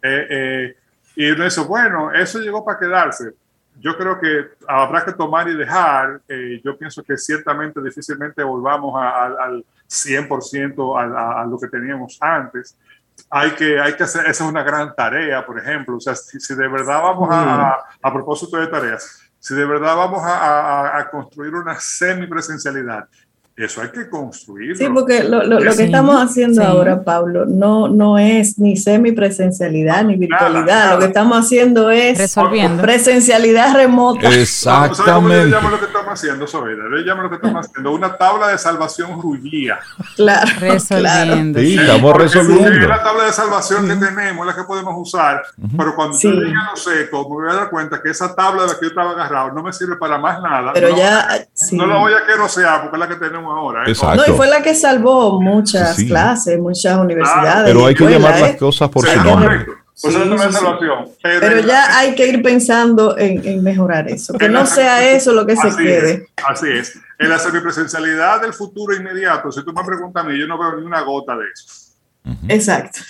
Eh, 0.03 0.27
eh, 0.31 0.77
y 1.17 1.31
uno 1.31 1.45
dice, 1.45 1.61
bueno, 1.63 2.13
eso 2.13 2.39
llegó 2.39 2.65
para 2.65 2.79
quedarse. 2.79 3.33
Yo 3.81 3.97
creo 3.97 4.19
que 4.21 4.51
habrá 4.69 5.05
que 5.05 5.13
tomar 5.13 5.49
y 5.49 5.57
dejar. 5.57 6.21
Eh, 6.29 6.61
yo 6.65 6.79
pienso 6.79 7.03
que 7.03 7.19
ciertamente 7.19 7.83
difícilmente 7.83 8.43
volvamos 8.43 8.95
al 8.97 9.65
100% 9.89 10.99
a, 10.99 11.43
a, 11.43 11.47
lo 11.47 11.59
que 11.59 11.67
teníamos 11.67 12.17
antes. 12.21 12.79
Hay 13.31 13.51
que, 13.53 13.81
hay 13.81 13.95
que 13.95 14.05
hacer, 14.05 14.23
esa 14.27 14.45
es 14.45 14.51
una 14.51 14.63
gran 14.63 14.95
tarea, 14.95 15.45
por 15.45 15.59
ejemplo. 15.59 15.97
O 15.97 16.01
sea, 16.01 16.15
si, 16.15 16.39
si 16.39 16.55
de 16.55 16.69
verdad 16.69 17.03
vamos 17.03 17.29
a, 17.33 17.85
a 18.01 18.13
propósito 18.13 18.57
de 18.59 18.69
tareas, 18.69 19.26
si 19.47 19.55
de 19.55 19.65
verdad 19.65 19.95
vamos 19.95 20.23
a, 20.25 21.09
construir 21.09 21.55
una 21.55 21.79
semipresencialidad, 21.79 23.09
eso 23.57 23.81
hay 23.81 23.89
que 23.89 24.11
construirlo. 24.11 24.77
Sí, 24.77 24.87
porque 24.93 25.25
lo, 25.25 25.41
que 25.59 25.85
estamos 25.85 26.17
haciendo 26.17 26.63
ahora, 26.63 27.03
Pablo, 27.03 27.47
no, 27.47 27.89
no 27.89 28.19
es 28.19 28.59
ni 28.59 28.77
semipresencialidad 28.77 30.05
ni 30.05 30.17
virtualidad. 30.17 30.93
Lo 30.93 30.99
que 30.99 31.07
estamos 31.07 31.39
haciendo 31.39 31.89
es 31.89 32.19
Resolviendo. 32.19 32.83
presencialidad 32.83 33.75
remota. 33.75 34.29
Exactamente. 34.29 35.53
¿Sabes 35.53 35.71
lo 35.71 35.79
que 35.79 35.87
estamos 35.87 36.13
haciendo, 36.13 36.47
Sobeida? 36.47 36.85
Le 36.85 37.01
llamo 37.01 37.23
lo 37.23 37.31
que 37.31 37.37
estamos 37.37 37.67
haciendo 37.67 37.93
una 37.93 38.15
tabla 38.19 38.49
de 38.49 38.59
salvación 38.59 39.23
rullía. 39.23 39.79
Claro. 40.17 40.51
Resolviendo. 40.61 41.59
Sí, 41.59 41.79
estamos 41.79 42.15
resolviendo. 42.15 42.69
Es 42.69 42.89
la 42.89 43.03
tabla 43.03 43.25
de 43.25 43.33
salvación 43.33 43.89
que 43.89 43.97
tenemos, 43.97 44.47
la 44.47 44.55
que 44.55 44.65
podemos 44.65 44.95
usar, 44.99 45.43
pero 45.79 45.95
cuando 45.95 46.19
yo 46.19 46.31
llegue 46.31 46.53
a 46.53 46.73
lo 46.73 46.77
seco, 46.77 47.23
me 47.23 47.37
voy 47.37 47.51
a 47.51 47.55
dar 47.55 47.71
cuenta 47.71 48.03
que 48.03 48.11
esa 48.11 48.35
tabla 48.35 48.63
de 48.63 48.69
la 48.69 48.75
que 48.75 48.83
yo 48.83 48.89
estaba 48.89 49.13
agarrado 49.13 49.53
no 49.53 49.63
me 49.63 49.73
sirve 49.73 49.97
para 49.97 50.19
más 50.19 50.43
nada. 50.43 50.75
Pero 50.75 50.95
ya. 50.95 51.27
No 51.73 51.87
la 51.87 51.97
voy 51.97 52.13
a 52.13 52.27
querosear 52.27 52.83
porque 52.83 52.97
es 52.97 53.01
la 53.01 53.09
que 53.09 53.17
tenemos 53.17 53.46
ahora. 53.53 53.85
¿eh? 53.85 53.91
Exacto. 53.91 54.25
No, 54.27 54.33
y 54.33 54.37
fue 54.37 54.47
la 54.49 54.63
que 54.63 54.75
salvó 54.75 55.41
muchas 55.41 55.97
clases, 55.97 56.59
muchas 56.59 56.99
universidades. 56.99 57.65
pero 57.67 57.87
hay 57.87 57.95
que 57.95 58.05
llamar 58.05 58.41
las 58.41 58.51
¿eh? 58.51 58.57
cosas 58.57 58.89
por 58.89 59.07
su 59.07 59.23
nombre. 59.23 59.67
Pues 60.01 60.13
salvación. 60.13 61.09
Pero, 61.23 61.61
ya 61.61 61.99
hay 61.99 62.15
que 62.15 62.27
ir 62.27 62.43
pensando 62.43 63.17
en, 63.17 63.63
mejorar 63.63 64.09
eso, 64.09 64.35
que 64.35 64.49
no 64.49 64.67
sea 64.67 65.11
eso 65.11 65.33
lo 65.33 65.47
que 65.47 65.57
se 65.57 65.75
quede. 65.75 66.29
así 66.47 66.69
es. 66.69 66.99
En 67.19 67.31
la 67.31 67.39
semipresencialidad 67.39 68.43
del 68.43 68.53
futuro 68.53 68.95
inmediato, 68.95 69.51
si 69.51 69.65
tú 69.65 69.73
me 69.73 69.83
preguntas 69.85 70.23
a 70.23 70.29
mí, 70.29 70.39
yo 70.39 70.47
no 70.47 70.59
veo 70.59 70.77
ni 70.77 70.85
una 70.85 71.01
gota 71.01 71.35
de 71.37 71.47
eso. 71.51 71.87
Exacto. 72.49 73.01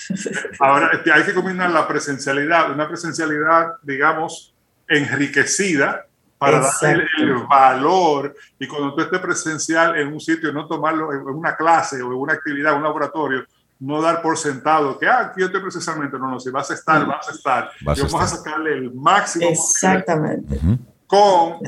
Ahora, 0.60 0.90
este, 0.92 1.10
hay 1.12 1.24
que 1.24 1.34
combinar 1.34 1.70
la 1.70 1.88
presencialidad, 1.88 2.70
una 2.70 2.86
presencialidad, 2.86 3.72
digamos, 3.82 4.54
enriquecida 4.88 6.05
para 6.38 6.60
darle 6.60 7.06
el 7.18 7.34
valor 7.48 8.34
y 8.58 8.66
cuando 8.66 8.94
tú 8.94 9.00
estés 9.00 9.20
presencial 9.20 9.96
en 9.96 10.12
un 10.12 10.20
sitio, 10.20 10.52
no 10.52 10.66
tomarlo 10.66 11.12
en 11.12 11.22
una 11.22 11.56
clase 11.56 12.02
o 12.02 12.12
en 12.12 12.18
una 12.18 12.34
actividad, 12.34 12.76
un 12.76 12.82
laboratorio, 12.82 13.44
no 13.78 14.00
dar 14.00 14.22
por 14.22 14.36
sentado 14.38 14.98
que, 14.98 15.06
ah, 15.06 15.30
aquí 15.30 15.40
yo 15.40 15.46
estoy 15.46 15.60
precisamente, 15.60 16.18
no, 16.18 16.30
no, 16.30 16.40
si 16.40 16.50
vas 16.50 16.70
a 16.70 16.74
estar, 16.74 17.06
vas 17.06 17.28
a 17.28 17.32
estar. 17.32 17.70
y 17.80 17.84
vamos 17.84 18.14
a 18.14 18.26
sacarle 18.26 18.72
el 18.72 18.94
máximo. 18.94 19.48
Exactamente. 19.48 20.58
Con 21.06 21.58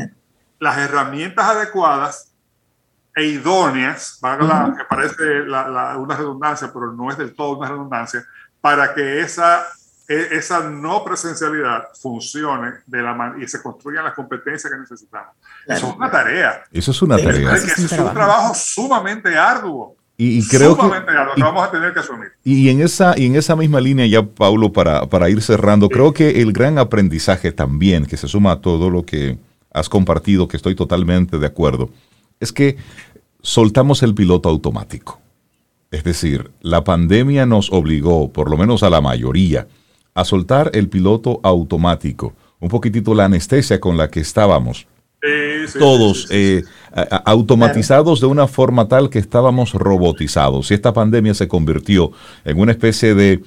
las 0.59 0.79
herramientas 0.79 1.45
adecuadas 1.45 2.33
e 3.15 3.25
idóneas, 3.25 4.19
para 4.21 4.75
que 4.77 4.85
parece 4.85 5.43
una 5.43 6.17
redundancia, 6.17 6.71
pero 6.73 6.93
no 6.93 7.11
es 7.11 7.19
del 7.19 7.35
todo 7.35 7.59
una 7.59 7.69
redundancia, 7.69 8.25
para 8.61 8.95
que 8.95 9.21
esa, 9.21 9.67
esa 10.09 10.61
no 10.71 11.05
presencialidad 11.05 11.89
funcione 12.01 12.73
de 12.87 13.03
la 13.03 13.35
y 13.39 13.47
se 13.47 13.63
construyan 13.63 14.05
las 14.05 14.15
competencias 14.15 14.73
que 14.73 14.79
necesitamos. 14.79 15.35
Eso 15.67 15.89
es 15.89 15.97
una 15.97 16.11
tarea. 16.11 16.65
Eso 16.73 16.91
es 16.93 17.03
una 17.03 17.19
tarea. 17.19 17.55
Eso 17.55 17.85
es 17.85 17.93
un 17.93 18.15
trabajo 18.15 18.55
sumamente 18.55 19.37
arduo. 19.37 19.97
Y, 20.21 20.45
creo 20.49 20.77
que, 20.77 20.85
y, 21.37 21.41
vamos 21.41 21.63
a 21.63 21.71
tener 21.71 21.93
que 21.93 22.01
asumir. 22.01 22.33
Y 22.43 22.71
en 22.71 22.81
esa, 22.81 23.17
y 23.17 23.27
en 23.27 23.37
esa 23.37 23.55
misma 23.55 23.81
línea 23.81 24.05
ya, 24.07 24.25
Paulo, 24.25 24.73
para, 24.73 25.07
para 25.07 25.31
ir 25.31 25.41
cerrando, 25.43 25.89
creo 25.89 26.13
que 26.13 26.43
el 26.43 26.53
gran 26.53 26.77
aprendizaje 26.79 27.53
también, 27.53 28.05
que 28.05 28.17
se 28.17 28.27
suma 28.27 28.53
a 28.53 28.61
todo 28.61 28.91
lo 28.91 29.05
que 29.05 29.39
has 29.73 29.89
compartido, 29.89 30.49
que 30.49 30.57
estoy 30.57 30.75
totalmente 30.75 31.39
de 31.39 31.47
acuerdo, 31.47 31.91
es 32.41 32.53
que 32.53 32.77
soltamos 33.43 34.03
el 34.03 34.15
piloto 34.15 34.49
automático. 34.49 35.21
Es 35.93 36.03
decir, 36.03 36.51
la 36.63 36.83
pandemia 36.83 37.47
nos 37.47 37.71
obligó, 37.71 38.33
por 38.33 38.51
lo 38.51 38.57
menos 38.57 38.83
a 38.83 38.91
la 38.91 39.01
mayoría, 39.01 39.69
a 40.19 40.25
soltar 40.25 40.71
el 40.75 40.89
piloto 40.89 41.41
automático, 41.45 42.35
un 42.59 42.69
poquitito 42.69 43.15
la 43.15 43.27
anestesia 43.27 43.79
con 43.79 43.97
la 43.97 44.11
que 44.11 44.19
estábamos. 44.21 44.87
Todos 45.79 46.27
eh, 46.31 46.63
automatizados 47.25 48.21
de 48.21 48.27
una 48.27 48.47
forma 48.47 48.89
tal 48.89 49.11
que 49.11 49.19
estábamos 49.19 49.73
robotizados. 49.73 50.71
Y 50.71 50.75
esta 50.75 50.93
pandemia 50.93 51.35
se 51.35 51.47
convirtió 51.47 52.13
en 52.45 52.59
una 52.59 52.73
especie 52.73 53.15
de 53.15 53.43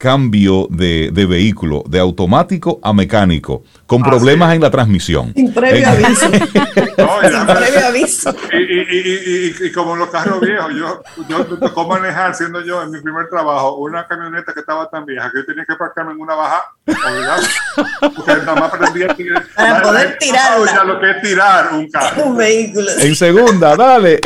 cambio 0.00 0.66
de, 0.70 1.10
vehículo, 1.12 1.84
de 1.86 2.00
automático 2.00 2.80
a 2.82 2.94
mecánico, 2.94 3.64
con 3.84 4.02
problemas 4.02 4.54
en 4.54 4.62
la 4.62 4.70
transmisión. 4.70 5.34
Sin 5.34 5.52
previo 5.52 5.86
aviso. 5.86 6.26
Sin 6.30 7.46
previo 7.46 7.86
aviso. 7.86 8.34
Y, 8.50 9.70
como 9.72 9.92
en 9.92 9.98
los 9.98 10.08
carros 10.08 10.40
viejos, 10.40 10.72
yo, 10.74 11.02
yo 11.28 11.38
me 11.40 11.44
tocó 11.44 11.86
manejar, 11.86 12.34
siendo 12.34 12.64
yo 12.64 12.82
en 12.82 12.92
mi 12.92 13.00
primer 13.02 13.28
trabajo, 13.28 13.76
una 13.76 14.08
camioneta 14.08 14.54
que 14.54 14.60
estaba 14.60 14.88
tan 14.88 15.04
vieja 15.04 15.30
que 15.30 15.40
yo 15.40 15.44
tenía 15.44 15.66
que 15.66 15.74
parcarme 15.74 16.12
en 16.12 16.20
una 16.20 16.34
baja, 16.34 16.64
porque 16.86 18.32
nada 18.38 18.54
más 18.54 18.72
aprendí 18.72 19.02
a 19.02 19.14
tirar. 19.14 19.46
Para 19.54 19.82
poder 19.82 20.18
tirar. 20.18 20.86
lo 20.86 20.98
que 20.98 21.10
es 21.10 21.20
tirar 21.20 21.74
un 21.74 21.90
carro. 21.90 22.24
Un 22.24 22.36
vehículo. 22.38 22.88
En 23.00 23.14
segunda, 23.14 23.76
dale. 23.76 24.18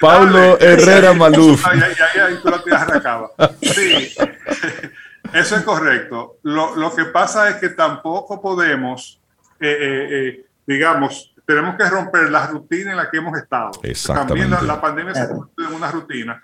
Paulo 0.00 0.58
Herrera 0.58 1.12
Maluf. 1.12 1.64
Ahí, 1.68 1.78
ahí, 1.80 2.20
ahí, 2.20 2.34
tú 2.42 2.50
lo 2.50 2.60
tienes 2.62 2.82
arrancaba. 2.82 3.30
Sí. 3.62 4.12
Eso 5.32 5.56
es 5.56 5.62
correcto. 5.62 6.38
Lo, 6.42 6.76
lo, 6.76 6.94
que 6.94 7.04
pasa 7.06 7.48
es 7.48 7.56
que 7.56 7.70
tampoco 7.70 8.40
podemos, 8.40 9.20
eh, 9.58 9.76
eh, 9.80 10.08
eh, 10.10 10.46
digamos, 10.66 11.34
tenemos 11.46 11.76
que 11.76 11.88
romper 11.88 12.30
la 12.30 12.46
rutina 12.46 12.92
en 12.92 12.96
la 12.96 13.10
que 13.10 13.18
hemos 13.18 13.36
estado. 13.38 13.72
También 14.06 14.50
la, 14.50 14.80
pandemia 14.80 15.14
se 15.14 15.28
convirtió 15.28 15.68
en 15.68 15.74
una 15.74 15.90
rutina. 15.90 16.42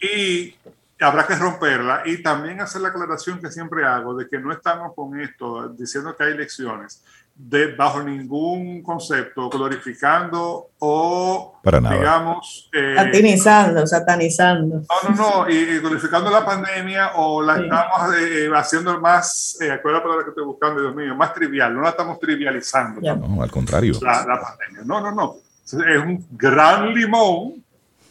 Y 0.00 0.54
habrá 1.00 1.26
que 1.26 1.36
romperla 1.36 2.02
y 2.04 2.22
también 2.22 2.60
hacer 2.60 2.80
la 2.80 2.88
aclaración 2.88 3.40
que 3.40 3.50
siempre 3.50 3.84
hago 3.84 4.14
de 4.14 4.28
que 4.28 4.38
no 4.38 4.52
estamos 4.52 4.94
con 4.94 5.20
esto 5.20 5.68
diciendo 5.68 6.16
que 6.16 6.24
hay 6.24 6.32
elecciones 6.32 7.04
de, 7.38 7.74
bajo 7.76 8.02
ningún 8.02 8.82
concepto, 8.82 9.48
glorificando 9.48 10.70
o, 10.80 11.60
digamos... 11.64 12.68
Eh, 12.72 12.94
satanizando, 12.96 13.86
satanizando. 13.86 14.82
No, 15.04 15.10
no, 15.10 15.44
no, 15.44 15.50
y, 15.50 15.78
glorificando 15.78 16.30
la 16.30 16.44
pandemia 16.44 17.12
o 17.14 17.40
la 17.40 17.58
estamos 17.58 18.14
eh, 18.18 18.50
haciendo 18.52 19.00
más, 19.00 19.56
eh, 19.60 19.78
¿cuál 19.80 19.94
es 19.94 19.98
la 19.98 20.02
palabra 20.02 20.24
que 20.24 20.30
estoy 20.30 20.44
buscando, 20.44 20.80
Dios 20.80 20.94
mío? 20.96 21.14
Más 21.14 21.32
trivial, 21.32 21.74
no 21.74 21.82
la 21.82 21.90
estamos 21.90 22.18
trivializando. 22.18 23.00
No, 23.00 23.40
al 23.42 23.50
contrario. 23.50 23.94
La, 24.02 24.26
la 24.26 24.40
pandemia, 24.40 24.82
no, 24.84 25.00
no, 25.00 25.12
no. 25.12 25.36
Es 25.64 25.74
un 25.74 26.26
gran 26.32 26.92
limón 26.92 27.62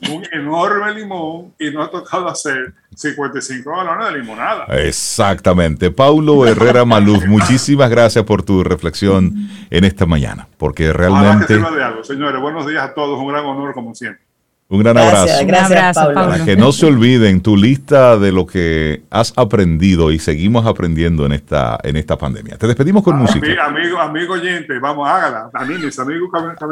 un 0.10 0.26
enorme 0.32 0.94
limón 0.94 1.54
y 1.60 1.72
no 1.72 1.82
ha 1.82 1.90
tocado 1.90 2.28
hacer 2.28 2.74
55 2.96 3.70
galones 3.70 4.14
de 4.14 4.20
limonada. 4.20 4.66
Exactamente. 4.70 5.92
Paulo 5.92 6.46
Herrera 6.46 6.86
Maluz, 6.86 7.26
muchísimas 7.26 7.90
gracias 7.90 8.24
por 8.26 8.44
tu 8.44 8.64
reflexión 8.64 9.50
en 9.70 9.84
esta 9.84 10.06
mañana, 10.06 10.48
porque 10.58 10.94
realmente... 10.94 11.54
algo. 11.54 12.04
Señores, 12.04 12.42
buenos 12.42 12.68
días 12.68 12.84
a 12.84 12.94
todos, 12.94 13.20
un 13.20 13.28
gran 13.28 13.46
honor 13.46 13.74
como 13.74 13.94
siempre. 13.96 14.28
Un 14.70 14.84
gran 14.84 14.98
abrazo. 14.98 15.46
Gracias, 15.46 15.96
Paulo. 15.96 16.14
Para 16.14 16.44
que 16.44 16.58
no 16.58 16.74
se 16.74 16.86
olviden 16.86 17.42
tu 17.42 17.56
lista 17.56 18.18
de 18.18 18.34
lo 18.34 18.46
que 18.46 19.04
has 19.10 19.32
aprendido 19.38 20.12
y 20.12 20.20
seguimos 20.20 20.66
aprendiendo 20.66 21.26
en 21.26 21.32
esta, 21.32 21.80
en 21.84 21.96
esta 21.96 22.18
pandemia. 22.18 22.58
Te 22.58 22.68
despedimos 22.68 23.02
con 23.02 23.16
música. 23.18 23.48
Amigo, 23.66 23.98
amigo 23.98 24.34
oyente, 24.34 24.78
vamos, 24.80 25.08
hágala. 25.08 25.50
Anímese, 25.54 26.02
amigo, 26.02 26.30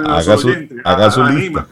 haga 0.09 0.37
su, 0.37 0.53
haga 0.83 1.11
su 1.11 1.23
lista. 1.23 1.67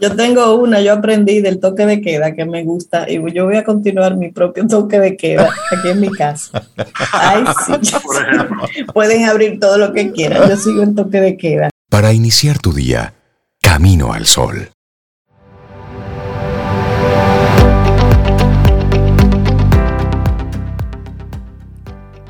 Yo 0.00 0.16
tengo 0.16 0.54
una, 0.54 0.80
yo 0.80 0.94
aprendí 0.94 1.40
del 1.40 1.60
toque 1.60 1.84
de 1.84 2.00
queda 2.00 2.34
que 2.34 2.44
me 2.46 2.64
gusta 2.64 3.10
y 3.10 3.20
yo 3.32 3.44
voy 3.44 3.56
a 3.56 3.64
continuar 3.64 4.16
mi 4.16 4.30
propio 4.32 4.66
toque 4.66 4.98
de 4.98 5.16
queda 5.16 5.50
aquí 5.70 5.88
en 5.88 6.00
mi 6.00 6.10
casa. 6.10 6.62
Ay, 7.12 7.44
sí. 7.82 7.94
Pueden 8.94 9.24
abrir 9.28 9.60
todo 9.60 9.76
lo 9.76 9.92
que 9.92 10.12
quieran, 10.12 10.48
yo 10.48 10.56
sigo 10.56 10.82
en 10.82 10.94
toque 10.94 11.20
de 11.20 11.36
queda. 11.36 11.70
Para 11.90 12.12
iniciar 12.12 12.58
tu 12.58 12.72
día, 12.72 13.14
camino 13.60 14.12
al 14.12 14.26
sol. 14.26 14.70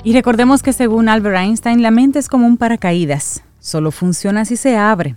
Y 0.03 0.12
recordemos 0.12 0.62
que 0.62 0.73
según 0.73 1.09
Albert 1.09 1.37
Einstein, 1.37 1.83
la 1.83 1.91
mente 1.91 2.21
es 2.21 2.29
como 2.29 2.47
un 2.47 2.59
paracaídas, 2.59 3.43
solo 3.59 3.91
funciona 3.91 4.45
si 4.45 4.57
se 4.57 4.77
abre. 4.77 5.17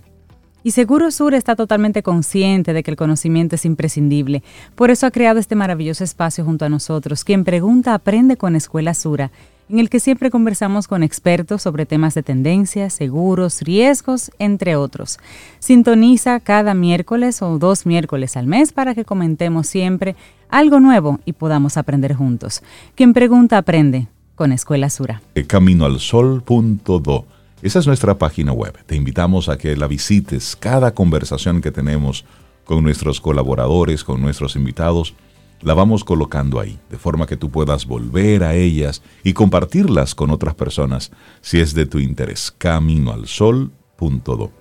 Y 0.62 0.72
Seguro 0.72 1.10
Sur 1.10 1.34
está 1.34 1.56
totalmente 1.56 2.02
consciente 2.02 2.72
de 2.72 2.82
que 2.82 2.90
el 2.90 2.96
conocimiento 2.96 3.54
es 3.54 3.64
imprescindible. 3.64 4.42
Por 4.74 4.90
eso 4.90 5.06
ha 5.06 5.10
creado 5.10 5.38
este 5.38 5.54
maravilloso 5.54 6.04
espacio 6.04 6.44
junto 6.44 6.64
a 6.64 6.68
nosotros. 6.68 7.24
Quien 7.24 7.44
pregunta 7.44 7.94
aprende 7.94 8.36
con 8.36 8.56
Escuela 8.56 8.92
Sura, 8.92 9.30
en 9.70 9.78
el 9.78 9.88
que 9.88 10.00
siempre 10.00 10.30
conversamos 10.30 10.88
con 10.88 11.02
expertos 11.02 11.62
sobre 11.62 11.86
temas 11.86 12.14
de 12.14 12.22
tendencias, 12.22 12.92
seguros, 12.92 13.62
riesgos, 13.62 14.30
entre 14.38 14.76
otros. 14.76 15.18
Sintoniza 15.60 16.40
cada 16.40 16.74
miércoles 16.74 17.40
o 17.40 17.58
dos 17.58 17.86
miércoles 17.86 18.36
al 18.36 18.46
mes 18.46 18.72
para 18.72 18.94
que 18.94 19.04
comentemos 19.04 19.66
siempre 19.66 20.16
algo 20.48 20.80
nuevo 20.80 21.20
y 21.24 21.32
podamos 21.32 21.76
aprender 21.76 22.14
juntos. 22.14 22.62
Quien 22.96 23.12
pregunta 23.12 23.58
aprende 23.58 24.08
con 24.34 24.52
Escuela 24.52 24.90
Sura. 24.90 25.22
Camino 25.46 25.84
al 25.84 26.00
Sol.do 26.00 27.39
esa 27.62 27.78
es 27.78 27.86
nuestra 27.86 28.16
página 28.16 28.52
web. 28.52 28.78
Te 28.86 28.96
invitamos 28.96 29.48
a 29.48 29.58
que 29.58 29.76
la 29.76 29.86
visites. 29.86 30.56
Cada 30.56 30.94
conversación 30.94 31.60
que 31.60 31.70
tenemos 31.70 32.24
con 32.64 32.82
nuestros 32.82 33.20
colaboradores, 33.20 34.02
con 34.04 34.20
nuestros 34.22 34.56
invitados, 34.56 35.14
la 35.60 35.74
vamos 35.74 36.04
colocando 36.04 36.58
ahí, 36.58 36.78
de 36.88 36.96
forma 36.96 37.26
que 37.26 37.36
tú 37.36 37.50
puedas 37.50 37.84
volver 37.84 38.44
a 38.44 38.54
ellas 38.54 39.02
y 39.24 39.34
compartirlas 39.34 40.14
con 40.14 40.30
otras 40.30 40.54
personas 40.54 41.10
si 41.42 41.60
es 41.60 41.74
de 41.74 41.84
tu 41.84 41.98
interés. 41.98 42.54
Caminoalsol.do. 42.56 44.52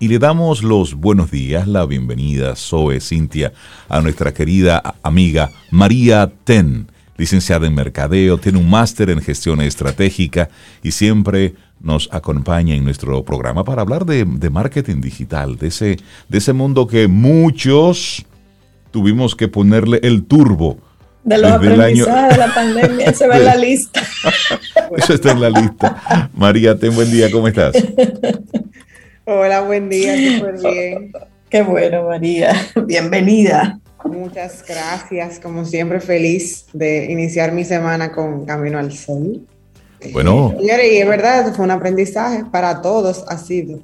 Y 0.00 0.08
le 0.08 0.18
damos 0.18 0.62
los 0.62 0.94
buenos 0.94 1.30
días, 1.30 1.66
la 1.66 1.84
bienvenida, 1.84 2.54
Zoe 2.56 3.00
Cintia, 3.00 3.52
a 3.88 4.00
nuestra 4.00 4.32
querida 4.32 4.94
amiga 5.02 5.50
María 5.72 6.32
Ten, 6.44 6.86
licenciada 7.16 7.66
en 7.66 7.74
Mercadeo, 7.74 8.38
tiene 8.38 8.58
un 8.58 8.70
máster 8.70 9.10
en 9.10 9.20
gestión 9.20 9.60
estratégica 9.60 10.50
y 10.84 10.92
siempre 10.92 11.56
nos 11.80 12.08
acompaña 12.12 12.74
en 12.74 12.84
nuestro 12.84 13.24
programa 13.24 13.64
para 13.64 13.82
hablar 13.82 14.04
de, 14.04 14.24
marketing 14.50 15.00
digital, 15.00 15.56
de 15.56 15.68
ese, 15.68 15.96
de 16.28 16.38
ese 16.38 16.52
mundo 16.52 16.86
que 16.86 17.08
muchos 17.08 18.24
tuvimos 18.90 19.36
que 19.36 19.48
ponerle 19.48 20.00
el 20.02 20.24
turbo. 20.24 20.78
De 21.24 21.38
los 21.38 21.50
aprendizajes 21.50 22.36
de 22.36 22.46
la 22.46 22.54
pandemia, 22.54 23.12
se 23.12 23.28
ve 23.28 23.36
en 23.36 23.44
la 23.44 23.56
lista. 23.56 24.02
Eso 24.96 25.14
está 25.14 25.32
en 25.32 25.40
la 25.40 25.50
lista. 25.50 26.30
María, 26.34 26.78
ten 26.78 26.94
buen 26.94 27.10
día, 27.10 27.30
¿cómo 27.30 27.48
estás? 27.48 27.74
Hola, 29.24 29.60
buen 29.60 29.88
día, 29.88 30.38
súper 30.38 30.58
bien. 30.58 31.12
Qué 31.50 31.62
bueno, 31.62 32.04
María. 32.04 32.54
Bienvenida. 32.86 33.78
Muchas 34.04 34.64
gracias, 34.66 35.38
como 35.38 35.64
siempre 35.64 36.00
feliz 36.00 36.66
de 36.72 37.06
iniciar 37.10 37.52
mi 37.52 37.64
semana 37.64 38.12
con 38.12 38.46
Camino 38.46 38.78
al 38.78 38.92
Sol. 38.92 39.46
Bueno. 40.12 40.54
Señores, 40.58 40.92
y 40.92 40.96
es 40.98 41.08
verdad, 41.08 41.54
fue 41.54 41.64
un 41.64 41.70
aprendizaje 41.70 42.44
para 42.50 42.82
todos, 42.82 43.24
ha 43.28 43.38
sido. 43.38 43.80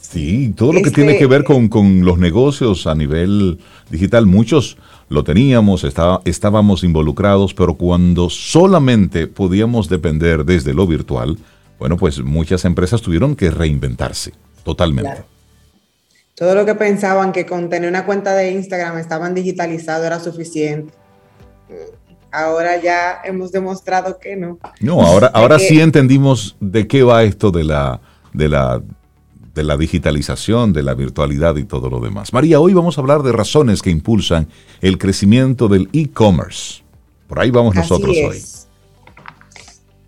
Sí, 0.00 0.52
todo 0.56 0.72
lo 0.72 0.82
que 0.82 0.90
tiene 0.90 1.16
que 1.16 1.26
ver 1.26 1.44
con, 1.44 2.04
los 2.04 2.18
negocios 2.18 2.86
a 2.86 2.94
nivel 2.94 3.58
digital, 3.90 4.26
muchos 4.26 4.76
lo 5.08 5.24
teníamos, 5.24 5.84
estábamos 6.24 6.84
involucrados, 6.84 7.54
pero 7.54 7.74
cuando 7.74 8.28
solamente 8.28 9.26
podíamos 9.26 9.88
depender 9.88 10.44
desde 10.44 10.74
lo 10.74 10.86
virtual, 10.86 11.38
bueno, 11.78 11.96
pues 11.96 12.20
muchas 12.20 12.64
empresas 12.64 13.00
tuvieron 13.00 13.36
que 13.36 13.50
reinventarse 13.50 14.32
totalmente. 14.64 15.22
Todo 16.34 16.54
lo 16.54 16.66
que 16.66 16.74
pensaban 16.74 17.32
que 17.32 17.46
con 17.46 17.68
tener 17.68 17.88
una 17.88 18.04
cuenta 18.04 18.34
de 18.34 18.52
Instagram 18.52 18.98
estaban 18.98 19.34
digitalizados 19.34 20.06
era 20.06 20.20
suficiente 20.20 20.92
ahora 22.32 22.80
ya 22.82 23.20
hemos 23.24 23.52
demostrado 23.52 24.18
que 24.18 24.34
no. 24.34 24.58
No, 24.80 25.02
ahora, 25.02 25.28
ahora 25.28 25.58
sí 25.58 25.80
entendimos 25.80 26.56
de 26.58 26.88
qué 26.88 27.02
va 27.02 27.22
esto 27.22 27.50
de 27.50 27.64
la, 27.64 28.00
de 28.32 28.48
la, 28.48 28.82
de 29.54 29.62
la 29.62 29.76
digitalización, 29.76 30.72
de 30.72 30.82
la 30.82 30.94
virtualidad 30.94 31.56
y 31.56 31.64
todo 31.64 31.90
lo 31.90 32.00
demás. 32.00 32.32
María, 32.32 32.58
hoy 32.58 32.72
vamos 32.72 32.96
a 32.98 33.02
hablar 33.02 33.22
de 33.22 33.32
razones 33.32 33.82
que 33.82 33.90
impulsan 33.90 34.48
el 34.80 34.98
crecimiento 34.98 35.68
del 35.68 35.88
e-commerce. 35.92 36.82
Por 37.28 37.38
ahí 37.38 37.50
vamos 37.50 37.74
nosotros 37.74 38.16
hoy. 38.16 38.42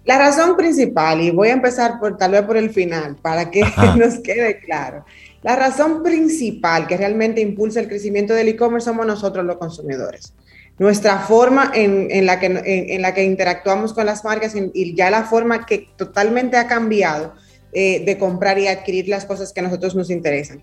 La 0.05 0.19
razón 0.19 0.57
principal, 0.57 1.23
y 1.23 1.31
voy 1.31 1.49
a 1.49 1.55
empezar 1.55 1.99
por 1.99 2.19
tal 2.19 2.33
vez 2.33 2.43
por 2.43 2.59
el 2.59 2.71
final, 2.71 3.17
para 3.23 3.51
que 3.51 3.63
nos 3.97 4.19
quede 4.19 4.61
claro. 4.61 5.05
La 5.43 5.57
razón 5.57 6.03
principal 6.03 6.87
que 6.87 6.97
realmente 6.97 7.41
impulsa 7.41 7.81
el 7.81 7.89
crecimiento 7.89 8.33
del 8.33 8.49
e-commerce 8.49 8.87
somos 8.87 9.07
nosotros 9.07 9.45
los 9.45 9.57
consumidores. 9.57 10.33
Nuestra 10.79 11.21
forma 11.21 11.71
en, 11.73 12.27
la, 12.27 12.41
que, 12.41 12.47
en, 12.47 13.01
la 13.01 13.15
que 13.15 13.23
interactuamos 13.23 13.93
con 13.93 14.07
las 14.07 14.25
marcas 14.25 14.55
y 14.57 14.95
ya 14.95 15.09
la 15.09 15.23
forma 15.23 15.67
que 15.67 15.89
totalmente 15.97 16.57
ha 16.57 16.67
cambiado 16.67 17.35
eh, 17.73 18.05
de 18.05 18.19
comprar 18.19 18.59
y 18.59 18.67
adquirir 18.67 19.09
las 19.09 19.25
cosas 19.25 19.53
que 19.53 19.61
a 19.61 19.65
nosotros 19.65 19.95
nos 19.95 20.11
interesan. 20.11 20.63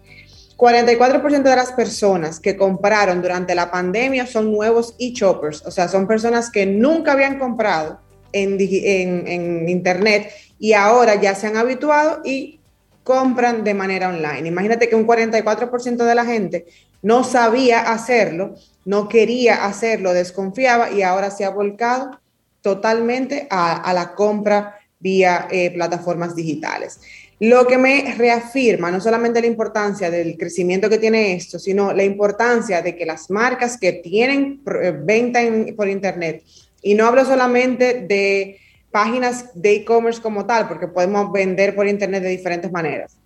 44% 0.57 1.41
de 1.41 1.55
las 1.55 1.71
personas 1.73 2.39
que 2.39 2.55
compraron 2.55 3.21
durante 3.21 3.55
la 3.55 3.71
pandemia 3.71 4.27
son 4.27 4.51
nuevos 4.51 4.95
e-shoppers, 4.99 5.65
o 5.65 5.71
sea, 5.71 5.87
son 5.87 6.07
personas 6.07 6.51
que 6.51 6.65
nunca 6.65 7.13
habían 7.13 7.39
comprado 7.39 7.99
en, 8.31 8.57
en, 8.59 9.27
en, 9.27 9.67
Internet 9.67 10.31
y 10.59 10.73
ahora 10.73 11.15
ya 11.15 11.35
se 11.35 11.47
han 11.47 11.57
habituado 11.57 12.21
y 12.23 12.59
compran 13.03 13.63
de 13.63 13.73
manera 13.73 14.09
online. 14.09 14.47
Imagínate 14.47 14.87
que 14.87 14.95
un 14.95 15.07
44% 15.07 16.05
de 16.05 16.15
la 16.15 16.25
gente 16.25 16.65
no 17.01 17.23
sabía 17.23 17.91
hacerlo, 17.91 18.55
no 18.85 19.07
quería 19.07 19.65
hacerlo, 19.65 20.13
desconfiaba 20.13 20.91
y 20.91 21.01
ahora 21.01 21.31
se 21.31 21.45
ha 21.45 21.49
volcado 21.49 22.19
totalmente 22.61 23.47
a, 23.49 23.91
la 23.93 24.13
compra 24.13 24.79
vía 24.99 25.47
eh, 25.51 25.71
plataformas 25.71 26.35
digitales. 26.35 26.99
Lo 27.39 27.65
que 27.65 27.79
me 27.79 28.13
reafirma 28.17 28.91
no 28.91 29.01
solamente 29.01 29.41
la 29.41 29.47
importancia 29.47 30.11
del 30.11 30.37
crecimiento 30.37 30.89
que 30.89 30.99
tiene 30.99 31.33
esto, 31.33 31.57
sino 31.57 31.91
la 31.91 32.03
importancia 32.03 32.83
de 32.83 32.95
que 32.95 33.05
las 33.05 33.31
marcas 33.31 33.79
que 33.79 33.93
tienen 33.93 34.61
eh, 34.81 34.93
venta 34.95 35.39
por 35.75 35.87
Internet, 35.87 36.43
y 36.83 36.93
no 36.93 37.07
hablo 37.07 37.25
solamente 37.25 38.05
de 38.07 38.57
páginas 38.91 39.49
de 39.53 39.73
e-commerce 39.73 40.21
como 40.21 40.45
tal, 40.45 40.67
porque 40.67 40.87
podemos 40.87 41.31
vender 41.31 41.75
por 41.75 41.87
internet 41.87 42.23
de 42.23 42.29
diferentes 42.29 42.71
maneras. 42.71 43.17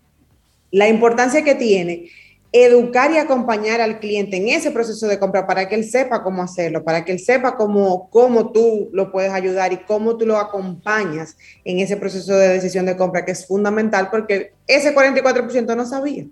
La 0.71 0.87
importancia 0.87 1.43
que 1.43 1.55
tiene 1.55 2.09
educar 2.51 3.11
y 3.11 3.17
acompañar 3.17 3.81
al 3.81 3.99
cliente 3.99 4.37
en 4.37 4.47
ese 4.47 4.71
proceso 4.71 5.07
de 5.07 5.19
compra 5.19 5.45
para 5.45 5.67
que 5.67 5.75
él 5.75 5.83
sepa 5.83 6.23
cómo 6.23 6.41
hacerlo, 6.41 6.83
para 6.83 7.03
que 7.03 7.11
él 7.11 7.19
sepa 7.19 7.57
cómo, 7.57 8.09
cómo 8.09 8.51
tú 8.51 8.89
lo 8.93 9.11
puedes 9.11 9.31
ayudar 9.31 9.73
y 9.73 9.77
cómo 9.77 10.17
tú 10.17 10.25
lo 10.25 10.37
acompañas 10.37 11.35
en 11.65 11.79
ese 11.79 11.97
proceso 11.97 12.33
de 12.35 12.47
decisión 12.47 12.85
de 12.85 12.95
compra, 12.95 13.25
que 13.25 13.33
es 13.33 13.45
fundamental 13.45 14.09
porque 14.09 14.53
ese 14.67 14.95
44% 14.95 15.75
no 15.75 15.85
sabía, 15.85 16.25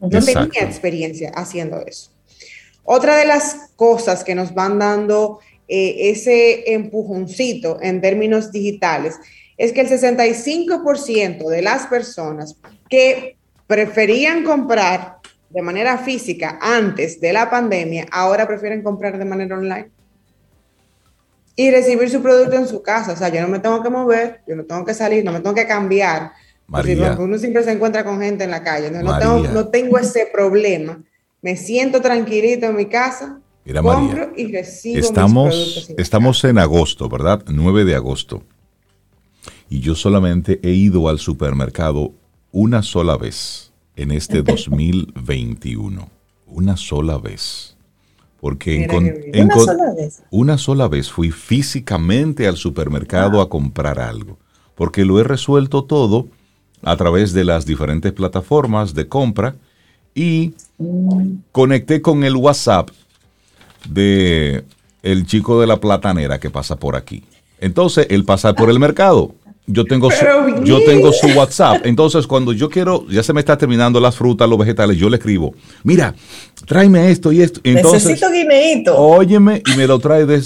no 0.00 0.08
tenía 0.08 0.62
experiencia 0.62 1.32
haciendo 1.34 1.82
eso. 1.86 2.10
Otra 2.84 3.16
de 3.16 3.24
las 3.24 3.70
cosas 3.76 4.24
que 4.24 4.34
nos 4.34 4.52
van 4.52 4.78
dando 4.78 5.38
eh, 5.68 6.10
ese 6.10 6.74
empujoncito 6.74 7.78
en 7.80 8.00
términos 8.00 8.50
digitales 8.50 9.14
es 9.56 9.72
que 9.72 9.82
el 9.82 9.88
65% 9.88 11.48
de 11.48 11.62
las 11.62 11.86
personas 11.86 12.56
que 12.88 13.36
preferían 13.66 14.42
comprar 14.42 15.19
de 15.50 15.62
manera 15.62 15.98
física 15.98 16.58
antes 16.60 17.20
de 17.20 17.32
la 17.32 17.50
pandemia, 17.50 18.06
ahora 18.10 18.46
prefieren 18.46 18.82
comprar 18.82 19.18
de 19.18 19.24
manera 19.24 19.58
online 19.58 19.90
y 21.56 21.70
recibir 21.70 22.08
su 22.08 22.22
producto 22.22 22.56
en 22.56 22.66
su 22.66 22.82
casa. 22.82 23.12
O 23.12 23.16
sea, 23.16 23.28
yo 23.28 23.42
no 23.42 23.48
me 23.48 23.58
tengo 23.58 23.82
que 23.82 23.90
mover, 23.90 24.40
yo 24.46 24.56
no 24.56 24.64
tengo 24.64 24.84
que 24.84 24.94
salir, 24.94 25.24
no 25.24 25.32
me 25.32 25.40
tengo 25.40 25.54
que 25.54 25.66
cambiar. 25.66 26.32
María, 26.66 27.16
uno 27.18 27.36
siempre 27.36 27.64
se 27.64 27.72
encuentra 27.72 28.04
con 28.04 28.20
gente 28.20 28.44
en 28.44 28.50
la 28.50 28.62
calle. 28.62 28.90
no, 28.90 29.18
tengo, 29.18 29.38
no 29.48 29.68
tengo 29.68 29.98
ese 29.98 30.28
problema. 30.32 31.02
Me 31.42 31.56
siento 31.56 32.00
tranquilito 32.00 32.66
en 32.66 32.76
mi 32.76 32.86
casa 32.86 33.40
Mira, 33.64 33.82
María, 33.82 34.32
estamos, 34.84 35.92
estamos 35.98 36.44
en 36.44 36.58
agosto, 36.58 37.08
¿verdad? 37.08 37.44
9 37.46 37.84
de 37.84 37.94
agosto. 37.94 38.42
Y 39.68 39.80
yo 39.80 39.94
solamente 39.94 40.58
he 40.62 40.70
ido 40.70 41.08
al 41.08 41.18
supermercado 41.18 42.12
una 42.52 42.82
sola 42.82 43.16
vez 43.16 43.69
en 44.00 44.10
este 44.10 44.42
2021. 44.42 46.08
Una 46.46 46.76
sola 46.76 47.18
vez. 47.18 47.76
Porque 48.40 48.88
¿Una, 49.34 49.54
sola 49.54 49.94
vez? 49.94 50.22
una 50.30 50.56
sola 50.56 50.88
vez 50.88 51.10
fui 51.10 51.30
físicamente 51.30 52.48
al 52.48 52.56
supermercado 52.56 53.42
a 53.42 53.50
comprar 53.50 54.00
algo. 54.00 54.38
Porque 54.74 55.04
lo 55.04 55.20
he 55.20 55.24
resuelto 55.24 55.84
todo 55.84 56.26
a 56.82 56.96
través 56.96 57.34
de 57.34 57.44
las 57.44 57.66
diferentes 57.66 58.12
plataformas 58.12 58.94
de 58.94 59.08
compra 59.08 59.56
y 60.14 60.54
mm. 60.78 61.34
conecté 61.52 62.00
con 62.00 62.24
el 62.24 62.34
WhatsApp 62.34 62.88
de 63.86 64.64
el 65.02 65.26
chico 65.26 65.60
de 65.60 65.66
la 65.66 65.78
platanera 65.78 66.40
que 66.40 66.48
pasa 66.48 66.76
por 66.76 66.96
aquí. 66.96 67.24
Entonces, 67.58 68.06
él 68.08 68.24
pasa 68.24 68.54
por 68.54 68.70
el 68.70 68.78
mercado. 68.78 69.34
Yo 69.72 69.84
tengo, 69.84 70.10
su, 70.10 70.24
yo 70.64 70.80
tengo 70.84 71.12
su 71.12 71.28
WhatsApp. 71.28 71.86
Entonces, 71.86 72.26
cuando 72.26 72.52
yo 72.52 72.68
quiero, 72.68 73.06
ya 73.08 73.22
se 73.22 73.32
me 73.32 73.38
está 73.38 73.56
terminando 73.56 74.00
las 74.00 74.16
frutas, 74.16 74.48
los 74.48 74.58
vegetales, 74.58 74.96
yo 74.96 75.08
le 75.08 75.16
escribo, 75.16 75.54
mira, 75.84 76.14
tráeme 76.66 77.10
esto 77.10 77.30
y 77.30 77.40
esto. 77.40 77.60
Entonces, 77.62 78.04
Necesito 78.04 78.32
guineíto. 78.32 78.96
Óyeme, 78.96 79.62
y 79.64 79.76
me 79.76 79.86
lo 79.86 80.00
trae 80.00 80.26
de 80.26 80.42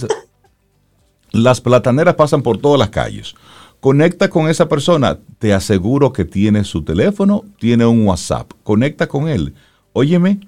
Las 1.32 1.62
plataneras 1.62 2.14
pasan 2.16 2.42
por 2.42 2.58
todas 2.58 2.78
las 2.78 2.90
calles. 2.90 3.34
Conecta 3.80 4.28
con 4.28 4.48
esa 4.48 4.68
persona. 4.68 5.18
Te 5.38 5.54
aseguro 5.54 6.12
que 6.12 6.24
tiene 6.24 6.64
su 6.64 6.82
teléfono, 6.84 7.44
tiene 7.58 7.86
un 7.86 8.06
WhatsApp. 8.06 8.50
Conecta 8.62 9.06
con 9.06 9.28
él. 9.28 9.54
Óyeme, 9.92 10.40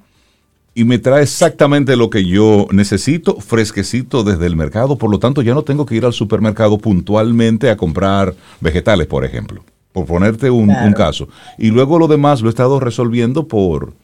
y 0.76 0.84
me 0.84 0.98
trae 0.98 1.22
exactamente 1.22 1.96
lo 1.96 2.10
que 2.10 2.26
yo 2.26 2.66
necesito, 2.70 3.40
fresquecito 3.40 4.22
desde 4.24 4.44
el 4.44 4.56
mercado. 4.56 4.98
Por 4.98 5.10
lo 5.10 5.18
tanto, 5.18 5.40
ya 5.40 5.54
no 5.54 5.62
tengo 5.62 5.86
que 5.86 5.94
ir 5.94 6.04
al 6.04 6.12
supermercado 6.12 6.76
puntualmente 6.76 7.70
a 7.70 7.78
comprar 7.78 8.34
vegetales, 8.60 9.06
por 9.06 9.24
ejemplo, 9.24 9.64
por 9.92 10.04
ponerte 10.04 10.50
un, 10.50 10.68
caso. 10.94 11.30
Y 11.56 11.70
luego 11.70 11.98
lo 11.98 12.08
demás 12.08 12.42
lo 12.42 12.48
he 12.48 12.50
estado 12.50 12.78
resolviendo 12.78 13.48
por, 13.48 13.94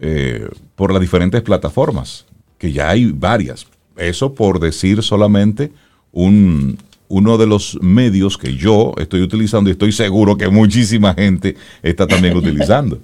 eh, 0.00 0.48
por 0.74 0.92
las 0.92 1.00
diferentes 1.00 1.42
plataformas, 1.42 2.26
que 2.58 2.72
ya 2.72 2.90
hay 2.90 3.12
varias. 3.12 3.68
Eso 3.96 4.34
por 4.34 4.58
decir 4.58 5.04
solamente 5.04 5.70
un, 6.10 6.76
uno 7.06 7.38
de 7.38 7.46
los 7.46 7.78
medios 7.82 8.36
que 8.36 8.56
yo 8.56 8.94
estoy 8.98 9.22
utilizando 9.22 9.70
y 9.70 9.74
estoy 9.74 9.92
seguro 9.92 10.36
que 10.36 10.48
muchísima 10.48 11.14
gente 11.14 11.54
está 11.84 12.08
también 12.08 12.36
utilizando. 12.36 12.98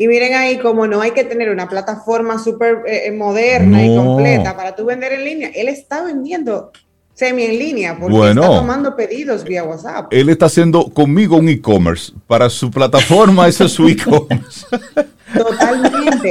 Y 0.00 0.06
miren 0.06 0.34
ahí 0.34 0.58
como 0.58 0.86
no 0.86 1.00
hay 1.00 1.10
que 1.10 1.24
tener 1.24 1.50
una 1.50 1.68
plataforma 1.68 2.38
súper 2.38 2.82
eh, 2.86 3.08
eh, 3.08 3.10
moderna 3.10 3.84
y 3.84 3.96
completa 3.96 4.56
para 4.56 4.76
tú 4.76 4.84
vender 4.84 5.12
en 5.12 5.24
línea. 5.24 5.50
Él 5.52 5.66
está 5.66 6.04
vendiendo 6.04 6.70
semi 7.14 7.42
en 7.42 7.58
línea 7.58 7.98
porque 7.98 8.30
está 8.30 8.46
tomando 8.46 8.94
pedidos 8.94 9.42
vía 9.42 9.64
WhatsApp. 9.64 10.06
Él 10.12 10.28
está 10.28 10.46
haciendo 10.46 10.88
conmigo 10.90 11.36
un 11.36 11.48
e-commerce 11.48 12.12
para 12.28 12.48
su 12.48 12.70
plataforma, 12.70 13.48
ese 13.48 13.64
es 13.64 13.72
su 13.72 13.88
e-commerce. 13.88 14.66
Totalmente. 15.36 16.30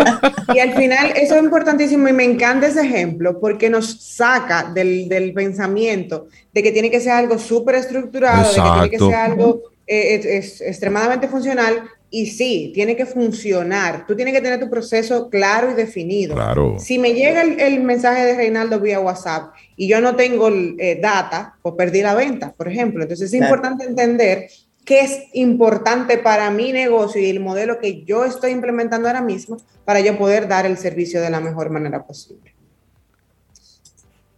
Y 0.55 0.59
al 0.59 0.74
final 0.74 1.11
eso 1.18 1.36
es 1.36 1.43
importantísimo 1.43 2.07
y 2.07 2.13
me 2.13 2.24
encanta 2.24 2.68
ese 2.68 2.82
ejemplo 2.82 3.38
porque 3.38 3.70
nos 3.70 4.01
saca 4.01 4.72
del, 4.74 5.09
del 5.09 5.34
pensamiento 5.34 6.28
de 6.53 6.63
que 6.63 6.72
tiene 6.72 6.89
que 6.89 7.01
ser 7.01 7.11
algo 7.11 7.38
súper 7.38 7.76
estructurado, 7.76 8.49
de 8.49 8.55
que 8.55 8.61
tiene 8.61 8.89
que 8.89 8.97
ser 8.97 9.15
algo 9.15 9.61
eh, 9.89 10.38
es, 10.38 10.59
extremadamente 10.59 11.30
funcional 11.30 11.84
y 12.10 12.28
sí, 12.28 12.72
tiene 12.74 12.95
que 12.95 13.05
funcionar. 13.05 14.05
Tú 14.08 14.16
tienes 14.16 14.34
que 14.34 14.41
tener 14.41 14.60
tu 14.60 14.70
proceso 14.70 15.30
claro 15.30 15.72
y 15.72 15.74
definido. 15.74 16.36
Claro. 16.36 16.78
Si 16.80 16.97
me 16.97 17.14
llega 17.14 17.41
el, 17.41 17.84
mensaje 17.84 18.26
de 18.26 18.36
Reinaldo 18.36 18.80
vía 18.80 18.99
WhatsApp 18.99 19.53
y 19.76 19.89
yo 19.89 19.99
no 19.99 20.16
tengo 20.16 20.49
eh, 20.49 20.99
data, 21.01 21.58
pues 21.62 21.76
perdí 21.76 22.01
la 22.01 22.16
venta, 22.16 22.53
por 22.53 22.70
ejemplo. 22.70 23.03
Entonces 23.03 23.34
es 23.34 23.41
importante 23.41 23.84
entender 23.84 24.47
qué 24.86 25.01
es 25.01 25.24
importante 25.34 26.18
para 26.18 26.49
mi 26.49 26.72
negocio 26.72 27.22
y 27.22 27.30
el 27.30 27.41
modelo 27.41 27.78
que 27.80 28.03
yo 28.05 28.24
estoy 28.24 28.51
implementando 28.51 29.10
ahora 29.10 29.22
mismo 29.22 29.58
para 29.84 29.99
yo 29.99 30.18
poder 30.18 30.47
dar 30.47 30.66
el 30.66 30.78
servicio 30.78 31.22
de 31.22 31.30
la 31.30 31.41
mejor 31.41 31.70
manera 31.70 32.05
posible. 32.05 32.55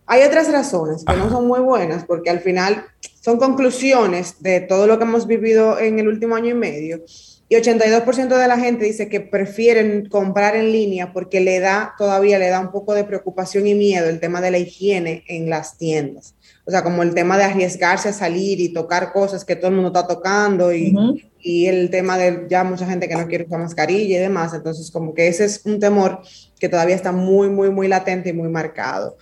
Hay 0.08 0.24
otras 0.24 0.52
razones 0.52 1.06
que 1.06 1.16
no 1.16 1.30
son 1.30 1.46
muy 1.46 1.60
buenas 1.60 2.04
porque 2.04 2.32
al 2.32 2.40
final 2.40 2.84
son 3.22 3.38
conclusiones 3.38 4.42
de 4.42 4.60
todo 4.60 4.88
lo 4.88 4.98
que 4.98 5.04
hemos 5.04 5.28
vivido 5.28 5.78
en 5.78 6.00
el 6.00 6.08
último 6.08 6.36
año 6.36 6.50
y 6.50 6.56
medio 6.56 7.04
y 7.52 7.56
82% 7.56 8.38
de 8.38 8.48
la 8.48 8.60
gente 8.60 8.86
dice 8.86 9.10
que 9.10 9.22
prefieren 9.22 10.08
comprar 10.08 10.56
en 10.56 10.72
línea 10.72 11.12
porque 11.12 11.40
le 11.40 11.60
da, 11.60 11.96
todavía 11.98 12.38
le 12.38 12.50
da 12.50 12.60
un 12.60 12.72
poco 12.72 12.94
de 12.94 13.04
preocupación 13.04 13.66
y 13.66 13.74
miedo 13.74 14.08
el 14.08 14.20
tema 14.20 14.40
de 14.40 14.52
la 14.52 14.60
higiene 14.60 15.24
en 15.28 15.50
las 15.50 15.76
tiendas. 15.76 16.36
O 16.66 16.70
sea, 16.70 16.84
como 16.84 17.02
el 17.02 17.16
tema 17.16 17.40
de 17.40 17.46
arriesgarse 17.46 18.10
a 18.10 18.14
salir 18.14 18.60
y 18.60 18.70
tocar 18.72 19.12
cosas 19.12 19.44
que 19.44 19.56
todo 19.56 19.70
el 19.70 19.74
mundo 19.74 19.88
está 19.88 20.06
tocando 20.06 20.72
y, 20.72 20.96
y 21.40 21.66
el 21.66 21.90
tema 21.90 22.20
de 22.20 22.46
ya 22.48 22.64
mucha 22.64 22.86
gente 22.86 23.10
que 23.10 23.16
no 23.16 23.28
quiere 23.28 23.46
usar 23.46 23.58
mascarilla 23.58 24.18
y 24.18 24.22
demás. 24.22 24.54
Entonces, 24.54 24.92
como 24.92 25.16
que 25.16 25.28
ese 25.28 25.46
es 25.46 25.62
un 25.66 25.80
temor 25.80 26.22
que 26.60 26.70
todavía 26.70 26.96
está 26.96 27.12
muy, 27.12 27.50
muy, 27.50 27.72
muy 27.72 27.88
latente 27.88 28.30
y 28.30 28.34
muy 28.34 28.50
marcado. 28.50 29.18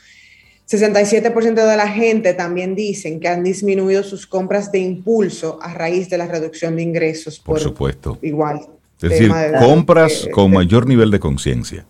67% 0.70 1.53
de 1.53 1.78
la 1.78 1.88
gente 1.88 2.34
también 2.34 2.76
dicen 2.76 3.20
que 3.20 3.30
han 3.30 3.43
disminuido 3.43 4.03
sus 4.03 4.28
compras 4.28 4.72
de 4.72 4.80
impulso 4.80 5.59
a 5.61 5.74
raíz 5.74 6.09
de 6.09 6.18
la 6.18 6.28
reducción 6.28 6.76
de 6.76 6.82
ingresos. 6.82 7.39
Por, 7.39 7.59
supuesto. 7.59 8.18
Igual. 8.22 8.61
Es 9.01 9.09
decir, 9.09 9.32
compras 9.59 10.28
con 10.34 10.51
mayor 10.51 10.86
nivel 10.86 11.09
de 11.11 11.20
conciencia. 11.20 11.86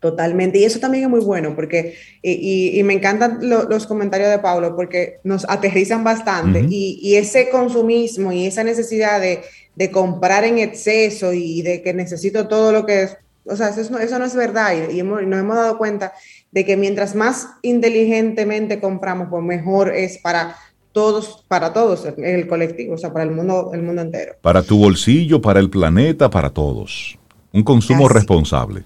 Totalmente. 0.00 0.58
Y 0.58 0.64
eso 0.64 0.80
también 0.80 1.04
es 1.04 1.10
muy 1.10 1.20
bueno 1.20 1.54
porque, 1.54 1.94
y, 2.22 2.82
me 2.82 2.92
encantan 2.92 3.38
los 3.40 3.86
comentarios 3.86 4.30
de 4.30 4.40
Pablo 4.40 4.74
porque 4.74 5.20
nos 5.22 5.48
aterrizan 5.48 6.02
bastante 6.02 6.66
y, 6.68 7.14
ese 7.14 7.50
consumismo 7.50 8.32
y 8.32 8.46
esa 8.46 8.64
necesidad 8.64 9.20
de, 9.20 9.90
comprar 9.92 10.44
en 10.44 10.58
exceso 10.58 11.32
y 11.32 11.62
de 11.62 11.82
que 11.82 11.94
necesito 11.94 12.48
todo 12.48 12.72
lo 12.72 12.84
que 12.84 13.04
es, 13.04 13.16
o 13.44 13.54
sea, 13.54 13.68
eso, 13.68 13.98
eso 13.98 14.18
no 14.18 14.24
es 14.24 14.34
verdad 14.34 14.74
y, 14.90 15.02
nos 15.04 15.22
hemos 15.22 15.56
dado 15.56 15.78
cuenta 15.78 16.12
de 16.52 16.64
que 16.64 16.76
mientras 16.76 17.14
más 17.14 17.48
inteligentemente 17.62 18.78
compramos, 18.78 19.28
pues 19.30 19.42
mejor 19.42 19.92
es 19.94 20.18
para 20.18 20.56
todos, 20.92 21.44
para 21.48 21.72
todos, 21.72 22.06
el 22.18 22.46
colectivo, 22.46 22.94
o 22.94 22.98
sea, 22.98 23.12
para 23.12 23.24
el 23.24 23.30
mundo, 23.30 23.70
el 23.72 23.82
mundo 23.82 24.02
entero. 24.02 24.34
Para 24.42 24.62
tu 24.62 24.78
bolsillo, 24.78 25.40
para 25.40 25.58
el 25.58 25.70
planeta, 25.70 26.30
para 26.30 26.50
todos. 26.50 27.18
Un 27.52 27.62
consumo 27.62 28.08
responsable. 28.08 28.84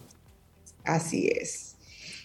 Así 0.84 1.28
es. 1.28 1.76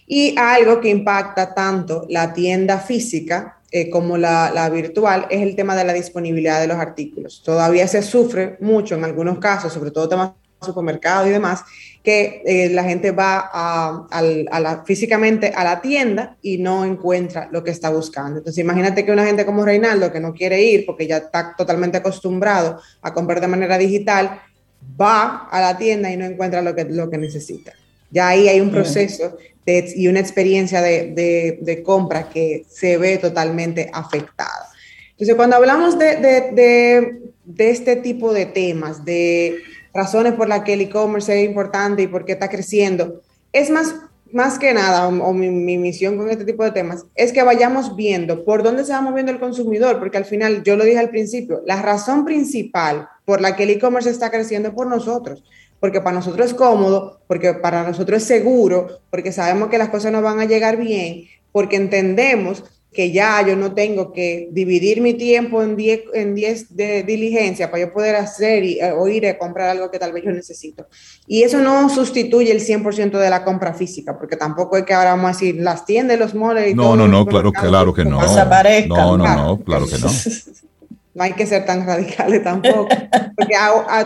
Y 0.06 0.36
algo 0.38 0.80
que 0.80 0.88
impacta 0.88 1.54
tanto 1.54 2.06
la 2.08 2.32
tienda 2.32 2.78
física 2.78 3.58
eh, 3.70 3.88
como 3.90 4.18
la, 4.18 4.68
virtual 4.70 5.26
es 5.30 5.40
el 5.40 5.56
tema 5.56 5.74
de 5.74 5.84
la 5.84 5.92
disponibilidad 5.92 6.60
de 6.60 6.66
los 6.66 6.76
artículos. 6.76 7.42
Todavía 7.44 7.88
se 7.88 8.02
sufre 8.02 8.58
mucho 8.60 8.94
en 8.94 9.04
algunos 9.04 9.38
casos, 9.38 9.72
sobre 9.72 9.90
todo 9.90 10.08
temas 10.08 10.32
supermercado 10.62 11.26
y 11.26 11.30
demás, 11.30 11.64
que 12.02 12.42
eh, 12.44 12.68
la 12.70 12.84
gente 12.84 13.10
va 13.12 13.50
a, 13.52 14.82
físicamente 14.84 15.52
a 15.54 15.64
la 15.64 15.80
tienda 15.80 16.36
y 16.42 16.58
no 16.58 16.84
encuentra 16.84 17.48
lo 17.52 17.62
que 17.62 17.70
está 17.70 17.90
buscando. 17.90 18.38
Entonces, 18.38 18.62
imagínate 18.62 19.04
que 19.04 19.12
una 19.12 19.24
gente 19.24 19.46
como 19.46 19.64
Reinaldo, 19.64 20.12
que 20.12 20.20
no 20.20 20.34
quiere 20.34 20.62
ir 20.62 20.84
porque 20.86 21.06
ya 21.06 21.18
está 21.18 21.54
totalmente 21.56 21.98
acostumbrado 21.98 22.80
a 23.02 23.12
comprar 23.14 23.40
de 23.40 23.48
manera 23.48 23.78
digital, 23.78 24.40
va 25.00 25.48
a 25.50 25.60
la 25.60 25.78
tienda 25.78 26.10
y 26.10 26.16
no 26.16 26.24
encuentra 26.24 26.62
lo 26.62 26.74
que, 26.74 26.84
lo 26.84 27.08
que 27.08 27.18
necesita. 27.18 27.72
Ya 28.10 28.28
ahí 28.28 28.48
hay 28.48 28.60
un 28.60 28.70
proceso 28.70 29.38
y 29.64 30.08
una 30.08 30.20
experiencia 30.20 30.82
de, 30.82 31.82
compra 31.84 32.28
que 32.28 32.64
se 32.68 32.98
ve 32.98 33.18
totalmente 33.18 33.90
afectada. 33.92 34.68
Entonces, 35.12 35.34
cuando 35.36 35.56
hablamos 35.56 35.98
de, 35.98 37.20
este 37.58 37.96
tipo 37.96 38.32
de 38.32 38.46
temas, 38.46 39.04
de 39.04 39.58
razones 39.94 40.34
por 40.34 40.48
las 40.48 40.62
que 40.62 40.74
el 40.74 40.82
e-commerce 40.82 41.40
es 41.42 41.48
importante 41.48 42.02
y 42.02 42.06
por 42.06 42.24
qué 42.24 42.32
está 42.32 42.48
creciendo, 42.48 43.20
es 43.52 43.70
más, 43.70 43.94
más 44.32 44.58
que 44.58 44.72
nada, 44.72 45.08
o, 45.08 45.32
mi, 45.32 45.50
mi, 45.50 45.78
misión 45.78 46.16
con 46.16 46.30
este 46.30 46.44
tipo 46.44 46.64
de 46.64 46.70
temas, 46.70 47.04
es 47.14 47.32
que 47.32 47.42
vayamos 47.42 47.96
viendo 47.96 48.44
por 48.44 48.62
dónde 48.62 48.84
se 48.84 48.92
va 48.92 49.00
moviendo 49.00 49.32
el 49.32 49.40
consumidor, 49.40 49.98
porque 49.98 50.18
al 50.18 50.24
final, 50.24 50.62
yo 50.62 50.76
lo 50.76 50.84
dije 50.84 50.98
al 50.98 51.10
principio, 51.10 51.62
la 51.66 51.82
razón 51.82 52.24
principal 52.24 53.08
por 53.24 53.40
la 53.40 53.56
que 53.56 53.64
el 53.64 53.70
e-commerce 53.70 54.10
está 54.10 54.30
creciendo 54.30 54.70
es 54.70 54.74
por 54.74 54.86
nosotros 54.86 55.44
porque 55.82 56.00
para 56.00 56.14
nosotros 56.14 56.46
es 56.46 56.54
cómodo, 56.54 57.18
porque 57.26 57.54
para 57.54 57.82
nosotros 57.82 58.22
es 58.22 58.28
seguro, 58.28 59.00
porque 59.10 59.32
sabemos 59.32 59.68
que 59.68 59.78
las 59.78 59.88
cosas 59.88 60.12
nos 60.12 60.22
van 60.22 60.38
a 60.38 60.44
llegar 60.44 60.76
bien, 60.76 61.24
porque 61.50 61.74
entendemos 61.74 62.62
que 62.92 63.10
ya 63.10 63.44
yo 63.46 63.56
no 63.56 63.72
tengo 63.72 64.12
que 64.12 64.48
dividir 64.52 65.00
mi 65.00 65.14
tiempo 65.14 65.62
en 65.62 65.76
10 65.76 66.02
en 66.14 66.34
diez 66.34 66.76
de 66.76 67.02
diligencia 67.02 67.70
para 67.70 67.84
yo 67.84 67.92
poder 67.92 68.16
hacer 68.16 68.64
y, 68.64 68.78
o 68.82 69.08
ir 69.08 69.26
a 69.26 69.38
comprar 69.38 69.70
algo 69.70 69.90
que 69.90 69.98
tal 69.98 70.12
vez 70.12 70.24
yo 70.24 70.30
necesito. 70.30 70.86
Y 71.26 71.42
eso 71.42 71.58
no 71.60 71.88
sustituye 71.88 72.52
el 72.52 72.60
100% 72.60 73.18
de 73.18 73.30
la 73.30 73.44
compra 73.44 73.72
física, 73.72 74.18
porque 74.18 74.36
tampoco 74.36 74.76
es 74.76 74.84
que 74.84 74.92
ahora 74.92 75.14
vamos 75.14 75.24
a 75.24 75.32
decir 75.32 75.56
las 75.56 75.86
tiendas, 75.86 76.18
los 76.18 76.34
moles 76.34 76.70
y 76.70 76.74
no, 76.74 76.82
todo. 76.82 76.96
No, 76.96 77.08
no, 77.08 77.18
no, 77.18 77.26
claro, 77.26 77.50
claro 77.52 77.94
que 77.94 78.04
no. 78.04 78.20
No, 78.20 79.16
no, 79.16 79.36
no, 79.36 79.60
claro 79.64 79.86
que 79.86 79.98
no. 79.98 80.08
no 81.14 81.22
hay 81.22 81.32
que 81.32 81.46
ser 81.46 81.64
tan 81.64 81.86
radicales 81.86 82.42
tampoco, 82.42 82.88
porque 83.36 83.54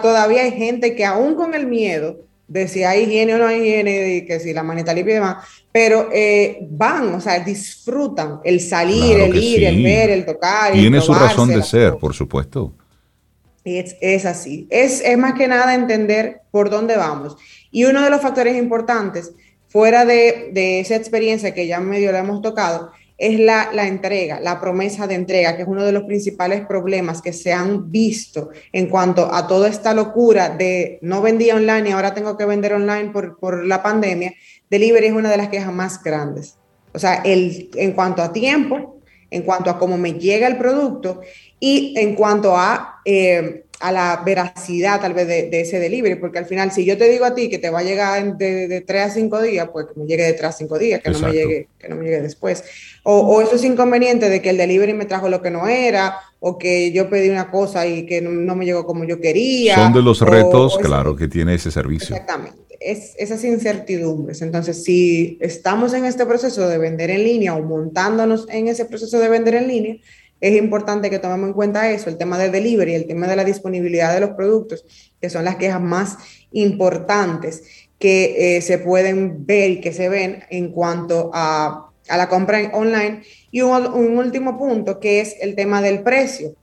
todavía 0.01 0.43
hay 0.43 0.53
gente 0.53 0.95
que 0.95 1.05
aún 1.05 1.35
con 1.35 1.55
el 1.55 1.67
miedo 1.67 2.26
de 2.49 2.69
si 2.69 2.85
hay 2.85 3.05
higiene 3.05 3.35
o 3.35 3.39
no 3.39 3.47
hay 3.47 3.61
higiene, 3.61 4.25
que 4.27 4.39
si 4.41 4.53
la 4.53 4.63
manita 4.63 4.95
limpia 4.95 5.13
y 5.13 5.15
demás, 5.17 5.47
pero 5.73 6.09
eh, 6.13 6.67
van, 6.71 7.15
o 7.15 7.21
sea, 7.21 7.41
disfrutan 7.41 8.41
el 8.45 8.61
salir, 8.61 9.21
el 9.21 9.37
ir, 9.37 9.65
el 9.65 9.83
ver, 9.83 10.11
el 10.11 10.25
tocar. 10.25 10.73
Tiene 10.73 11.01
su 11.01 11.13
razón 11.13 11.49
de 11.49 11.63
ser, 11.63 11.97
por 11.97 12.15
supuesto. 12.15 12.73
Es, 13.65 13.97
es 14.01 14.25
así. 14.25 14.69
Es, 14.71 15.01
es, 15.01 15.19
más 15.19 15.35
que 15.35 15.49
nada 15.49 15.75
entender 15.75 16.43
por 16.53 16.71
dónde 16.71 16.97
vamos. 16.97 17.37
Y 17.71 17.85
uno 17.85 18.01
de 18.03 18.11
los 18.11 18.21
factores 18.21 18.57
importantes, 18.57 19.33
fuera 19.67 20.05
de, 20.05 20.51
de 20.53 20.81
esa 20.81 20.95
experiencia 20.95 21.53
que 21.53 21.67
ya 21.67 21.81
medio 21.81 22.13
le 22.13 22.19
hemos 22.19 22.41
tocado, 22.43 22.93
es 23.19 23.41
la, 23.41 23.71
entrega, 23.87 24.41
la 24.41 24.61
promesa 24.61 25.07
de 25.07 25.15
entrega, 25.15 25.57
que 25.57 25.63
es 25.63 25.69
uno 25.69 25.85
de 25.85 25.93
los 25.93 26.05
principales 26.05 26.67
problemas 26.67 27.23
que 27.23 27.33
se 27.33 27.53
han 27.53 27.91
visto 27.91 28.51
en 28.73 28.89
cuanto 28.89 29.33
a 29.33 29.47
toda 29.47 29.69
esta 29.69 29.95
locura 29.95 30.51
de 30.51 30.99
no 31.01 31.23
vendía 31.23 31.57
online 31.57 31.89
y 31.89 31.93
ahora 31.93 32.15
tengo 32.15 32.37
que 32.37 32.45
vender 32.45 32.75
online 32.75 33.11
por, 33.11 33.65
la 33.65 33.83
pandemia. 33.83 34.35
Delivery 34.69 35.07
es 35.07 35.13
una 35.13 35.31
de 35.31 35.37
las 35.39 35.49
quejas 35.49 35.73
más 35.73 36.03
grandes. 36.03 36.59
O 36.93 36.99
sea, 36.99 37.17
el, 37.25 37.71
en 37.75 37.93
cuanto 37.93 38.23
a 38.23 38.33
tiempo, 38.33 39.01
en 39.31 39.43
cuanto 39.43 39.71
a 39.71 39.79
cómo 39.79 39.97
me 39.97 40.15
llega 40.15 40.47
el 40.47 40.59
producto 40.59 41.21
y 41.59 41.95
en 41.97 42.15
cuanto 42.15 42.57
a 42.57 43.01
eh, 43.05 43.65
a 43.81 43.93
la 43.93 44.23
veracidad 44.25 45.01
tal 45.01 45.15
vez 45.15 45.27
de, 45.27 45.61
ese 45.61 45.79
delivery, 45.79 46.17
porque 46.17 46.39
al 46.39 46.47
final 46.47 46.73
si 46.73 46.85
yo 46.85 46.97
te 46.97 47.09
digo 47.09 47.25
a 47.25 47.35
ti 47.35 47.49
que 47.49 47.59
te 47.59 47.71
va 47.71 47.81
a 47.81 47.85
llegar 47.85 48.37
de, 48.37 48.69
de 48.69 48.81
3 48.81 49.03
a 49.03 49.11
5 49.11 49.43
días, 49.43 49.69
pues 49.73 49.87
que 49.87 50.01
me 50.01 50.07
llegue 50.07 50.25
de 50.25 50.33
3 50.33 50.45
a 50.45 50.53
5 50.53 50.79
días, 50.79 51.03
que 51.03 51.11
no, 51.11 51.21
me 51.21 51.33
llegue, 51.33 51.69
que 51.79 51.89
no 51.89 51.97
me 51.97 52.05
llegue 52.05 52.23
después. 52.23 52.65
O, 53.03 53.21
o 53.21 53.41
eso 53.43 53.57
es 53.57 53.65
inconveniente 53.65 54.29
de 54.29 54.41
que 54.41 54.51
el 54.51 54.57
delivery 54.57 54.95
me 54.95 55.05
trajo 55.05 55.29
lo 55.29 55.43
que 55.43 55.51
no 55.51 55.67
era, 55.69 56.17
o 56.41 56.59
que 56.59 56.93
yo 56.93 57.09
pedí 57.09 57.29
una 57.29 57.51
cosa 57.51 57.87
y 57.87 58.07
que 58.07 58.21
no, 58.21 58.55
me 58.55 58.65
llegó 58.65 58.87
como 58.87 59.05
yo 59.05 59.21
quería. 59.21 59.75
Son 59.75 59.93
de 59.93 60.03
los 60.03 60.21
retos, 60.21 60.79
claro, 60.79 61.17
que 61.17 61.29
tiene 61.29 61.55
ese 61.55 61.71
servicio. 61.71 62.15
Exactamente, 62.15 62.77
es, 62.79 63.15
esas 63.19 63.43
incertidumbres. 63.45 64.43
Entonces, 64.43 64.85
si 64.85 65.39
estamos 65.41 65.95
en 65.95 66.05
este 66.05 66.27
proceso 66.27 66.69
de 66.69 66.79
vender 66.79 67.11
en 67.11 67.25
línea 67.25 67.55
o 67.55 67.63
montándonos 67.63 68.47
en 68.51 68.69
ese 68.69 68.85
proceso 68.85 69.19
de 69.19 69.29
vender 69.29 69.55
en 69.55 69.69
línea, 69.69 69.97
es 70.41 70.57
importante 70.57 71.11
que 71.11 71.19
tomemos 71.19 71.49
en 71.49 71.55
cuenta 71.55 71.91
eso, 71.91 72.11
el 72.11 72.19
tema 72.19 72.39
del 72.39 72.53
delivery, 72.53 72.95
el 72.95 73.07
tema 73.07 73.27
de 73.27 73.37
la 73.37 73.45
disponibilidad 73.45 74.13
de 74.13 74.21
los 74.21 74.31
productos, 74.31 74.85
que 75.21 75.31
son 75.31 75.45
las 75.45 75.57
quejas 75.57 75.81
más 75.81 76.19
importantes 76.53 77.63
que 77.99 78.57
eh, 78.57 78.63
se 78.63 78.79
pueden 78.79 79.47
ver 79.47 79.71
y 79.71 79.81
que 79.81 79.93
se 79.93 80.09
ven 80.09 80.45
en 80.51 80.71
cuanto 80.71 81.31
a, 81.33 81.91
la 82.09 82.29
compra 82.29 82.71
online. 82.75 83.23
Y 83.51 83.63
un, 83.63 84.19
último 84.19 84.59
punto, 84.59 85.01
que 85.01 85.21
es 85.21 85.37
el 85.41 85.55
tema 85.55 85.81
del 85.81 86.03
precio, 86.03 86.55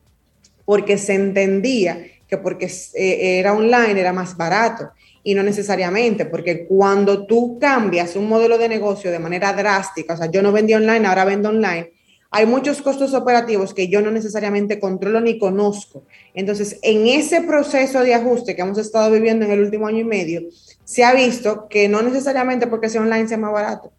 porque 0.65 0.97
se 0.97 1.15
entendía 1.15 2.05
que 2.27 2.37
porque 2.37 2.71
eh, 2.93 3.39
era 3.39 3.53
online 3.53 3.99
era 3.99 4.13
más 4.13 4.37
barato 4.37 4.91
y 5.23 5.35
no 5.35 5.43
necesariamente, 5.43 6.25
porque 6.25 6.65
cuando 6.65 7.25
tú 7.25 7.57
cambias 7.59 8.15
un 8.15 8.27
modelo 8.27 8.57
de 8.57 8.69
negocio 8.69 9.11
de 9.11 9.19
manera 9.19 9.53
drástica, 9.53 10.13
o 10.13 10.17
sea, 10.17 10.29
yo 10.29 10.41
no 10.41 10.51
vendí 10.51 10.73
online, 10.73 11.07
ahora 11.07 11.25
vendo 11.25 11.49
online, 11.49 11.91
hay 12.35 12.47
muchos 12.47 12.81
costos 12.81 13.13
operativos 13.13 13.75
que 13.75 13.89
yo 13.89 14.01
no 14.01 14.09
necesariamente 14.09 14.79
controlo 14.79 15.21
ni 15.21 15.37
conozco. 15.37 16.03
Entonces, 16.33 16.79
en 16.81 17.05
ese 17.05 17.41
proceso 17.41 18.01
de 18.01 18.15
ajuste 18.15 18.55
que 18.55 18.63
hemos 18.63 18.79
estado 18.79 19.11
viviendo 19.11 19.45
en 19.45 19.51
el 19.51 19.59
último 19.59 19.85
año 19.85 19.99
y 19.99 20.03
medio, 20.03 20.41
se 20.83 21.03
ha 21.03 21.13
visto 21.13 21.67
que 21.69 21.87
no 21.87 22.01
necesariamente 22.01 22.65
porque 22.65 22.89
sea 22.89 23.01
online 23.01 23.27
sea 23.27 23.37
más 23.37 23.53
barato. 23.53 23.91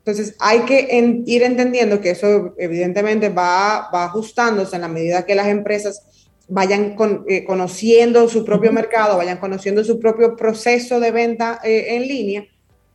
Entonces, 0.00 0.34
hay 0.38 0.60
que 0.60 1.22
ir 1.24 1.42
entendiendo 1.42 1.98
que 2.02 2.10
eso 2.10 2.54
evidentemente 2.58 3.30
va, 3.30 3.88
ajustándose 3.90 4.76
en 4.76 4.82
la 4.82 4.88
medida 4.88 5.24
que 5.24 5.34
las 5.34 5.46
empresas 5.46 6.02
vayan 6.46 6.94
eh, 7.26 7.42
conociendo 7.44 8.28
su 8.28 8.44
propio 8.44 8.70
mercado, 8.70 9.16
vayan 9.16 9.38
conociendo 9.38 9.82
su 9.82 9.98
propio 9.98 10.36
proceso 10.36 11.00
de 11.00 11.10
venta 11.10 11.58
eh, 11.64 11.96
en 11.96 12.06
línea 12.06 12.46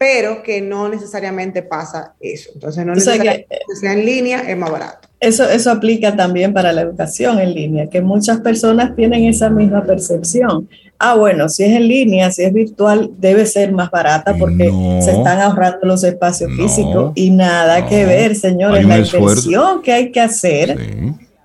pero 0.04 0.44
que 0.44 0.60
no 0.60 0.90
necesariamente 0.90 1.64
pasa 1.64 2.14
eso. 2.20 2.50
Entonces, 2.54 2.86
no 2.86 2.94
necesariamente 2.94 3.48
que, 3.50 3.76
sea 3.78 3.94
en 3.94 4.06
línea 4.06 4.42
es 4.42 4.58
más 4.58 4.70
barato. 4.70 5.08
Eso, 5.22 5.50
eso 5.50 5.72
aplica 5.72 6.14
también 6.14 6.52
para 6.52 6.74
la 6.74 6.82
educación 6.82 7.40
en 7.40 7.54
línea, 7.54 7.88
que 7.88 8.02
muchas 8.02 8.42
personas 8.42 8.98
tienen 8.98 9.24
esa 9.24 9.50
misma 9.50 9.86
percepción. 9.86 10.68
Ah, 11.00 11.16
bueno, 11.16 11.48
si 11.48 11.64
es 11.64 11.72
en 11.72 11.88
línea, 11.88 12.30
si 12.32 12.44
es 12.44 12.52
virtual, 12.52 13.12
debe 13.18 13.46
ser 13.46 13.72
más 13.72 13.90
barata 13.92 14.36
porque 14.38 14.70
se 15.00 15.12
están 15.12 15.40
ahorrando 15.40 15.80
los 15.84 16.04
espacios 16.04 16.52
físicos 16.52 17.14
y 17.16 17.30
nada 17.30 17.88
que 17.88 18.06
ver, 18.06 18.36
señores, 18.36 18.86
la 18.86 18.98
inversión 18.98 19.82
que 19.82 19.94
hay 19.94 20.12
que 20.12 20.20
hacer. 20.20 20.78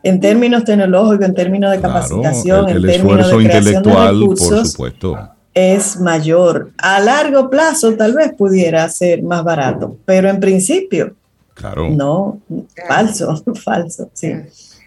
En 0.03 0.19
términos 0.19 0.65
tecnológicos, 0.65 1.27
en 1.27 1.35
términos 1.35 1.71
de 1.71 1.81
capacitación, 1.81 2.69
en 2.69 2.83
términos 2.83 3.31
de 3.31 3.37
creación 3.37 3.83
de 3.85 3.91
recursos, 3.93 4.49
por 4.49 4.67
supuesto 4.67 5.38
es 5.59 5.99
mayor. 6.01 6.71
A 6.79 7.01
largo 7.01 7.51
plazo 7.51 7.95
tal 7.95 8.15
vez 8.15 8.33
pudiera 8.33 8.89
ser 8.89 9.23
más 9.23 9.45
barato, 9.45 9.97
pero 10.05 10.29
en 10.29 10.41
principio, 10.41 11.15
claro. 11.55 11.91
no, 11.91 12.41
falso, 12.87 13.43
falso, 13.55 14.11
sí. 14.13 14.33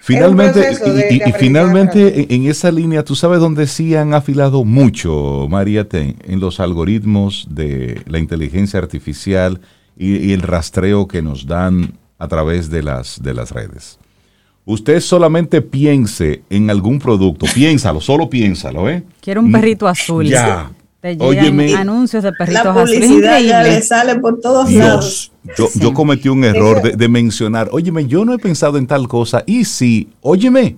Finalmente, 0.04 0.72
y, 1.12 1.32
finalmente 1.34 2.34
en 2.34 2.48
esa 2.48 2.72
línea, 2.72 3.04
tú 3.04 3.16
sabes 3.16 3.40
dónde 3.40 3.68
sí 3.68 3.96
han 3.96 4.16
afilado 4.16 4.66
mucho, 4.66 5.46
María, 5.48 5.88
en 5.92 6.40
los 6.40 6.60
algoritmos 6.60 7.48
de 7.52 8.02
la 8.08 8.18
inteligencia 8.18 8.80
artificial 8.80 9.62
y, 9.96 10.34
el 10.34 10.42
rastreo 10.42 11.08
que 11.08 11.22
nos 11.22 11.46
dan 11.46 12.00
a 12.18 12.28
través 12.28 12.72
de 12.72 12.82
las, 12.82 13.22
de 13.22 13.36
las 13.36 13.52
redes. 13.52 14.00
Usted 14.66 15.00
solamente 15.00 15.62
piense 15.62 16.44
en 16.50 16.70
algún 16.70 17.00
producto, 17.00 17.46
piénsalo, 17.54 18.02
solo 18.02 18.30
piénsalo, 18.30 18.90
¿eh? 18.90 19.04
Quiero 19.22 19.42
un 19.42 19.52
perrito 19.52 19.88
azul. 19.88 20.26
Ya. 20.28 20.72
Te 21.02 21.16
llegan 21.16 21.60
anuncios 21.78 22.24
de 22.24 22.32
perritos 22.32 22.64
la 22.64 22.74
publicidad 22.76 23.40
ya 23.42 23.64
le 23.64 23.82
sale 23.82 24.18
por 24.20 24.40
todos 24.40 24.72
lados. 24.72 25.32
Yo, 25.58 25.68
yo 25.74 25.96
cometí 25.96 26.30
un 26.30 26.44
error 26.44 26.80
de, 26.84 26.92
de, 26.92 27.08
mencionar, 27.08 27.70
óyeme, 27.72 28.06
yo 28.06 28.24
no 28.24 28.34
he 28.34 28.38
pensado 28.38 28.78
en 28.78 28.86
tal 28.86 29.08
cosa, 29.08 29.44
y 29.48 29.66
sí, 29.66 30.10
óyeme, 30.22 30.78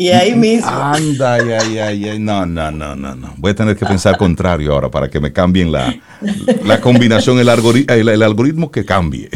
y 0.00 0.08
ahí 0.08 0.34
mismo. 0.34 0.70
Anda, 0.70 1.34
ay, 1.34 1.78
ay, 1.78 2.08
ay, 2.08 2.18
No, 2.18 2.46
no, 2.46 2.70
no, 2.70 2.96
no, 2.96 3.14
no. 3.14 3.34
Voy 3.36 3.50
a 3.50 3.54
tener 3.54 3.76
que 3.76 3.84
pensar 3.84 4.16
contrario 4.16 4.72
ahora 4.72 4.90
para 4.90 5.10
que 5.10 5.20
me 5.20 5.30
cambien 5.30 5.70
la, 5.70 5.94
la 6.64 6.80
combinación, 6.80 7.38
el, 7.38 7.48
el, 8.08 8.22
algoritmo 8.22 8.70
que 8.70 8.84
cambie. 8.84 9.28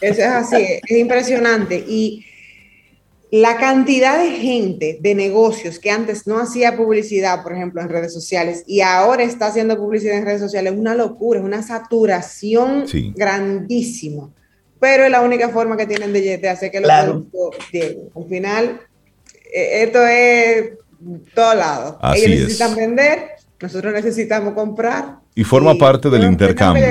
Eso 0.00 0.20
es 0.20 0.26
así, 0.26 0.62
es 0.86 0.98
impresionante. 0.98 1.82
Y 1.88 2.22
la 3.32 3.56
cantidad 3.56 4.22
de 4.22 4.32
gente, 4.32 4.98
de 5.00 5.14
negocios 5.14 5.78
que 5.78 5.90
antes 5.90 6.26
no 6.26 6.38
hacía 6.38 6.76
publicidad, 6.76 7.42
por 7.42 7.54
ejemplo, 7.54 7.80
en 7.80 7.88
redes 7.88 8.12
sociales, 8.12 8.62
y 8.66 8.82
ahora 8.82 9.22
está 9.22 9.46
haciendo 9.46 9.78
publicidad 9.78 10.18
en 10.18 10.26
redes 10.26 10.42
sociales, 10.42 10.74
es 10.74 10.78
una 10.78 10.94
locura, 10.94 11.40
es 11.40 11.44
una 11.46 11.62
saturación 11.62 12.84
grandísima. 13.16 14.28
Pero 14.78 15.04
es 15.04 15.10
la 15.10 15.22
única 15.22 15.48
forma 15.48 15.78
que 15.78 15.86
tienen 15.86 16.12
de, 16.12 16.46
hacer 16.46 16.70
que 16.70 16.80
los 16.80 16.90
productos 16.90 17.56
lleguen. 17.72 18.10
Al 18.14 18.24
final, 18.28 18.80
eh, 19.50 19.82
esto 19.82 20.06
es 20.06 20.72
todo 21.34 21.54
lado. 21.54 21.98
Ellos 22.14 22.28
necesitan 22.28 22.76
vender, 22.76 23.30
nosotros 23.62 23.94
necesitamos 23.94 24.52
comprar. 24.52 25.21
Y 25.34 25.44
forma 25.44 25.74
parte 25.76 26.10
del 26.10 26.24
intercambio. 26.24 26.84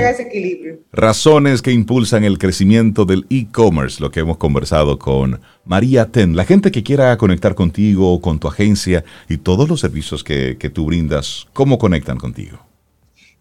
Razones 0.92 1.62
que 1.62 1.70
impulsan 1.70 2.24
el 2.24 2.38
crecimiento 2.38 3.04
del 3.04 3.24
e-commerce, 3.30 4.00
lo 4.00 4.10
que 4.10 4.20
hemos 4.20 4.36
conversado 4.36 4.98
con 4.98 5.40
María 5.64 6.06
Ten. 6.06 6.34
La 6.34 6.44
gente 6.44 6.72
que 6.72 6.82
quiera 6.82 7.16
conectar 7.16 7.54
contigo, 7.54 8.20
con 8.20 8.40
tu 8.40 8.48
agencia 8.48 9.04
y 9.28 9.38
todos 9.38 9.68
los 9.68 9.80
servicios 9.80 10.24
que, 10.24 10.56
que 10.58 10.70
tú 10.70 10.86
brindas, 10.86 11.46
¿cómo 11.52 11.78
conectan 11.78 12.18
contigo? 12.18 12.58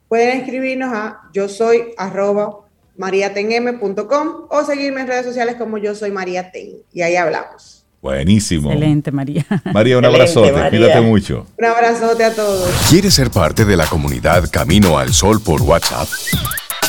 Pueden 0.07 0.41
escribirnos 0.41 0.93
a 0.93 1.21
yo 1.33 1.49
soy 1.49 1.93
arroba 1.97 2.59
mariatenm.com 2.97 4.47
o 4.49 4.63
seguirme 4.63 5.01
en 5.01 5.07
redes 5.07 5.25
sociales 5.25 5.55
como 5.55 5.77
yo 5.77 5.95
soy 5.95 6.11
María 6.11 6.51
Ten 6.51 6.83
y 6.93 7.01
ahí 7.01 7.15
hablamos. 7.15 7.80
Buenísimo. 8.01 8.71
Excelente, 8.71 9.11
María. 9.11 9.45
María, 9.71 9.99
un 9.99 10.05
abrazote. 10.05 10.69
Cuídate 10.69 11.01
mucho. 11.01 11.45
Un 11.57 11.65
abrazote 11.65 12.23
a 12.23 12.33
todos. 12.33 12.71
¿Quieres 12.89 13.13
ser 13.13 13.29
parte 13.29 13.63
de 13.63 13.77
la 13.77 13.85
comunidad 13.85 14.49
Camino 14.51 14.97
al 14.97 15.13
Sol 15.13 15.39
por 15.41 15.61
WhatsApp? 15.61 16.07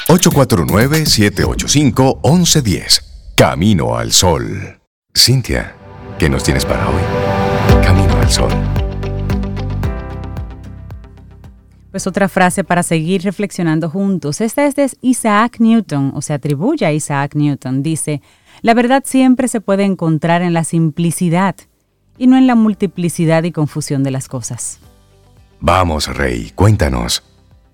849-785-1110. 0.08 3.02
Camino 3.36 3.94
al 3.96 4.12
Sol. 4.12 4.78
Cintia, 5.14 5.74
¿qué 6.18 6.30
nos 6.30 6.42
tienes 6.44 6.64
para 6.64 6.88
hoy? 6.88 7.02
Camino 7.84 8.16
al 8.16 8.30
Sol. 8.30 8.50
Pues 11.90 12.06
otra 12.06 12.30
frase 12.30 12.64
para 12.64 12.82
seguir 12.82 13.20
reflexionando 13.22 13.90
juntos. 13.90 14.40
Esta 14.40 14.64
es 14.64 14.74
de 14.76 14.88
Isaac 15.02 15.56
Newton, 15.58 16.12
o 16.14 16.22
se 16.22 16.32
atribuye 16.32 16.86
a 16.86 16.92
Isaac 16.92 17.34
Newton. 17.34 17.82
Dice, 17.82 18.22
la 18.62 18.74
verdad 18.74 19.02
siempre 19.04 19.48
se 19.48 19.60
puede 19.60 19.84
encontrar 19.84 20.42
en 20.42 20.54
la 20.54 20.64
simplicidad 20.64 21.56
y 22.16 22.26
no 22.26 22.36
en 22.36 22.46
la 22.46 22.54
multiplicidad 22.54 23.42
y 23.44 23.52
confusión 23.52 24.02
de 24.02 24.10
las 24.12 24.28
cosas. 24.28 24.80
Vamos, 25.60 26.06
Rey, 26.16 26.52
cuéntanos, 26.54 27.22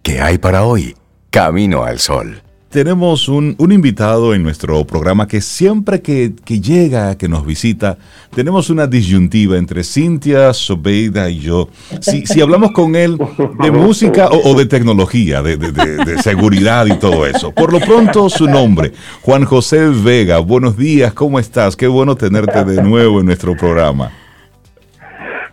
¿qué 0.03 0.21
hay 0.21 0.39
para 0.39 0.65
hoy? 0.65 0.97
Camino 1.31 1.85
al 1.85 1.99
Sol 1.99 2.43
tenemos 2.71 3.29
un, 3.29 3.57
invitado 3.59 4.35
en 4.35 4.43
nuestro 4.43 4.85
programa 4.85 5.27
que 5.27 5.41
siempre 5.41 6.03
que, 6.03 6.33
llega, 6.61 7.17
que 7.17 7.29
nos 7.29 7.47
visita, 7.47 7.97
tenemos 8.35 8.69
una 8.69 8.87
disyuntiva 8.87 9.57
entre 9.57 9.83
Cintia, 9.85 10.53
Sobeida 10.53 11.31
y 11.31 11.41
yo. 11.41 11.69
Si, 12.01 12.41
hablamos 12.41 12.73
con 12.73 12.95
él 12.95 13.19
de 13.63 13.71
música 13.71 14.29
o, 14.29 14.55
de 14.55 14.67
tecnología, 14.67 15.43
de, 15.43 15.57
de, 15.57 16.19
seguridad 16.23 16.87
y 16.87 16.99
todo 16.99 17.27
eso. 17.27 17.53
Por 17.53 17.73
lo 17.73 17.81
pronto, 17.81 18.29
su 18.29 18.47
nombre, 18.47 18.93
Juan 19.23 19.45
José 19.45 19.89
Vega. 19.89 20.39
Buenos 20.39 20.77
días, 20.77 21.15
¿cómo 21.15 21.39
estás? 21.39 21.75
Qué 21.75 21.87
bueno 21.87 22.17
tenerte 22.17 22.65
de 22.65 22.83
nuevo 22.83 23.21
en 23.21 23.27
nuestro 23.27 23.57
programa. 23.57 24.13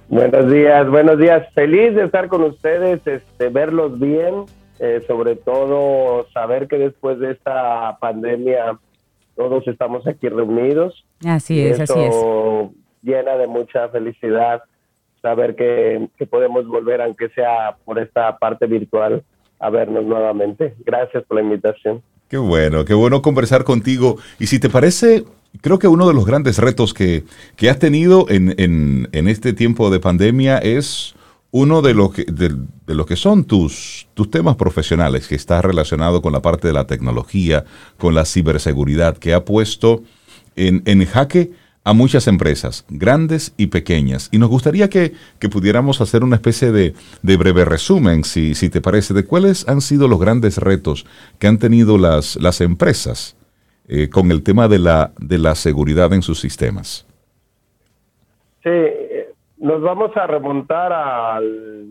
Buenos 0.10 0.52
días, 0.52 0.88
buenos 0.90 1.18
días. 1.18 1.44
Feliz 1.54 1.96
de 1.96 2.04
estar 2.04 2.28
con 2.28 2.44
ustedes, 2.44 3.00
este, 3.06 3.50
verlos 3.50 3.98
bien 4.00 4.46
eh, 4.80 5.04
sobre 5.08 5.36
todo 5.36 6.28
saber 6.34 6.68
que 6.68 6.78
después 6.78 7.20
de 7.20 7.32
esta 7.32 7.98
pandemia 8.00 8.78
todos 9.36 9.68
estamos 9.68 10.08
aquí 10.08 10.30
reunidos. 10.30 11.06
Así 11.26 11.60
es, 11.66 11.80
así 11.80 12.00
es. 12.00 12.16
Llena 13.02 13.36
de 13.38 13.48
mucha 13.48 13.90
felicidad 13.90 14.64
saber 15.22 15.56
que, 15.56 16.08
que 16.18 16.26
podemos 16.26 16.68
volver, 16.68 17.02
aunque 17.02 17.30
sea 17.30 17.78
por 17.84 18.00
esta 18.00 18.38
parte 18.38 18.68
virtual, 18.68 19.24
a 19.60 19.70
vernos 19.70 20.06
nuevamente. 20.06 20.76
Gracias 20.86 21.24
por 21.24 21.38
la 21.38 21.44
invitación. 21.44 22.02
Qué 22.30 22.38
bueno, 22.38 22.86
qué 22.86 22.94
bueno 22.94 23.22
conversar 23.22 23.64
contigo. 23.64 24.18
Y 24.40 24.48
si 24.48 24.60
te 24.60 24.70
parece, 24.70 25.24
creo 25.62 25.80
que 25.80 25.88
uno 25.88 26.08
de 26.08 26.14
los 26.14 26.26
grandes 26.26 26.58
retos 26.58 26.94
que, 26.94 27.24
que 27.56 27.70
has 27.70 27.80
tenido 27.80 28.26
en, 28.30 28.54
en, 28.58 29.10
en, 29.12 29.28
este 29.28 29.54
tiempo 29.54 29.90
de 29.90 30.00
pandemia 30.00 30.58
es 30.58 31.15
uno 31.58 31.82
de 31.82 31.94
los 31.94 32.12
que, 32.12 32.26
de, 32.26 32.54
lo 32.94 33.06
que 33.06 33.16
son 33.16 33.46
tus, 33.46 34.10
tus 34.14 34.30
temas 34.30 34.58
profesionales, 34.58 35.26
que 35.26 35.36
está 35.36 35.62
relacionado 35.62 36.22
con 36.22 36.34
la 36.34 36.42
parte 36.42 36.68
de 36.68 36.74
la 36.74 36.86
tecnología, 36.86 37.64
con 37.98 38.14
la 38.14 38.26
ciberseguridad, 38.26 39.18
que 39.18 39.34
ha 39.34 39.46
puesto 39.46 40.04
en, 40.58 40.84
en 40.86 41.06
jaque 41.06 41.52
a 41.86 41.94
muchas 41.94 42.28
empresas, 42.28 42.84
grandes 42.90 43.54
y 43.56 43.68
pequeñas. 43.68 44.28
Y 44.34 44.38
nos 44.38 44.50
gustaría 44.50 44.90
que, 44.90 45.14
que 45.40 45.48
pudiéramos 45.48 46.02
hacer 46.02 46.26
una 46.26 46.36
especie 46.36 46.74
de, 46.74 46.94
de 47.22 47.38
breve 47.38 47.64
resumen, 47.64 48.26
si, 48.26 48.54
si, 48.54 48.68
te 48.68 48.82
parece, 48.82 49.14
de 49.14 49.24
cuáles 49.24 49.66
han 49.70 49.80
sido 49.80 50.10
los 50.10 50.20
grandes 50.20 50.58
retos 50.58 51.06
que 51.40 51.48
han 51.48 51.58
tenido 51.58 51.98
las, 51.98 52.36
las 52.36 52.60
empresas 52.60 53.38
eh, 53.88 54.10
con 54.10 54.30
el 54.32 54.44
tema 54.44 54.68
de 54.68 54.80
la, 54.80 55.14
de 55.22 55.38
la 55.38 55.56
seguridad 55.56 56.12
en 56.12 56.22
sus 56.22 56.38
sistemas. 56.42 57.06
Sí, 58.62 58.72
nos 59.66 59.82
vamos 59.82 60.16
a 60.16 60.28
remontar 60.28 60.94
al, 60.94 61.88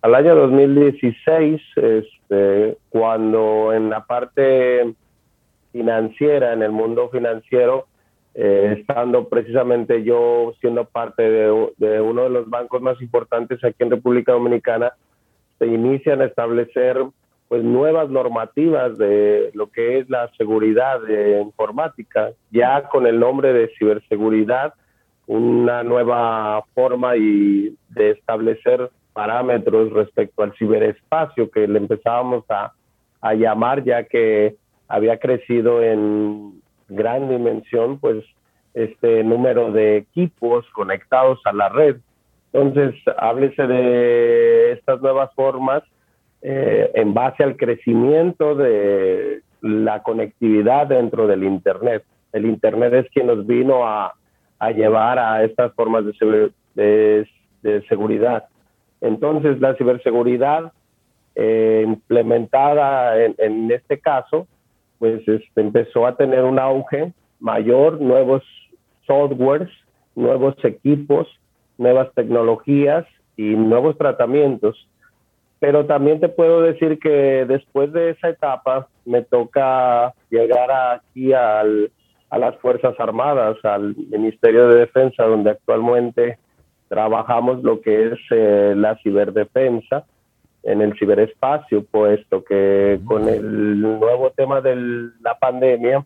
al 0.00 0.14
año 0.14 0.34
2016, 0.34 1.60
este, 1.76 2.78
cuando 2.88 3.74
en 3.74 3.90
la 3.90 4.06
parte 4.06 4.94
financiera, 5.70 6.54
en 6.54 6.62
el 6.62 6.72
mundo 6.72 7.10
financiero, 7.10 7.86
eh, 8.34 8.76
estando 8.78 9.28
precisamente 9.28 10.02
yo 10.04 10.54
siendo 10.62 10.86
parte 10.86 11.22
de, 11.22 11.72
de, 11.76 12.00
uno 12.00 12.22
de 12.22 12.30
los 12.30 12.48
bancos 12.48 12.80
más 12.80 12.98
importantes 13.02 13.62
aquí 13.62 13.82
en 13.82 13.90
República 13.90 14.32
Dominicana, 14.32 14.94
se 15.58 15.66
inician 15.66 16.22
a 16.22 16.26
establecer 16.26 16.96
pues 17.48 17.62
nuevas 17.62 18.08
normativas 18.08 18.96
de 18.96 19.50
lo 19.52 19.66
que 19.70 19.98
es 19.98 20.08
la 20.08 20.30
seguridad 20.38 21.02
de 21.02 21.42
informática, 21.42 22.30
ya 22.50 22.88
con 22.88 23.06
el 23.06 23.20
nombre 23.20 23.52
de 23.52 23.70
ciberseguridad, 23.78 24.72
una 25.28 25.82
nueva 25.82 26.64
forma 26.74 27.16
y 27.16 27.76
de 27.90 28.12
establecer 28.12 28.90
parámetros 29.12 29.92
respecto 29.92 30.42
al 30.42 30.54
ciberespacio 30.54 31.50
que 31.50 31.68
le 31.68 31.78
empezábamos 31.78 32.44
a, 32.48 32.72
a 33.20 33.34
llamar 33.34 33.84
ya 33.84 34.04
que 34.04 34.56
había 34.88 35.18
crecido 35.18 35.82
en 35.82 36.62
gran 36.88 37.28
dimensión 37.28 37.98
pues 37.98 38.24
este 38.72 39.22
número 39.22 39.70
de 39.70 39.98
equipos 39.98 40.64
conectados 40.72 41.40
a 41.44 41.52
la 41.52 41.68
red. 41.68 41.96
Entonces, 42.54 42.94
háblese 43.18 43.66
de 43.66 44.72
estas 44.72 45.02
nuevas 45.02 45.30
formas 45.34 45.82
eh, 46.40 46.90
en 46.94 47.12
base 47.12 47.44
al 47.44 47.58
crecimiento 47.58 48.54
de 48.54 49.42
la 49.60 50.02
conectividad 50.02 50.86
dentro 50.86 51.26
del 51.26 51.44
Internet. 51.44 52.04
El 52.32 52.46
Internet 52.46 52.94
es 52.94 53.10
quien 53.10 53.26
nos 53.26 53.46
vino 53.46 53.86
a, 53.86 54.14
a 54.58 54.70
llevar 54.70 55.18
a 55.18 55.44
estas 55.44 55.72
formas 55.74 56.04
de, 56.04 57.26
de, 57.62 57.82
seguridad. 57.88 58.44
Entonces, 59.00 59.60
la 59.60 59.74
ciberseguridad 59.76 60.72
eh, 61.34 61.84
implementada 61.86 63.24
en, 63.24 63.70
este 63.70 64.00
caso, 64.00 64.46
pues 64.98 65.26
este, 65.28 65.60
empezó 65.60 66.06
a 66.06 66.16
tener 66.16 66.44
un 66.44 66.58
auge 66.58 67.12
mayor, 67.38 68.00
nuevos 68.00 68.42
softwares, 69.06 69.68
nuevos 70.16 70.54
equipos, 70.64 71.28
nuevas 71.76 72.12
tecnologías 72.14 73.06
y 73.36 73.54
nuevos 73.54 73.96
tratamientos. 73.96 74.88
Pero 75.60 75.86
también 75.86 76.20
te 76.20 76.28
puedo 76.28 76.62
decir 76.62 76.98
que 76.98 77.44
después 77.46 77.92
de 77.92 78.10
esa 78.10 78.28
etapa 78.28 78.88
me 79.04 79.22
toca 79.22 80.14
llegar 80.30 80.70
aquí 80.70 81.32
al, 81.32 81.90
a 82.30 82.38
las 82.38 82.56
Fuerzas 82.58 82.94
Armadas, 82.98 83.56
al 83.64 83.96
Ministerio 83.96 84.68
de 84.68 84.80
Defensa, 84.80 85.24
donde 85.24 85.50
actualmente 85.50 86.38
trabajamos 86.88 87.62
lo 87.62 87.80
que 87.80 88.08
es 88.08 88.18
eh, 88.30 88.74
la 88.76 88.96
ciberdefensa 89.02 90.04
en 90.62 90.82
el 90.82 90.98
ciberespacio, 90.98 91.84
puesto 91.84 92.44
que 92.44 93.00
con 93.04 93.28
el 93.28 93.80
nuevo 93.80 94.30
tema 94.30 94.60
de 94.60 95.10
la 95.20 95.38
pandemia, 95.38 96.04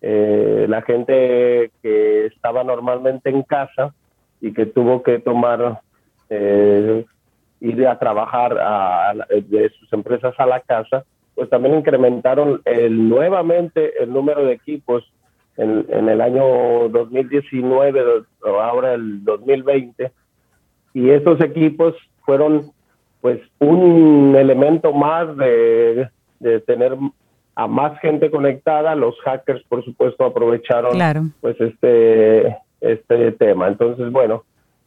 eh, 0.00 0.66
la 0.68 0.82
gente 0.82 1.70
que 1.82 2.26
estaba 2.26 2.64
normalmente 2.64 3.30
en 3.30 3.42
casa 3.42 3.94
y 4.40 4.52
que 4.52 4.66
tuvo 4.66 5.02
que 5.02 5.18
tomar, 5.18 5.80
eh, 6.30 7.04
ir 7.60 7.86
a 7.86 7.98
trabajar 7.98 9.26
de 9.28 9.70
sus 9.78 9.92
empresas 9.92 10.34
a 10.38 10.46
la 10.46 10.60
casa, 10.60 11.04
pues 11.34 11.48
también 11.48 11.76
incrementaron 11.76 12.60
el, 12.64 13.08
nuevamente 13.08 14.02
el 14.02 14.12
número 14.12 14.44
de 14.44 14.52
equipos 14.52 15.04
en, 15.56 15.86
en 15.88 16.08
el 16.08 16.20
año 16.20 16.88
2019, 16.88 18.02
o 18.42 18.60
ahora 18.60 18.94
el 18.94 19.24
2020, 19.24 20.12
y 20.94 21.10
esos 21.10 21.40
equipos 21.40 21.94
fueron 22.24 22.72
pues 23.24 23.40
un 23.58 24.36
elemento 24.36 24.92
más 24.92 25.34
de, 25.38 26.10
tener 26.66 26.94
a 27.54 27.66
más 27.66 27.98
gente 28.00 28.30
conectada. 28.30 28.94
Los 28.94 29.18
hackers, 29.20 29.62
por 29.64 29.82
supuesto, 29.82 30.26
aprovecharon 30.26 31.32
pues 31.40 31.58
este, 31.58 32.54
este 32.82 33.32
tema. 33.32 33.68
Entonces, 33.68 34.12
bueno, 34.12 34.44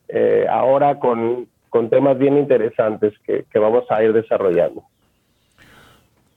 eh, 0.08 0.46
ahora 0.48 1.00
con, 1.00 1.48
temas 1.90 2.18
bien 2.20 2.38
interesantes 2.38 3.14
que, 3.26 3.46
vamos 3.60 3.86
a 3.90 4.04
ir 4.04 4.14
desarrollando. 4.14 4.84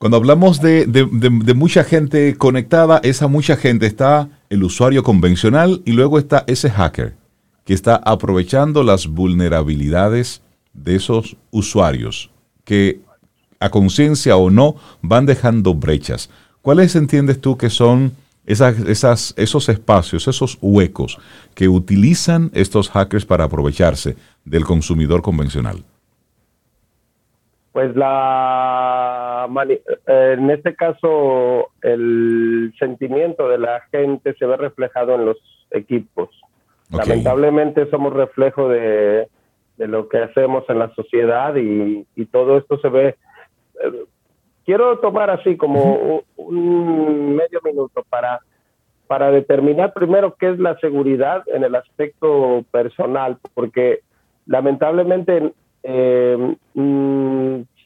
Cuando 0.01 0.17
hablamos 0.17 0.63
de, 0.63 0.87
de, 0.87 1.55
mucha 1.55 1.85
gente 1.85 2.35
conectada, 2.39 3.03
esa 3.05 3.29
mucha 3.29 3.55
gente 3.55 3.85
está 3.85 4.31
el 4.49 4.65
usuario 4.65 5.03
convencional 5.03 5.83
y 5.85 5.93
luego 5.93 6.19
está 6.19 6.43
ese 6.47 6.71
hacker 6.71 7.17
que 7.67 7.75
está 7.75 7.97
aprovechando 7.97 8.83
las 8.83 9.09
vulnerabilidades 9.09 10.41
de 10.73 10.97
esos 10.97 11.37
usuarios 11.51 12.31
que 12.65 13.03
a 13.61 13.69
conciencia 13.69 14.39
o 14.39 14.49
no 14.49 14.77
van 15.03 15.27
dejando 15.27 15.75
brechas. 15.75 16.31
¿Cuáles 16.63 16.97
entiendes 16.97 17.39
tú 17.39 17.59
que 17.59 17.69
son 17.69 18.13
esas, 18.47 18.79
esas, 18.79 19.35
esos 19.37 19.69
espacios, 19.69 20.27
esos 20.29 20.57
huecos 20.63 21.19
que 21.55 21.69
utilizan 21.69 22.51
estos 22.55 22.89
hackers 22.89 23.27
para 23.27 23.45
aprovecharse 23.45 24.17
del 24.47 24.65
consumidor 24.65 25.21
convencional? 25.21 25.85
Pues 27.73 27.95
la 27.95 29.49
en 30.07 30.51
este 30.51 30.75
caso 30.75 31.69
el 31.83 32.75
sentimiento 32.79 33.49
de 33.49 33.59
la 33.59 33.81
gente 33.93 34.35
se 34.35 34.47
ve 34.47 34.57
reflejado 34.57 35.15
en 35.15 35.27
los 35.27 35.37
equipos. 35.71 36.29
Lamentablemente 36.91 37.89
somos 37.91 38.13
reflejo 38.13 38.69
de, 38.69 39.29
de 39.81 39.89
lo 39.89 40.11
que 40.11 40.19
hacemos 40.19 40.65
en 40.69 40.79
la 40.79 40.95
sociedad 40.95 41.57
y, 41.57 42.05
todo 42.31 42.59
esto 42.59 42.79
se 42.81 42.89
ve. 42.91 43.17
Eh, 43.83 44.05
quiero 44.67 44.99
tomar 44.99 45.31
así 45.31 45.57
como 45.57 46.23
un, 46.37 47.35
medio 47.35 47.61
minuto 47.65 48.05
para, 48.11 48.41
para 49.07 49.31
determinar 49.31 49.95
primero 49.95 50.37
qué 50.39 50.51
es 50.51 50.59
la 50.59 50.79
seguridad 50.81 51.45
en 51.47 51.65
el 51.65 51.75
aspecto 51.75 52.63
personal, 52.71 53.39
porque 53.55 54.01
lamentablemente 54.45 55.55
eh, 55.83 56.57
mm, 56.75 57.20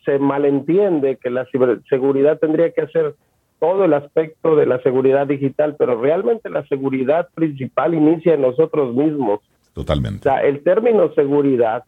se 0.05 0.19
malentiende 0.19 1.17
que 1.17 1.31
la 1.31 1.47
seguridad 1.89 2.39
tendría 2.39 2.71
que 2.73 2.87
ser 2.89 3.15
todo 3.59 3.85
el 3.85 3.95
aspecto 3.95 4.57
de 4.57 4.67
la 4.67 4.81
seguridad 4.83 5.27
digital, 5.27 5.77
pero 5.79 6.01
realmente 6.01 6.51
la 6.51 6.67
seguridad 6.67 7.29
principal 7.35 7.95
inicia 7.95 8.35
en 8.35 8.43
nosotros 8.43 8.95
mismos. 8.95 9.41
Totalmente. 9.73 10.29
O 10.29 10.33
sea, 10.33 10.43
el 10.43 10.63
término 10.63 11.13
seguridad 11.15 11.85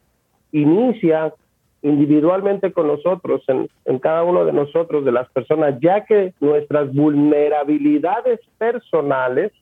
inicia 0.53 1.35
individualmente 1.83 2.73
con 2.73 2.89
nosotros, 2.89 3.43
en, 3.49 3.99
cada 3.99 4.25
uno 4.25 4.45
de 4.45 4.53
nosotros, 4.53 5.05
de 5.05 5.13
las 5.13 5.29
personas, 5.31 5.79
ya 5.81 6.05
que 6.05 6.33
nuestras 6.41 6.93
vulnerabilidades 6.93 8.41
personales 8.59 9.53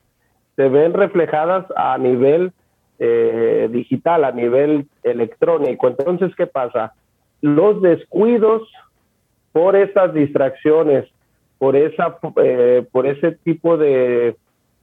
se 0.56 0.68
ven 0.68 0.94
reflejadas 0.94 1.66
a 1.76 1.98
nivel 1.98 2.52
eh, 2.98 3.68
digital, 3.70 4.24
a 4.24 4.32
nivel 4.32 4.86
electrónico. 5.02 5.88
Entonces, 5.88 6.32
¿qué 6.36 6.46
pasa? 6.46 6.94
Los 7.44 7.82
descuidos 7.82 8.62
por 9.52 9.76
esas 9.76 10.14
distracciones, 10.14 11.04
por, 11.58 11.76
esa, 11.76 12.16
eh, 12.42 12.86
por 12.90 13.06
ese 13.06 13.32
tipo 13.32 13.76
de, 13.76 14.34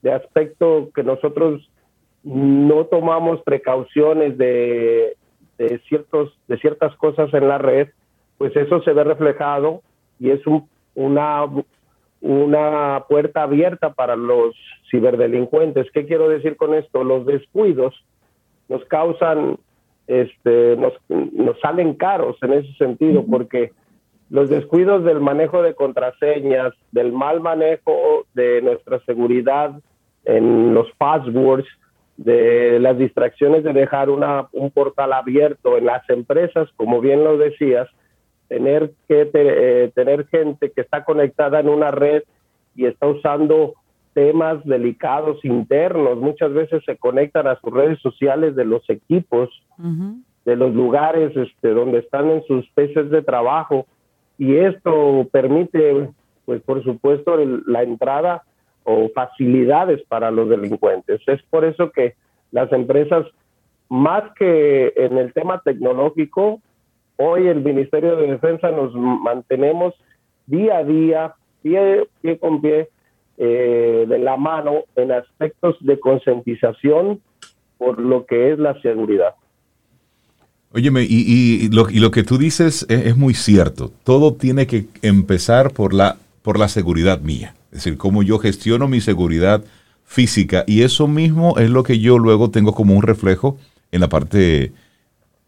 de 0.02 0.12
aspecto 0.12 0.90
que 0.94 1.02
nosotros 1.02 1.68
no 2.22 2.84
tomamos 2.84 3.42
precauciones 3.42 4.38
de, 4.38 5.16
de, 5.58 5.80
ciertos, 5.88 6.38
de 6.46 6.56
ciertas 6.58 6.94
cosas 6.98 7.34
en 7.34 7.48
la 7.48 7.58
red, 7.58 7.88
pues 8.38 8.54
eso 8.54 8.80
se 8.82 8.92
ve 8.92 9.02
reflejado 9.02 9.82
y 10.20 10.30
es 10.30 10.46
un, 10.46 10.68
una, 10.94 11.44
una 12.20 13.04
puerta 13.08 13.42
abierta 13.42 13.92
para 13.92 14.14
los 14.14 14.54
ciberdelincuentes. 14.88 15.90
¿Qué 15.90 16.06
quiero 16.06 16.28
decir 16.28 16.56
con 16.56 16.74
esto? 16.74 17.02
Los 17.02 17.26
descuidos 17.26 17.92
nos 18.68 18.84
causan, 18.84 19.58
este, 20.06 20.76
nos, 20.76 20.92
nos 21.08 21.58
salen 21.60 21.94
caros 21.94 22.36
en 22.42 22.52
ese 22.54 22.72
sentido, 22.74 23.24
porque 23.24 23.72
los 24.30 24.48
descuidos 24.48 25.04
del 25.04 25.20
manejo 25.20 25.62
de 25.62 25.74
contraseñas, 25.74 26.72
del 26.90 27.12
mal 27.12 27.40
manejo 27.40 28.26
de 28.34 28.62
nuestra 28.62 28.98
seguridad 29.00 29.72
en 30.24 30.74
los 30.74 30.90
passwords, 30.96 31.66
de 32.16 32.78
las 32.78 32.98
distracciones 32.98 33.64
de 33.64 33.72
dejar 33.72 34.10
una, 34.10 34.48
un 34.52 34.70
portal 34.70 35.12
abierto 35.12 35.76
en 35.76 35.86
las 35.86 36.08
empresas, 36.08 36.68
como 36.76 37.00
bien 37.00 37.24
lo 37.24 37.36
decías, 37.36 37.88
tener 38.48 38.92
que 39.08 39.30
eh, 39.32 39.92
tener 39.94 40.26
gente 40.28 40.70
que 40.70 40.82
está 40.82 41.04
conectada 41.04 41.60
en 41.60 41.68
una 41.68 41.90
red 41.90 42.22
y 42.74 42.86
está 42.86 43.06
usando 43.06 43.74
temas 44.14 44.64
delicados 44.64 45.44
internos, 45.44 46.18
muchas 46.18 46.52
veces 46.52 46.82
se 46.84 46.96
conectan 46.96 47.46
a 47.46 47.58
sus 47.60 47.72
redes 47.72 47.98
sociales 48.00 48.54
de 48.54 48.64
los 48.64 48.88
equipos, 48.88 49.48
de 50.44 50.56
los 50.56 50.74
lugares 50.74 51.36
este, 51.36 51.70
donde 51.70 51.98
están 51.98 52.30
en 52.30 52.42
sus 52.44 52.68
peces 52.70 53.10
de 53.10 53.22
trabajo 53.22 53.86
y 54.38 54.56
esto 54.56 55.26
permite, 55.30 56.10
pues 56.44 56.60
por 56.62 56.82
supuesto, 56.82 57.36
la 57.66 57.82
entrada 57.82 58.42
o 58.84 59.08
facilidades 59.14 60.02
para 60.08 60.30
los 60.30 60.48
delincuentes. 60.48 61.20
Es 61.26 61.42
por 61.44 61.64
eso 61.64 61.90
que 61.90 62.14
las 62.50 62.72
empresas, 62.72 63.26
más 63.88 64.24
que 64.38 64.92
en 64.96 65.16
el 65.18 65.32
tema 65.32 65.60
tecnológico, 65.64 66.60
hoy 67.16 67.46
el 67.46 67.62
Ministerio 67.62 68.16
de 68.16 68.32
Defensa 68.32 68.70
nos 68.70 68.94
mantenemos 68.94 69.94
día 70.46 70.78
a 70.78 70.84
día, 70.84 71.34
pie, 71.62 72.08
pie 72.20 72.38
con 72.38 72.60
pie, 72.60 72.88
eh, 73.44 74.06
de 74.08 74.18
la 74.20 74.36
mano 74.36 74.84
en 74.94 75.10
aspectos 75.10 75.74
de 75.80 75.98
concientización 75.98 77.20
por 77.76 77.98
lo 77.98 78.24
que 78.24 78.52
es 78.52 78.58
la 78.60 78.80
seguridad. 78.82 79.34
Óyeme, 80.72 81.02
y, 81.02 81.68
lo, 81.70 81.90
y 81.90 81.98
lo 81.98 82.12
que 82.12 82.22
tú 82.22 82.38
dices 82.38 82.86
es, 82.88 83.06
es, 83.06 83.16
muy 83.16 83.34
cierto. 83.34 83.90
Todo 84.04 84.34
tiene 84.34 84.68
que 84.68 84.86
empezar 85.02 85.72
por 85.72 85.92
la, 85.92 86.18
por 86.42 86.56
la 86.56 86.68
seguridad 86.68 87.20
mía. 87.20 87.56
Es 87.72 87.78
decir, 87.78 87.98
cómo 87.98 88.22
yo 88.22 88.38
gestiono 88.38 88.86
mi 88.86 89.00
seguridad 89.00 89.64
física. 90.04 90.62
Y 90.68 90.82
eso 90.82 91.08
mismo 91.08 91.58
es 91.58 91.68
lo 91.68 91.82
que 91.82 91.98
yo 91.98 92.20
luego 92.20 92.52
tengo 92.52 92.72
como 92.74 92.94
un 92.94 93.02
reflejo 93.02 93.58
en 93.90 94.02
la 94.02 94.08
parte, 94.08 94.72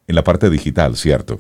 en 0.09 0.15
la 0.17 0.25
parte 0.25 0.51
digital, 0.51 0.97
¿cierto? 0.97 1.39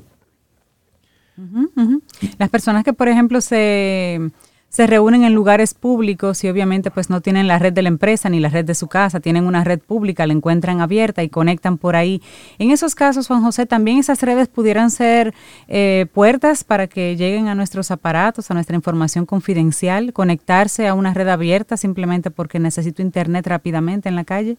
Las 2.38 2.48
personas 2.48 2.84
que, 2.84 2.92
por 2.92 3.08
ejemplo, 3.08 3.40
se 3.40 4.30
se 4.74 4.88
reúnen 4.88 5.22
en 5.22 5.34
lugares 5.34 5.72
públicos 5.72 6.42
y 6.42 6.48
obviamente 6.48 6.90
pues 6.90 7.08
no 7.08 7.20
tienen 7.20 7.46
la 7.46 7.60
red 7.60 7.72
de 7.72 7.82
la 7.82 7.88
empresa 7.90 8.28
ni 8.28 8.40
la 8.40 8.48
red 8.48 8.64
de 8.64 8.74
su 8.74 8.88
casa, 8.88 9.20
tienen 9.20 9.46
una 9.46 9.62
red 9.62 9.78
pública, 9.78 10.26
la 10.26 10.32
encuentran 10.32 10.80
abierta 10.80 11.22
y 11.22 11.28
conectan 11.28 11.78
por 11.78 11.94
ahí. 11.94 12.20
En 12.58 12.72
esos 12.72 12.96
casos, 12.96 13.28
Juan 13.28 13.40
José, 13.40 13.66
también 13.66 13.98
esas 13.98 14.20
redes 14.24 14.48
pudieran 14.48 14.90
ser 14.90 15.32
eh, 15.68 16.06
puertas 16.12 16.64
para 16.64 16.88
que 16.88 17.14
lleguen 17.14 17.46
a 17.46 17.54
nuestros 17.54 17.92
aparatos, 17.92 18.50
a 18.50 18.54
nuestra 18.54 18.74
información 18.74 19.26
confidencial, 19.26 20.12
conectarse 20.12 20.88
a 20.88 20.94
una 20.94 21.14
red 21.14 21.28
abierta 21.28 21.76
simplemente 21.76 22.32
porque 22.32 22.58
necesito 22.58 23.00
internet 23.00 23.46
rápidamente 23.46 24.08
en 24.08 24.16
la 24.16 24.24
calle. 24.24 24.56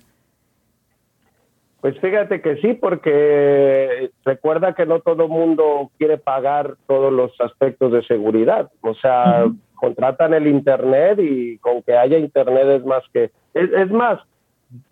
Pues 1.82 2.00
fíjate 2.00 2.40
que 2.42 2.56
sí, 2.62 2.74
porque 2.74 4.12
recuerda 4.24 4.76
que 4.76 4.86
no 4.86 5.02
todo 5.02 5.28
mundo 5.28 5.92
quiere 5.98 6.18
pagar 6.18 6.78
todos 6.88 7.12
los 7.12 7.34
aspectos 7.42 7.92
de 7.92 8.02
seguridad. 8.06 8.72
O 8.80 8.96
sea, 8.96 9.46
contratan 9.76 10.34
el 10.34 10.48
Internet 10.48 11.20
y 11.20 11.58
con 11.60 11.82
que 11.84 11.96
haya 11.96 12.18
Internet 12.18 12.68
es 12.68 12.86
más 12.86 13.04
que... 13.14 13.32
Es, 13.54 13.92
más, 13.92 14.20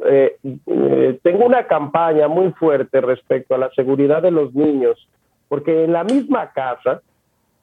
eh, 0.05 0.37
eh, 0.67 1.19
tengo 1.21 1.45
una 1.45 1.67
campaña 1.67 2.27
muy 2.27 2.51
fuerte 2.51 3.01
respecto 3.01 3.55
a 3.55 3.57
la 3.57 3.69
seguridad 3.71 4.21
de 4.21 4.31
los 4.31 4.53
niños, 4.53 5.07
porque 5.49 5.83
en 5.83 5.93
la 5.93 6.03
misma 6.03 6.51
casa, 6.53 7.01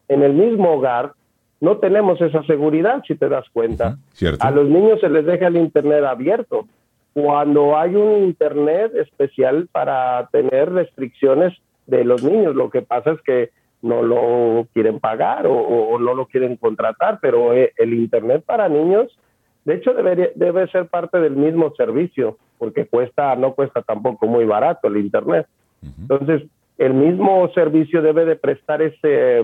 en 0.09 0.23
el 0.23 0.35
mismo 0.35 0.73
hogar, 0.73 1.13
no 1.61 1.79
tenemos 1.79 2.21
esa 2.21 2.43
seguridad, 2.45 3.03
si 3.07 3.15
te 3.15 3.29
das 3.29 3.47
cuenta. 3.53 3.99
A 4.41 4.51
los 4.51 4.69
niños 4.69 5.01
se 5.01 5.09
les 5.09 5.27
deja 5.27 5.47
el 5.47 5.57
Internet 5.57 6.05
abierto 6.05 6.67
cuando 7.13 7.77
hay 7.77 7.95
un 7.95 8.25
Internet 8.25 8.93
especial 8.95 9.69
para 9.71 10.29
tener 10.33 10.73
restricciones 10.73 11.53
de 11.87 12.05
los 12.05 12.23
niños. 12.23 12.55
Lo 12.55 12.71
que 12.71 12.83
pasa 12.83 13.13
es 13.13 13.21
que 13.23 13.51
no 13.83 14.03
lo 14.03 14.67
quieren 14.73 15.01
pagar 15.01 15.47
o, 15.47 15.99
no 15.99 16.15
lo 16.15 16.27
quieren 16.27 16.57
contratar, 16.57 17.19
pero 17.21 17.55
eh, 17.55 17.73
el 17.77 17.95
Internet 17.95 18.45
para 18.45 18.69
niños, 18.69 19.17
de 19.65 19.75
hecho, 19.75 19.93
debería, 19.95 20.29
debe 20.35 20.69
ser 20.69 20.87
parte 20.87 21.19
del 21.19 21.37
mismo 21.37 21.73
servicio, 21.77 22.39
porque 22.59 22.87
cuesta, 22.87 23.37
no 23.37 23.55
cuesta 23.55 23.83
tampoco 23.83 24.27
muy 24.27 24.45
barato 24.45 24.89
el 24.89 24.97
Internet. 24.97 25.47
Entonces, 25.83 26.43
el 26.79 26.95
mismo 26.95 27.51
servicio 27.55 28.03
debe 28.03 28.25
de 28.25 28.37
prestar 28.37 28.83
ese, 28.83 29.43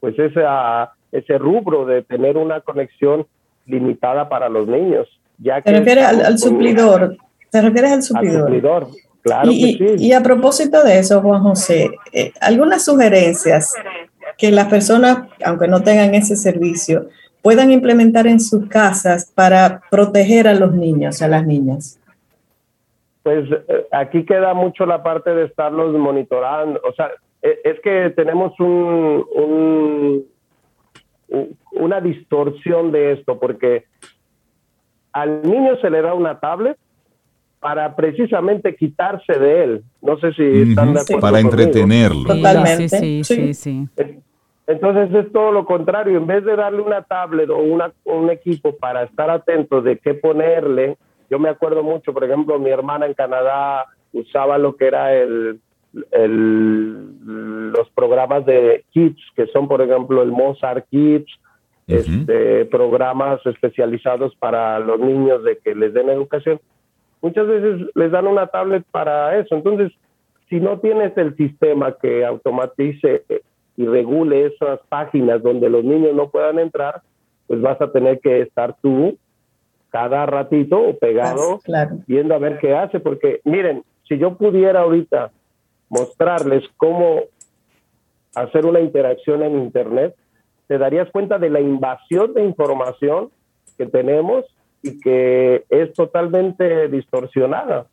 pues 0.00 0.18
ese, 0.18 0.44
ese 1.12 1.38
rubro 1.38 1.84
de 1.84 2.02
tener 2.02 2.36
una 2.36 2.60
conexión 2.60 3.26
limitada 3.66 4.28
para 4.28 4.48
los 4.48 4.66
niños. 4.66 5.08
Ya 5.38 5.60
¿Te 5.62 5.72
refieres 5.72 6.04
al, 6.04 6.38
suplidor? 6.38 7.16
¿Te 7.50 7.62
refieres 7.62 7.92
al 7.92 8.02
suplidor? 8.02 8.88
Claro 9.24 9.50
y, 9.50 9.78
que 9.78 9.98
sí. 9.98 10.06
y 10.08 10.12
a 10.12 10.22
propósito 10.22 10.84
de 10.84 10.98
eso, 10.98 11.22
Juan 11.22 11.42
José, 11.42 11.90
eh, 12.12 12.32
algunas 12.42 12.84
sugerencias 12.84 13.72
que 14.36 14.50
las 14.50 14.68
personas, 14.68 15.28
aunque 15.42 15.66
no 15.66 15.82
tengan 15.82 16.14
ese 16.14 16.36
servicio, 16.36 17.08
puedan 17.40 17.72
implementar 17.72 18.26
en 18.26 18.38
sus 18.38 18.68
casas 18.68 19.32
para 19.34 19.80
proteger 19.90 20.46
a 20.46 20.54
los 20.54 20.74
niños, 20.74 21.22
a 21.22 21.28
las 21.28 21.46
niñas. 21.46 21.98
Pues 23.22 23.50
eh, 23.50 23.86
aquí 23.92 24.26
queda 24.26 24.52
mucho 24.52 24.84
la 24.84 25.02
parte 25.02 25.34
de 25.34 25.44
estarlos 25.44 25.94
monitorando. 25.94 26.78
O 26.84 26.92
sea, 26.92 27.10
e, 27.40 27.58
es 27.64 27.80
que 27.80 28.12
tenemos 28.14 28.52
un, 28.60 30.26
una 31.72 32.00
distorsión 32.02 32.92
de 32.92 33.12
esto, 33.12 33.40
porque 33.40 33.86
al 35.12 35.40
niño 35.42 35.76
se 35.80 35.88
le 35.88 36.02
da 36.02 36.12
una 36.12 36.40
tablet 36.40 36.76
para 37.64 37.96
precisamente 37.96 38.76
quitarse 38.76 39.38
de 39.38 39.64
él. 39.64 39.82
No 40.02 40.18
sé 40.18 40.34
si 40.34 40.42
están 40.42 40.92
de 40.92 41.00
acuerdo. 41.00 41.20
Para 41.22 41.40
entretenerlo. 41.40 42.34
Totalmente. 42.34 42.90
Sí, 42.90 43.24
sí, 43.24 43.54
sí, 43.54 43.88
Entonces 44.66 45.14
es 45.14 45.32
todo 45.32 45.50
lo 45.50 45.64
contrario. 45.64 46.18
En 46.18 46.26
vez 46.26 46.44
de 46.44 46.56
darle 46.56 46.82
una 46.82 47.00
tablet 47.04 47.48
o 47.48 47.56
una, 47.56 47.90
un 48.04 48.28
equipo 48.28 48.76
para 48.76 49.04
estar 49.04 49.30
atento 49.30 49.80
de 49.80 49.96
qué 49.96 50.12
ponerle, 50.12 50.98
yo 51.30 51.38
me 51.38 51.48
acuerdo 51.48 51.82
mucho, 51.82 52.12
por 52.12 52.24
ejemplo, 52.24 52.58
mi 52.58 52.68
hermana 52.68 53.06
en 53.06 53.14
Canadá 53.14 53.86
usaba 54.12 54.58
lo 54.58 54.76
que 54.76 54.86
era 54.86 55.14
el, 55.14 55.58
el 56.12 57.72
los 57.72 57.88
programas 57.94 58.44
de 58.44 58.84
Kids, 58.90 59.22
que 59.34 59.46
son, 59.46 59.68
por 59.68 59.80
ejemplo, 59.80 60.20
el 60.22 60.32
Mozart 60.32 60.86
Kids, 60.90 61.32
este, 61.86 62.66
programas 62.66 63.40
especializados 63.46 64.36
para 64.36 64.78
los 64.80 65.00
niños 65.00 65.42
de 65.44 65.56
que 65.56 65.74
les 65.74 65.94
den 65.94 66.10
educación 66.10 66.60
muchas 67.24 67.46
veces 67.46 67.88
les 67.94 68.12
dan 68.12 68.26
una 68.26 68.48
tablet 68.48 68.84
para 68.90 69.38
eso. 69.38 69.54
Entonces, 69.54 69.90
si 70.50 70.60
no 70.60 70.78
tienes 70.80 71.16
el 71.16 71.34
sistema 71.36 71.96
que 71.96 72.22
automatice 72.22 73.24
y 73.78 73.86
regule 73.86 74.46
esas 74.46 74.78
páginas 74.90 75.42
donde 75.42 75.70
los 75.70 75.82
niños 75.82 76.14
no 76.14 76.28
puedan 76.28 76.58
entrar, 76.58 77.00
pues 77.46 77.62
vas 77.62 77.80
a 77.80 77.90
tener 77.90 78.20
que 78.20 78.42
estar 78.42 78.76
tú 78.82 79.16
cada 79.88 80.26
ratito 80.26 80.98
pegado 81.00 81.60
viendo 82.06 82.34
a 82.34 82.38
ver 82.38 82.58
qué 82.58 82.74
hace, 82.74 83.00
porque 83.00 83.40
miren, 83.44 83.84
si 84.06 84.18
yo 84.18 84.36
pudiera 84.36 84.80
ahorita 84.80 85.30
mostrarles 85.88 86.62
cómo 86.76 87.22
hacer 88.34 88.66
una 88.66 88.80
interacción 88.80 89.42
en 89.42 89.62
Internet, 89.62 90.14
te 90.66 90.76
darías 90.76 91.10
cuenta 91.10 91.38
de 91.38 91.48
la 91.48 91.60
invasión 91.60 92.34
de 92.34 92.44
información 92.44 93.30
que 93.78 93.86
tenemos 93.86 94.44
y 94.84 95.00
que 95.00 95.64
es 95.70 95.92
totalmente 95.94 96.88
distorsionada. 96.88 97.86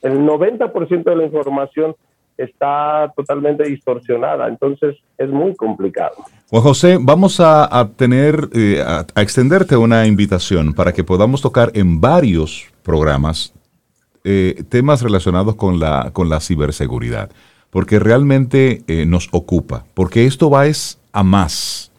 El 0.00 0.20
90% 0.20 1.04
de 1.04 1.16
la 1.16 1.24
información 1.24 1.94
está 2.38 3.12
totalmente 3.14 3.64
distorsionada, 3.64 4.48
entonces 4.48 4.96
es 5.18 5.28
muy 5.28 5.54
complicado. 5.54 6.14
Juan 6.48 6.62
José, 6.62 6.98
vamos 7.00 7.38
a, 7.38 7.90
tener, 7.96 8.48
eh, 8.54 8.82
a, 8.84 9.04
extenderte 9.20 9.76
una 9.76 10.06
invitación 10.06 10.72
para 10.72 10.92
que 10.92 11.04
podamos 11.04 11.42
tocar 11.42 11.70
en 11.74 12.00
varios 12.00 12.66
programas 12.82 13.52
eh, 14.24 14.64
temas 14.68 15.02
relacionados 15.02 15.56
con 15.56 15.78
la, 15.78 16.10
con 16.12 16.30
la 16.30 16.40
ciberseguridad, 16.40 17.30
porque 17.70 17.98
realmente 17.98 18.82
eh, 18.86 19.04
nos 19.04 19.28
ocupa, 19.32 19.84
porque 19.94 20.24
esto 20.24 20.48
va 20.48 20.66
es 20.66 20.98
a 21.12 21.22
más. 21.22 21.91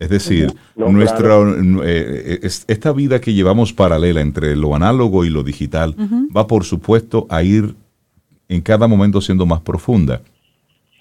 Es 0.00 0.08
decir, 0.08 0.54
nuestra, 0.76 1.36
eh, 1.84 2.40
esta 2.42 2.90
vida 2.90 3.20
que 3.20 3.34
llevamos 3.34 3.74
paralela 3.74 4.22
entre 4.22 4.56
lo 4.56 4.74
análogo 4.74 5.26
y 5.26 5.28
lo 5.28 5.42
digital 5.42 5.94
va, 6.34 6.46
por 6.46 6.64
supuesto, 6.64 7.26
a 7.28 7.42
ir 7.42 7.74
en 8.48 8.62
cada 8.62 8.88
momento 8.88 9.20
siendo 9.20 9.44
más 9.44 9.60
profunda. 9.60 10.22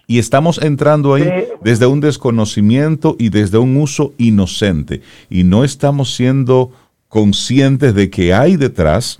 Y 0.05 0.19
estamos 0.19 0.61
entrando 0.61 1.13
ahí 1.13 1.29
desde 1.63 1.85
un 1.85 2.01
desconocimiento 2.01 3.15
y 3.17 3.29
desde 3.29 3.57
un 3.57 3.77
uso 3.77 4.13
inocente. 4.17 5.01
Y 5.29 5.45
no 5.45 5.63
estamos 5.63 6.13
siendo 6.13 6.71
conscientes 7.07 7.95
de 7.95 8.09
que 8.09 8.33
hay 8.33 8.57
detrás 8.57 9.19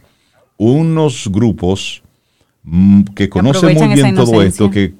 unos 0.57 1.29
grupos 1.31 2.03
mm, 2.63 3.03
que 3.15 3.29
conocen 3.29 3.75
muy 3.75 3.93
bien 3.93 4.13
todo 4.13 4.41
esto, 4.43 4.69
que 4.69 4.93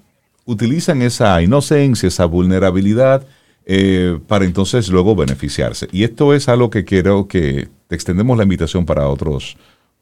utilizan 0.45 1.01
esa 1.01 1.41
inocencia, 1.41 2.07
esa 2.07 2.23
vulnerabilidad 2.23 3.27
eh, 3.71 4.17
para 4.27 4.45
entonces 4.45 4.89
luego 4.89 5.15
beneficiarse. 5.15 5.87
Y 5.91 6.03
esto 6.03 6.33
es 6.33 6.49
algo 6.49 6.71
que 6.71 6.85
quiero 6.85 7.27
que 7.27 7.67
te 7.87 7.93
extendemos 7.93 8.35
la 8.35 8.41
invitación 8.41 8.83
para 8.83 9.07
otros 9.07 9.57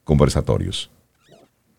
conversatorios. 0.06 0.90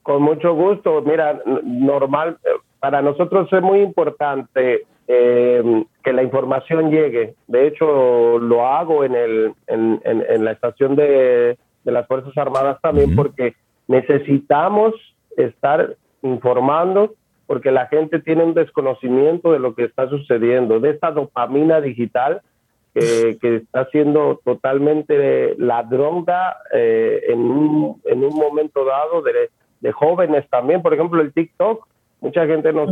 Con 0.02 0.20
mucho 0.20 0.52
gusto. 0.52 1.00
Mira, 1.00 1.40
normal, 1.64 2.36
para 2.78 3.00
nosotros 3.00 3.50
es 3.50 3.62
muy 3.62 3.80
importante 3.80 4.84
eh, 5.06 5.84
que 6.04 6.12
la 6.12 6.22
información 6.22 6.90
llegue. 6.90 7.36
De 7.46 7.68
hecho, 7.68 8.38
lo 8.38 8.66
hago 8.66 9.02
en, 9.02 9.14
el, 9.14 9.54
en, 9.66 10.44
la 10.44 10.52
estación 10.52 10.94
de, 10.94 11.56
las 11.84 12.06
Fuerzas 12.06 12.36
Armadas 12.36 12.78
también 12.82 13.16
porque 13.16 13.54
necesitamos 13.86 14.92
estar 15.38 15.96
informando 16.20 17.14
porque 17.48 17.72
la 17.72 17.86
gente 17.86 18.20
tiene 18.20 18.44
un 18.44 18.52
desconocimiento 18.52 19.52
de 19.52 19.58
lo 19.58 19.74
que 19.74 19.84
está 19.84 20.06
sucediendo, 20.10 20.80
de 20.80 20.90
esta 20.90 21.10
dopamina 21.10 21.80
digital 21.80 22.42
que, 22.94 23.38
está 23.56 23.88
siendo 23.90 24.38
totalmente 24.44 25.54
la 25.56 25.82
droga 25.82 26.58
eh, 26.74 27.22
en, 27.28 27.38
un, 27.38 28.02
en 28.04 28.22
un 28.22 28.34
momento 28.34 28.84
dado 28.84 29.22
de, 29.22 29.50
de, 29.80 29.92
jóvenes 29.92 30.44
también. 30.50 30.82
Por 30.82 30.92
ejemplo, 30.92 31.22
el 31.22 31.32
TikTok, 31.32 31.86
mucha 32.20 32.46
gente 32.46 32.70
no, 32.70 32.86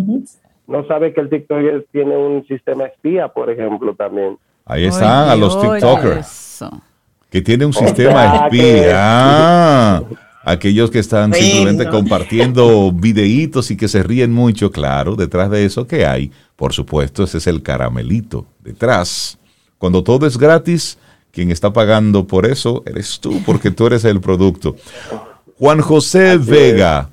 no 0.67 0.87
sabe 0.87 1.13
que 1.13 1.21
el 1.21 1.29
TikTok 1.29 1.61
tiene 1.93 2.17
un 2.17 2.47
sistema 2.47 2.85
espía, 2.85 3.29
por 3.29 3.51
ejemplo, 3.51 3.95
también. 3.95 4.39
Ahí 4.65 4.87
están 4.87 5.29
a 5.29 5.37
los 5.37 5.61
TikTokers. 5.61 6.65
Que 7.29 7.43
tiene 7.43 7.67
un 7.67 7.75
sistema 7.75 8.47
espía 8.47 10.03
aquellos 10.47 10.93
que 10.93 11.01
están 11.01 11.35
simplemente 11.35 11.89
compartiendo 11.89 12.93
videitos 12.95 13.73
y 13.73 13.77
que 13.77 13.89
se 13.89 14.05
ríen 14.05 14.33
mucho, 14.33 14.71
claro, 14.71 15.17
detrás 15.17 15.51
de 15.51 15.65
eso 15.65 15.89
que 15.89 16.07
hay, 16.07 16.31
por 16.55 16.73
supuesto, 16.73 17.25
ese 17.25 17.39
es 17.39 17.49
el 17.49 17.63
caramelito 17.63 18.47
detrás. 18.63 19.39
Cuando 19.77 20.05
todo 20.05 20.25
es 20.25 20.39
gratis, 20.39 20.99
quien 21.33 21.51
está 21.51 21.73
pagando 21.73 22.29
por 22.29 22.47
eso 22.47 22.85
eres 22.87 23.19
tú, 23.19 23.43
porque 23.45 23.73
tú 23.73 23.89
eres 23.89 24.05
el 24.05 24.21
producto. 24.21 24.77
Juan 25.59 25.81
José 25.81 26.39
Vega, 26.39 27.11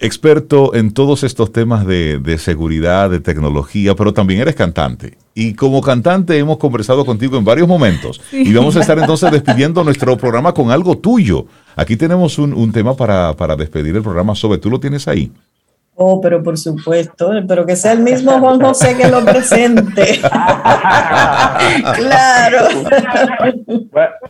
experto 0.00 0.74
en 0.74 0.92
todos 0.92 1.24
estos 1.24 1.52
temas 1.52 1.86
de, 1.86 2.36
seguridad, 2.38 3.10
de 3.10 3.20
tecnología, 3.20 3.94
pero 3.94 4.12
también 4.12 4.40
eres 4.40 4.54
cantante. 4.54 5.18
Y 5.34 5.54
como 5.54 5.80
cantante 5.80 6.38
hemos 6.38 6.58
conversado 6.58 7.04
contigo 7.04 7.36
en 7.36 7.44
varios 7.44 7.68
momentos. 7.68 8.20
Y 8.32 8.52
vamos 8.52 8.76
a 8.76 8.80
estar 8.80 8.98
entonces 8.98 9.30
despidiendo 9.30 9.84
nuestro 9.84 10.16
programa 10.16 10.52
con 10.52 10.70
algo 10.70 10.96
tuyo. 10.96 11.46
Aquí 11.76 11.96
tenemos 11.96 12.38
un, 12.38 12.72
tema 12.72 12.96
para, 12.96 13.34
para, 13.34 13.56
despedir 13.56 13.94
el 13.96 14.02
programa 14.02 14.34
sobre, 14.34 14.58
¿tú 14.58 14.70
lo 14.70 14.80
tienes 14.80 15.06
ahí? 15.08 15.30
Oh, 16.00 16.20
pero 16.20 16.44
por 16.44 16.56
supuesto, 16.56 17.32
pero 17.48 17.66
que 17.66 17.74
sea 17.74 17.90
el 17.90 17.98
mismo 17.98 18.38
Juan 18.38 18.60
José 18.60 18.96
que 18.96 19.08
lo 19.08 19.24
presente. 19.24 20.20
claro. 21.96 22.68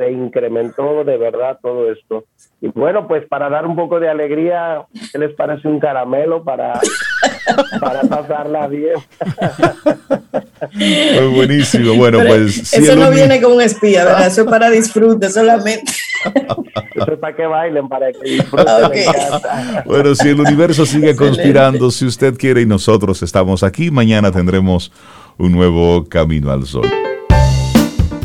se 0.02 0.12
incrementó 0.12 1.04
de 1.04 1.16
verdad 1.18 1.60
todo 1.62 1.92
esto. 1.92 2.26
Y 2.60 2.70
bueno, 2.70 3.08
pues 3.08 3.28
para 3.28 3.50
dar 3.50 3.68
un 3.68 3.76
poco 3.76 4.00
de 4.00 4.10
alegría, 4.10 4.84
¿qué 5.12 5.20
les 5.20 5.34
parece 5.36 5.68
un 5.68 5.80
caramelo 5.80 6.44
para, 6.44 6.80
para 7.80 8.02
pasarla 8.02 8.68
bien? 8.68 8.96
Pues 10.62 11.34
buenísimo, 11.34 11.96
bueno, 11.96 12.20
pues... 12.26 12.72
Eso 12.72 12.96
no 12.96 13.10
viene 13.10 13.42
con 13.42 13.54
un 13.54 13.62
espía, 13.62 14.06
¿verdad? 14.06 14.28
Eso 14.28 14.42
es 14.42 14.48
para 14.48 14.70
disfrute 14.70 15.28
solamente. 15.30 15.92
Eso 16.96 17.14
es 17.14 17.20
para 17.20 17.36
que 17.36 17.46
bailen, 17.48 17.90
para 17.90 18.12
que 18.12 18.30
disfruten 18.30 18.68
en 18.94 19.12
casa. 19.12 19.84
Bueno, 19.86 20.14
si 20.14 20.30
el 20.30 20.40
universo 20.40 20.86
sigue 20.86 21.16
conspirando, 21.16 21.90
si 21.90 22.06
usted 22.06 22.38
quiere 22.38 22.62
y 22.62 22.68
nosotros 22.68 23.24
estamos 23.24 23.64
aquí, 23.64 23.90
mañana 23.90 24.32
tendremos 24.32 24.92
un 25.40 25.52
nuevo 25.52 26.06
Camino 26.08 26.52
al 26.52 26.66
Sol. 26.68 26.88